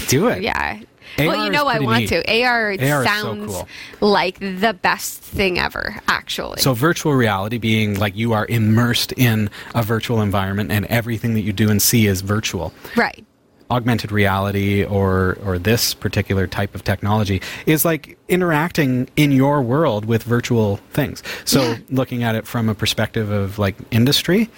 do 0.06 0.28
it. 0.28 0.42
Yeah. 0.42 0.80
AR 1.18 1.26
well, 1.26 1.44
you 1.44 1.50
know 1.50 1.66
I 1.66 1.78
want 1.80 2.00
neat. 2.00 2.08
to. 2.08 2.42
AR, 2.42 2.66
AR 2.68 2.72
is 2.72 2.80
so 2.80 3.04
sounds 3.04 3.46
cool. 3.52 3.68
like 4.00 4.38
the 4.38 4.76
best 4.80 5.20
thing 5.20 5.58
ever, 5.58 5.96
actually. 6.08 6.60
So 6.60 6.72
virtual 6.74 7.12
reality 7.14 7.58
being 7.58 7.98
like 7.98 8.16
you 8.16 8.32
are 8.32 8.46
immersed 8.46 9.12
in 9.12 9.50
a 9.74 9.82
virtual 9.82 10.20
environment 10.22 10.70
and 10.72 10.86
everything 10.86 11.34
that 11.34 11.40
you 11.42 11.52
do 11.52 11.70
and 11.70 11.80
see 11.82 12.06
is 12.06 12.20
virtual. 12.20 12.72
right. 12.96 13.24
Augmented 13.70 14.10
reality 14.10 14.82
or 14.82 15.38
or 15.44 15.56
this 15.56 15.94
particular 15.94 16.48
type 16.48 16.74
of 16.74 16.82
technology 16.82 17.40
is 17.66 17.84
like 17.84 18.18
interacting 18.28 19.08
in 19.16 19.30
your 19.30 19.62
world 19.62 20.04
with 20.06 20.24
virtual 20.24 20.78
things. 20.92 21.22
So 21.44 21.62
Yeah. 21.62 21.76
looking 21.88 22.24
at 22.24 22.34
it 22.34 22.48
from 22.48 22.68
a 22.68 22.74
perspective 22.74 23.30
of 23.30 23.60
like 23.60 23.76
industry, 23.92 24.48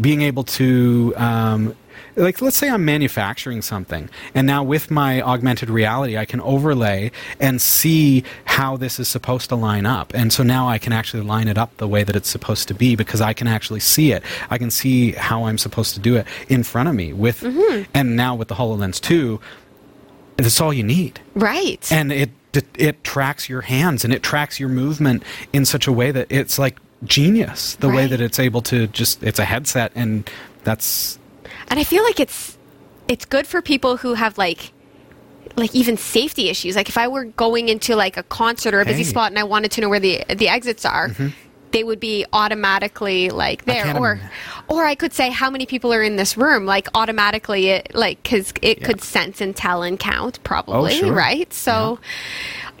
being 0.00 0.22
able 0.22 0.44
to 0.44 1.12
um, 1.18 1.74
like 2.18 2.42
let's 2.42 2.56
say 2.56 2.68
I'm 2.68 2.84
manufacturing 2.84 3.62
something 3.62 4.10
and 4.34 4.46
now 4.46 4.62
with 4.62 4.90
my 4.90 5.22
augmented 5.22 5.70
reality 5.70 6.18
I 6.18 6.24
can 6.24 6.40
overlay 6.40 7.10
and 7.40 7.60
see 7.62 8.24
how 8.44 8.76
this 8.76 8.98
is 8.98 9.08
supposed 9.08 9.48
to 9.50 9.56
line 9.56 9.86
up. 9.86 10.12
And 10.14 10.32
so 10.32 10.42
now 10.42 10.68
I 10.68 10.78
can 10.78 10.92
actually 10.92 11.22
line 11.22 11.48
it 11.48 11.56
up 11.56 11.76
the 11.76 11.88
way 11.88 12.02
that 12.02 12.16
it's 12.16 12.28
supposed 12.28 12.68
to 12.68 12.74
be 12.74 12.96
because 12.96 13.20
I 13.20 13.32
can 13.32 13.46
actually 13.46 13.80
see 13.80 14.12
it. 14.12 14.22
I 14.50 14.58
can 14.58 14.70
see 14.70 15.12
how 15.12 15.44
I'm 15.44 15.58
supposed 15.58 15.94
to 15.94 16.00
do 16.00 16.16
it 16.16 16.26
in 16.48 16.62
front 16.62 16.88
of 16.88 16.94
me 16.94 17.12
with 17.12 17.40
mm-hmm. 17.40 17.84
and 17.94 18.16
now 18.16 18.34
with 18.34 18.48
the 18.48 18.56
HoloLens 18.56 19.00
2 19.00 19.40
that's 20.36 20.60
all 20.60 20.72
you 20.72 20.84
need. 20.84 21.20
Right. 21.34 21.90
and 21.90 22.12
it 22.12 22.30
it 22.76 23.04
tracks 23.04 23.48
your 23.48 23.60
hands 23.60 24.04
and 24.04 24.12
it 24.12 24.22
tracks 24.22 24.58
your 24.58 24.68
movement 24.68 25.22
in 25.52 25.64
such 25.64 25.86
a 25.86 25.92
way 25.92 26.10
that 26.10 26.26
it's 26.30 26.58
like 26.58 26.78
genius 27.04 27.76
the 27.76 27.88
way 27.88 28.06
that 28.06 28.20
it's 28.20 28.40
able 28.40 28.60
to 28.62 28.88
just 28.88 29.22
it's 29.22 29.38
a 29.38 29.44
headset 29.44 29.92
and 29.94 30.28
that's 30.64 31.17
And 31.70 31.78
I 31.78 31.84
feel 31.84 32.02
like 32.04 32.20
it's 32.20 32.56
it's 33.08 33.24
good 33.24 33.46
for 33.46 33.62
people 33.62 33.96
who 33.98 34.14
have 34.14 34.36
like 34.38 34.72
like 35.56 35.74
even 35.74 35.96
safety 35.96 36.48
issues. 36.48 36.76
Like 36.76 36.88
if 36.88 36.98
I 36.98 37.08
were 37.08 37.24
going 37.24 37.68
into 37.68 37.96
like 37.96 38.16
a 38.16 38.22
concert 38.24 38.74
or 38.74 38.80
a 38.80 38.84
busy 38.84 38.98
Hey. 39.02 39.08
spot 39.10 39.30
and 39.32 39.38
I 39.38 39.44
wanted 39.44 39.70
to 39.72 39.80
know 39.80 39.88
where 39.88 40.00
the 40.00 40.22
the 40.34 40.48
exits 40.48 40.84
are, 40.84 41.08
mm-hmm. 41.08 41.28
they 41.72 41.84
would 41.84 42.00
be 42.00 42.24
automatically 42.32 43.30
like 43.30 43.64
there. 43.64 43.96
Or 43.96 44.12
im- 44.14 44.20
or 44.68 44.84
I 44.84 44.94
could 44.94 45.12
say 45.14 45.30
how 45.30 45.50
many 45.50 45.64
people 45.66 45.92
are 45.92 46.02
in 46.02 46.16
this 46.16 46.36
room. 46.36 46.66
Like 46.66 46.88
automatically, 46.94 47.68
it 47.68 47.94
like 47.94 48.22
because 48.22 48.52
it 48.62 48.80
Yeah. 48.80 48.86
could 48.86 49.02
sense 49.02 49.40
and 49.40 49.56
tell 49.56 49.82
and 49.82 49.98
count 49.98 50.38
probably, 50.44 50.92
oh, 50.94 50.98
sure. 50.98 51.12
right? 51.12 51.52
So 51.52 51.98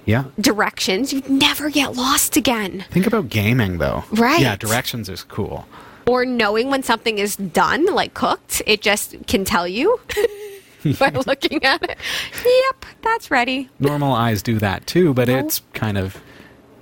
yeah 0.04 0.24
directions, 0.40 1.12
you'd 1.12 1.28
never 1.28 1.68
get 1.70 1.94
lost 1.94 2.36
again. 2.36 2.84
think 2.90 3.06
about 3.06 3.28
gaming 3.28 3.76
though 3.78 4.04
Right. 4.12 4.40
yeah 4.40 4.56
directions 4.56 5.08
is 5.10 5.22
cool 5.22 5.66
or 6.08 6.24
knowing 6.24 6.70
when 6.70 6.82
something 6.82 7.18
is 7.18 7.36
done, 7.36 7.84
like 7.94 8.14
cooked, 8.14 8.62
it 8.66 8.80
just 8.82 9.14
can 9.26 9.44
tell 9.44 9.68
you 9.68 10.00
by 10.98 11.10
looking 11.26 11.62
at 11.64 11.82
it. 11.82 11.98
Yep, 12.44 12.84
that's 13.02 13.30
ready. 13.30 13.68
normal 13.78 14.12
eyes 14.12 14.42
do 14.42 14.58
that 14.58 14.86
too 14.86 15.12
but 15.14 15.28
No. 15.28 15.38
it's 15.38 15.60
kind 15.74 15.98
of 15.98 16.16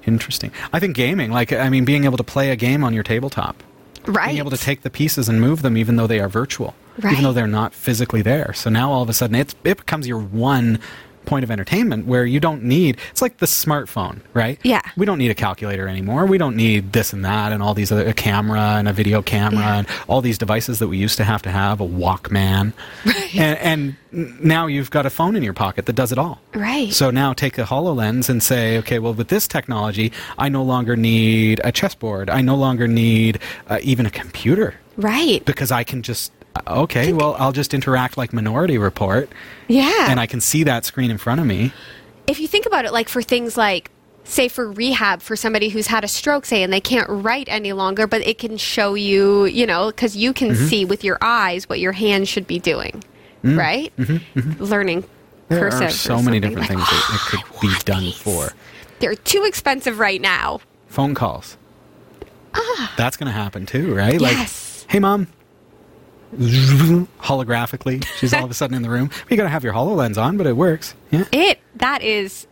interesting 0.06 0.52
i 0.72 0.78
think 0.78 0.94
gaming 0.94 1.30
like 1.32 1.52
i 1.52 1.68
mean 1.68 1.84
being 1.84 2.04
able 2.04 2.16
to 2.16 2.22
play 2.24 2.50
a 2.50 2.56
game 2.56 2.84
on 2.84 2.94
your 2.94 3.02
tabletop 3.02 3.62
Right. 4.06 4.26
being 4.26 4.38
able 4.38 4.52
to 4.52 4.56
take 4.56 4.82
the 4.82 4.90
pieces 4.90 5.28
and 5.28 5.40
move 5.40 5.62
them 5.62 5.76
even 5.76 5.96
though 5.96 6.06
they 6.06 6.20
are 6.20 6.28
virtual 6.28 6.74
Right. 7.00 7.12
even 7.12 7.24
though 7.24 7.32
they're 7.32 7.48
not 7.48 7.74
physically 7.74 8.22
there 8.22 8.52
so 8.54 8.70
now 8.70 8.92
all 8.92 9.02
of 9.02 9.08
a 9.08 9.12
sudden 9.12 9.34
it's, 9.34 9.54
it 9.64 9.78
becomes 9.78 10.06
your 10.06 10.20
one 10.20 10.78
point 11.26 11.44
of 11.44 11.50
entertainment 11.50 12.06
where 12.06 12.24
you 12.24 12.40
don't 12.40 12.62
need 12.62 12.96
it's 13.10 13.20
like 13.20 13.38
the 13.38 13.46
smartphone, 13.46 14.20
right? 14.32 14.58
Yeah. 14.62 14.82
We 14.96 15.04
don't 15.06 15.18
need 15.18 15.30
a 15.30 15.34
calculator 15.34 15.88
anymore. 15.88 16.24
We 16.26 16.38
don't 16.38 16.56
need 16.56 16.92
this 16.92 17.12
and 17.12 17.24
that 17.24 17.52
and 17.52 17.62
all 17.62 17.74
these 17.74 17.90
other 17.92 18.06
a 18.08 18.14
camera 18.14 18.60
and 18.78 18.88
a 18.88 18.92
video 18.92 19.20
camera 19.22 19.60
Yeah. 19.60 19.76
and 19.78 19.86
all 20.08 20.20
these 20.22 20.38
devices 20.38 20.78
that 20.78 20.88
we 20.88 20.96
used 20.98 21.16
to 21.18 21.24
have 21.24 21.42
to 21.42 21.50
have, 21.50 21.80
a 21.80 21.86
Walkman. 21.86 22.72
And, 23.36 23.58
and 24.08 24.40
now 24.42 24.66
you've 24.66 24.90
got 24.90 25.04
a 25.04 25.10
phone 25.10 25.36
in 25.36 25.42
your 25.42 25.52
pocket 25.52 25.84
that 25.86 25.92
does 25.92 26.10
it 26.10 26.16
all. 26.18 26.40
Right. 26.54 26.90
So 26.92 27.10
now 27.10 27.32
take 27.34 27.58
a 27.58 27.64
HoloLens 27.64 28.30
and 28.30 28.42
say, 28.42 28.78
okay, 28.78 28.98
well, 28.98 29.12
with 29.12 29.28
this 29.28 29.46
technology, 29.46 30.10
I 30.38 30.48
no 30.48 30.62
longer 30.62 30.96
need 30.96 31.60
a 31.64 31.70
chessboard. 31.72 32.30
I 32.30 32.40
no 32.40 32.54
longer 32.54 32.88
need 32.88 33.40
uh, 33.68 33.78
even 33.82 34.06
a 34.06 34.10
computer 34.10 34.74
Right. 34.96 35.44
because 35.44 35.70
I 35.70 35.84
can 35.84 36.02
just, 36.02 36.32
okay, 36.66 37.12
well, 37.12 37.34
I'll 37.38 37.52
just 37.52 37.74
interact 37.74 38.16
like 38.16 38.32
Minority 38.32 38.78
Report 38.78 39.28
Yeah. 39.68 40.10
and 40.10 40.20
I 40.20 40.26
can 40.26 40.40
see 40.40 40.62
that 40.64 40.84
screen 40.84 41.10
in 41.10 41.18
front 41.18 41.40
of 41.40 41.46
me. 41.46 41.72
if 42.26 42.40
you 42.40 42.48
think 42.48 42.66
about 42.66 42.84
it, 42.84 42.92
like 42.92 43.08
for 43.08 43.22
things 43.22 43.56
like, 43.56 43.90
say, 44.24 44.48
for 44.48 44.70
rehab 44.72 45.22
for 45.22 45.36
somebody 45.36 45.68
who's 45.68 45.86
had 45.86 46.02
a 46.02 46.08
stroke, 46.08 46.44
say, 46.46 46.62
and 46.64 46.72
they 46.72 46.80
can't 46.80 47.08
write 47.08 47.46
any 47.48 47.72
longer, 47.72 48.06
but 48.08 48.20
it 48.26 48.38
can 48.38 48.56
show 48.56 48.94
you, 48.94 49.44
you 49.44 49.66
know, 49.66 49.86
because 49.86 50.16
you 50.16 50.32
can 50.32 50.50
Mm-hmm. 50.50 50.66
see 50.66 50.84
with 50.84 51.04
your 51.04 51.18
eyes 51.20 51.68
what 51.68 51.78
your 51.78 51.92
hands 51.92 52.28
should 52.28 52.46
be 52.46 52.58
doing, 52.58 53.02
right? 53.44 53.92
Learning 54.58 55.02
Mm-hmm. 55.02 55.10
There 55.48 55.70
cursive. 55.70 55.82
are 55.86 55.90
so 55.90 56.20
many 56.20 56.40
different 56.40 56.68
like- 56.68 56.70
things 56.70 56.80
that 56.80 57.10
it 57.14 57.20
could 57.46 57.60
be 57.60 57.72
done 57.84 58.10
for. 58.10 58.48
They're 58.98 59.14
too 59.14 59.44
expensive 59.44 60.00
right 60.00 60.20
now. 60.20 60.58
Phone 60.88 61.14
calls. 61.14 61.56
Ah. 62.52 62.92
That's 62.96 63.16
going 63.16 63.26
to 63.26 63.32
happen 63.32 63.64
too, 63.66 63.94
right? 63.94 64.20
Yes. 64.20 64.82
Like, 64.86 64.90
hey, 64.92 64.98
mom. 64.98 65.28
Holographically, 66.36 68.04
she's 68.18 68.32
all 68.34 68.44
of 68.44 68.50
a 68.50 68.54
sudden 68.54 68.76
in 68.76 68.82
the 68.82 68.90
room. 68.90 69.10
You 69.30 69.36
got 69.36 69.44
to 69.44 69.48
have 69.48 69.64
your 69.64 69.72
HoloLens 69.72 70.20
on, 70.22 70.36
but 70.36 70.46
it 70.46 70.56
works. 70.56 70.94
Yeah. 71.10 71.24
It 71.32 71.60
that 71.76 72.02
is 72.02 72.46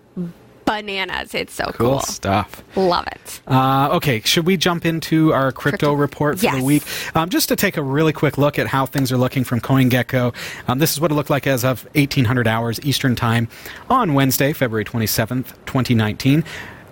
bananas. 0.65 1.35
It's 1.35 1.53
so 1.53 1.65
Cool 1.75 1.91
cool. 1.91 2.01
stuff. 2.01 2.63
Love 2.77 3.07
it. 3.09 3.41
Uh, 3.47 3.91
okay, 3.93 4.21
should 4.21 4.47
we 4.47 4.57
jump 4.57 4.87
into 4.87 5.33
our 5.35 5.53
crypto, 5.53 5.89
Crypto. 5.89 5.93
report 5.93 6.39
for 6.39 6.45
Yes. 6.47 6.57
the 6.57 6.63
week? 6.65 6.83
Um, 7.15 7.29
just 7.29 7.49
to 7.51 7.57
take 7.57 7.77
a 7.77 7.83
really 7.83 8.15
quick 8.15 8.39
look 8.39 8.59
at 8.59 8.67
how 8.69 8.87
things 8.87 9.13
are 9.13 9.19
looking 9.19 9.45
from 9.45 9.61
CoinGecko. 9.61 10.35
Um, 10.67 10.79
this 10.79 10.93
is 10.93 11.01
what 11.01 11.11
it 11.11 11.15
looked 11.15 11.29
like 11.29 11.47
as 11.47 11.65
of 11.65 11.85
1800 11.95 12.49
hours 12.49 12.81
Eastern 12.83 13.15
Time 13.15 13.49
on 13.91 14.15
Wednesday, 14.15 14.55
February 14.55 14.85
27th, 14.87 15.49
2019. 15.67 16.45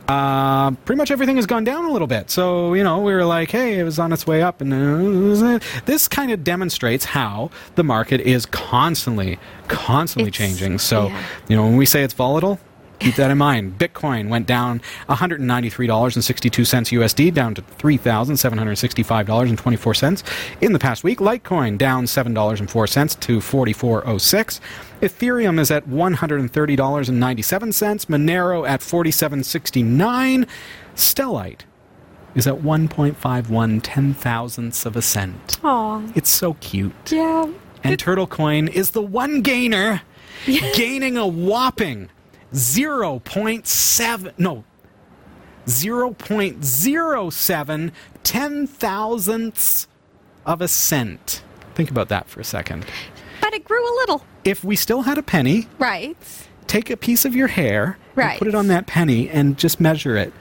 Uh, 0.08 0.72
pretty 0.84 0.98
much 0.98 1.10
everything 1.10 1.36
has 1.36 1.46
gone 1.46 1.64
down 1.64 1.84
a 1.84 1.90
little 1.90 2.08
bit. 2.08 2.30
So, 2.30 2.74
you 2.74 2.82
know, 2.84 2.98
we 3.00 3.12
were 3.12 3.24
like, 3.24 3.50
hey, 3.50 3.78
it 3.78 3.84
was 3.84 3.98
on 3.98 4.12
its 4.12 4.26
way 4.26 4.42
up. 4.42 4.60
And 4.60 4.72
uh, 4.74 5.58
this 5.86 6.08
kind 6.08 6.32
of 6.32 6.42
demonstrates 6.44 7.04
how 7.04 7.50
the 7.76 7.84
market 7.84 8.20
is 8.20 8.44
constantly, 8.46 9.38
constantly 9.68 10.28
It's- 10.28 10.36
changing. 10.38 10.78
So, 10.78 11.06
yeah. 11.06 11.22
you 11.48 11.56
know, 11.56 11.62
when 11.64 11.76
we 11.76 11.86
say 11.86 12.02
it's 12.02 12.14
volatile, 12.14 12.58
keep 13.02 13.16
that 13.16 13.30
in 13.30 13.38
mind. 13.38 13.78
Bitcoin 13.78 14.28
went 14.28 14.46
down 14.46 14.80
$193.62 15.08 16.98
USD, 16.98 17.32
down 17.34 17.54
to 17.54 17.62
$3,765.24 17.62 20.22
in 20.60 20.72
the 20.72 20.78
past 20.78 21.02
week. 21.04 21.18
Litecoin 21.18 21.78
down 21.78 22.04
$7.04 22.04 23.20
to 23.20 23.38
44.06. 23.38 24.60
Ethereum 25.00 25.58
is 25.58 25.70
at 25.70 25.88
$130.97. 25.88 28.06
Monero 28.06 28.68
at 28.68 28.80
47.69. 28.80 30.46
Stellite 30.94 31.60
is 32.34 32.46
at 32.46 32.56
1.51 32.56 33.80
ten 33.82 34.14
thousandths 34.14 34.86
of 34.86 34.96
a 34.96 35.02
cent. 35.02 35.58
Aw. 35.62 36.02
It's 36.14 36.30
so 36.30 36.54
cute. 36.54 37.12
Yeah. 37.12 37.46
And 37.84 37.98
Turtle 37.98 38.26
Coin 38.26 38.68
is 38.68 38.92
the 38.92 39.02
one 39.02 39.42
gainer, 39.42 40.02
gaining 40.46 41.16
a 41.16 41.26
whopping 41.26 42.08
0.7, 42.52 44.32
no, 44.38 44.64
0.07 45.66 47.92
ten 48.22 48.66
thousandths 48.66 49.86
of 50.46 50.60
a 50.60 50.68
cent. 50.68 51.42
Think 51.74 51.90
about 51.90 52.08
that 52.08 52.28
for 52.28 52.40
a 52.40 52.44
second. 52.44 52.84
But 53.40 53.54
it 53.54 53.64
grew 53.64 53.82
a 53.82 53.94
little. 54.00 54.24
If 54.44 54.64
we 54.64 54.76
still 54.76 55.02
had 55.02 55.18
a 55.18 55.22
penny, 55.22 55.68
Right. 55.78 56.16
take 56.66 56.90
a 56.90 56.96
piece 56.96 57.24
of 57.24 57.34
your 57.34 57.48
hair 57.48 57.96
Right. 58.14 58.38
put 58.38 58.48
it 58.48 58.54
on 58.54 58.66
that 58.68 58.86
penny 58.86 59.28
and 59.30 59.56
just 59.56 59.80
measure 59.80 60.16
it. 60.16 60.32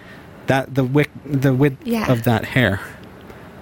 That 0.48 0.76
the 0.76 0.84
wick, 0.84 1.10
the 1.26 1.54
width 1.54 1.78
Yeah. 1.86 2.12
of 2.12 2.24
that 2.24 2.46
hair. 2.46 2.80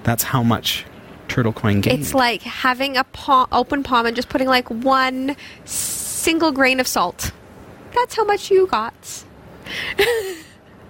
That's 0.04 0.24
how 0.24 0.44
much 0.44 0.86
Turtle 1.28 1.54
Coin 1.54 1.82
gained. 1.82 2.00
It's 2.02 2.14
like 2.14 2.42
having 2.42 2.98
a 2.98 3.04
palm, 3.04 3.48
open 3.52 3.84
palm 3.84 4.06
and 4.06 4.16
just 4.16 4.30
putting 4.30 4.48
like 4.48 4.68
one 4.70 5.36
single 5.66 6.52
grain 6.52 6.80
of 6.80 6.88
salt. 6.88 7.32
That's 8.00 8.16
how 8.16 8.24
much 8.24 8.50
you 8.50 8.66
got. 8.68 8.94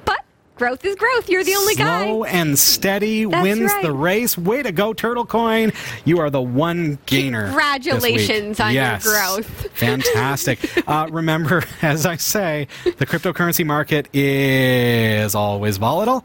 but 0.05 0.19
growth 0.55 0.85
is 0.85 0.95
growth. 0.95 1.29
You're 1.29 1.43
the 1.43 1.55
only 1.55 1.73
Slow 1.73 1.85
guy. 1.85 2.03
Slow 2.05 2.23
and 2.25 2.57
steady 2.59 3.25
That's 3.25 3.41
wins 3.43 3.71
right. 3.71 3.81
the 3.81 3.91
race. 3.93 4.37
Way 4.37 4.61
to 4.63 4.71
go, 4.71 4.93
Turtle 4.93 5.25
Coin! 5.25 5.71
You 6.05 6.19
are 6.19 6.29
the 6.29 6.41
one 6.41 6.99
gainer. 7.07 7.45
Congratulations 7.45 8.59
on 8.59 8.73
your 8.73 8.83
Yes. 8.83 9.03
growth. 9.03 9.47
Fantastic. 9.73 10.59
uh, 10.87 11.07
remember, 11.09 11.63
as 11.81 12.05
I 12.05 12.15
say, 12.17 12.67
the 12.83 13.05
cryptocurrency 13.05 13.65
market 13.65 14.07
is 14.15 15.33
always 15.35 15.77
volatile, 15.77 16.23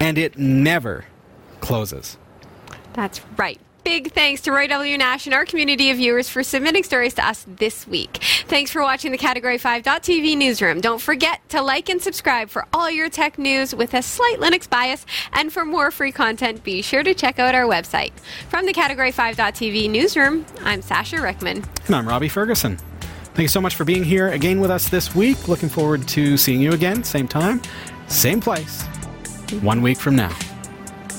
and 0.00 0.18
it 0.18 0.36
never 0.38 1.04
closes. 1.60 2.16
That's 2.94 3.20
right. 3.36 3.60
Big 3.86 4.10
thanks 4.10 4.40
to 4.40 4.50
Roy 4.50 4.66
W. 4.66 4.98
Nash 4.98 5.26
and 5.26 5.34
our 5.34 5.44
community 5.44 5.90
of 5.90 5.98
viewers 5.98 6.28
for 6.28 6.42
submitting 6.42 6.82
stories 6.82 7.14
to 7.14 7.24
us 7.24 7.46
this 7.46 7.86
week. 7.86 8.16
Thanks 8.48 8.72
for 8.72 8.82
watching 8.82 9.12
the 9.12 9.16
Category 9.16 9.60
5.tv 9.60 10.36
newsroom. 10.36 10.80
Don't 10.80 11.00
forget 11.00 11.48
to 11.50 11.62
like 11.62 11.88
and 11.88 12.02
subscribe 12.02 12.50
for 12.50 12.66
all 12.72 12.90
your 12.90 13.08
tech 13.08 13.38
news 13.38 13.72
with 13.76 13.94
a 13.94 14.02
slight 14.02 14.38
Linux 14.40 14.68
bias. 14.68 15.06
And 15.32 15.52
for 15.52 15.64
more 15.64 15.92
free 15.92 16.10
content, 16.10 16.64
be 16.64 16.82
sure 16.82 17.04
to 17.04 17.14
check 17.14 17.38
out 17.38 17.54
our 17.54 17.62
website. 17.62 18.10
From 18.48 18.66
the 18.66 18.72
Category 18.72 19.12
5.tv 19.12 19.88
newsroom, 19.88 20.44
I'm 20.64 20.82
Sasha 20.82 21.22
Rickman. 21.22 21.64
And 21.86 21.94
I'm 21.94 22.08
Robbie 22.08 22.28
Ferguson. 22.28 22.78
Thank 23.34 23.42
you 23.42 23.48
so 23.48 23.60
much 23.60 23.76
for 23.76 23.84
being 23.84 24.02
here 24.02 24.30
again 24.30 24.58
with 24.58 24.72
us 24.72 24.88
this 24.88 25.14
week. 25.14 25.46
Looking 25.46 25.68
forward 25.68 26.08
to 26.08 26.36
seeing 26.36 26.60
you 26.60 26.72
again, 26.72 27.04
same 27.04 27.28
time, 27.28 27.62
same 28.08 28.40
place, 28.40 28.82
one 29.62 29.80
week 29.80 29.98
from 29.98 30.16
now. 30.16 30.36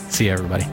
See 0.09 0.25
you, 0.25 0.33
everybody. 0.33 0.65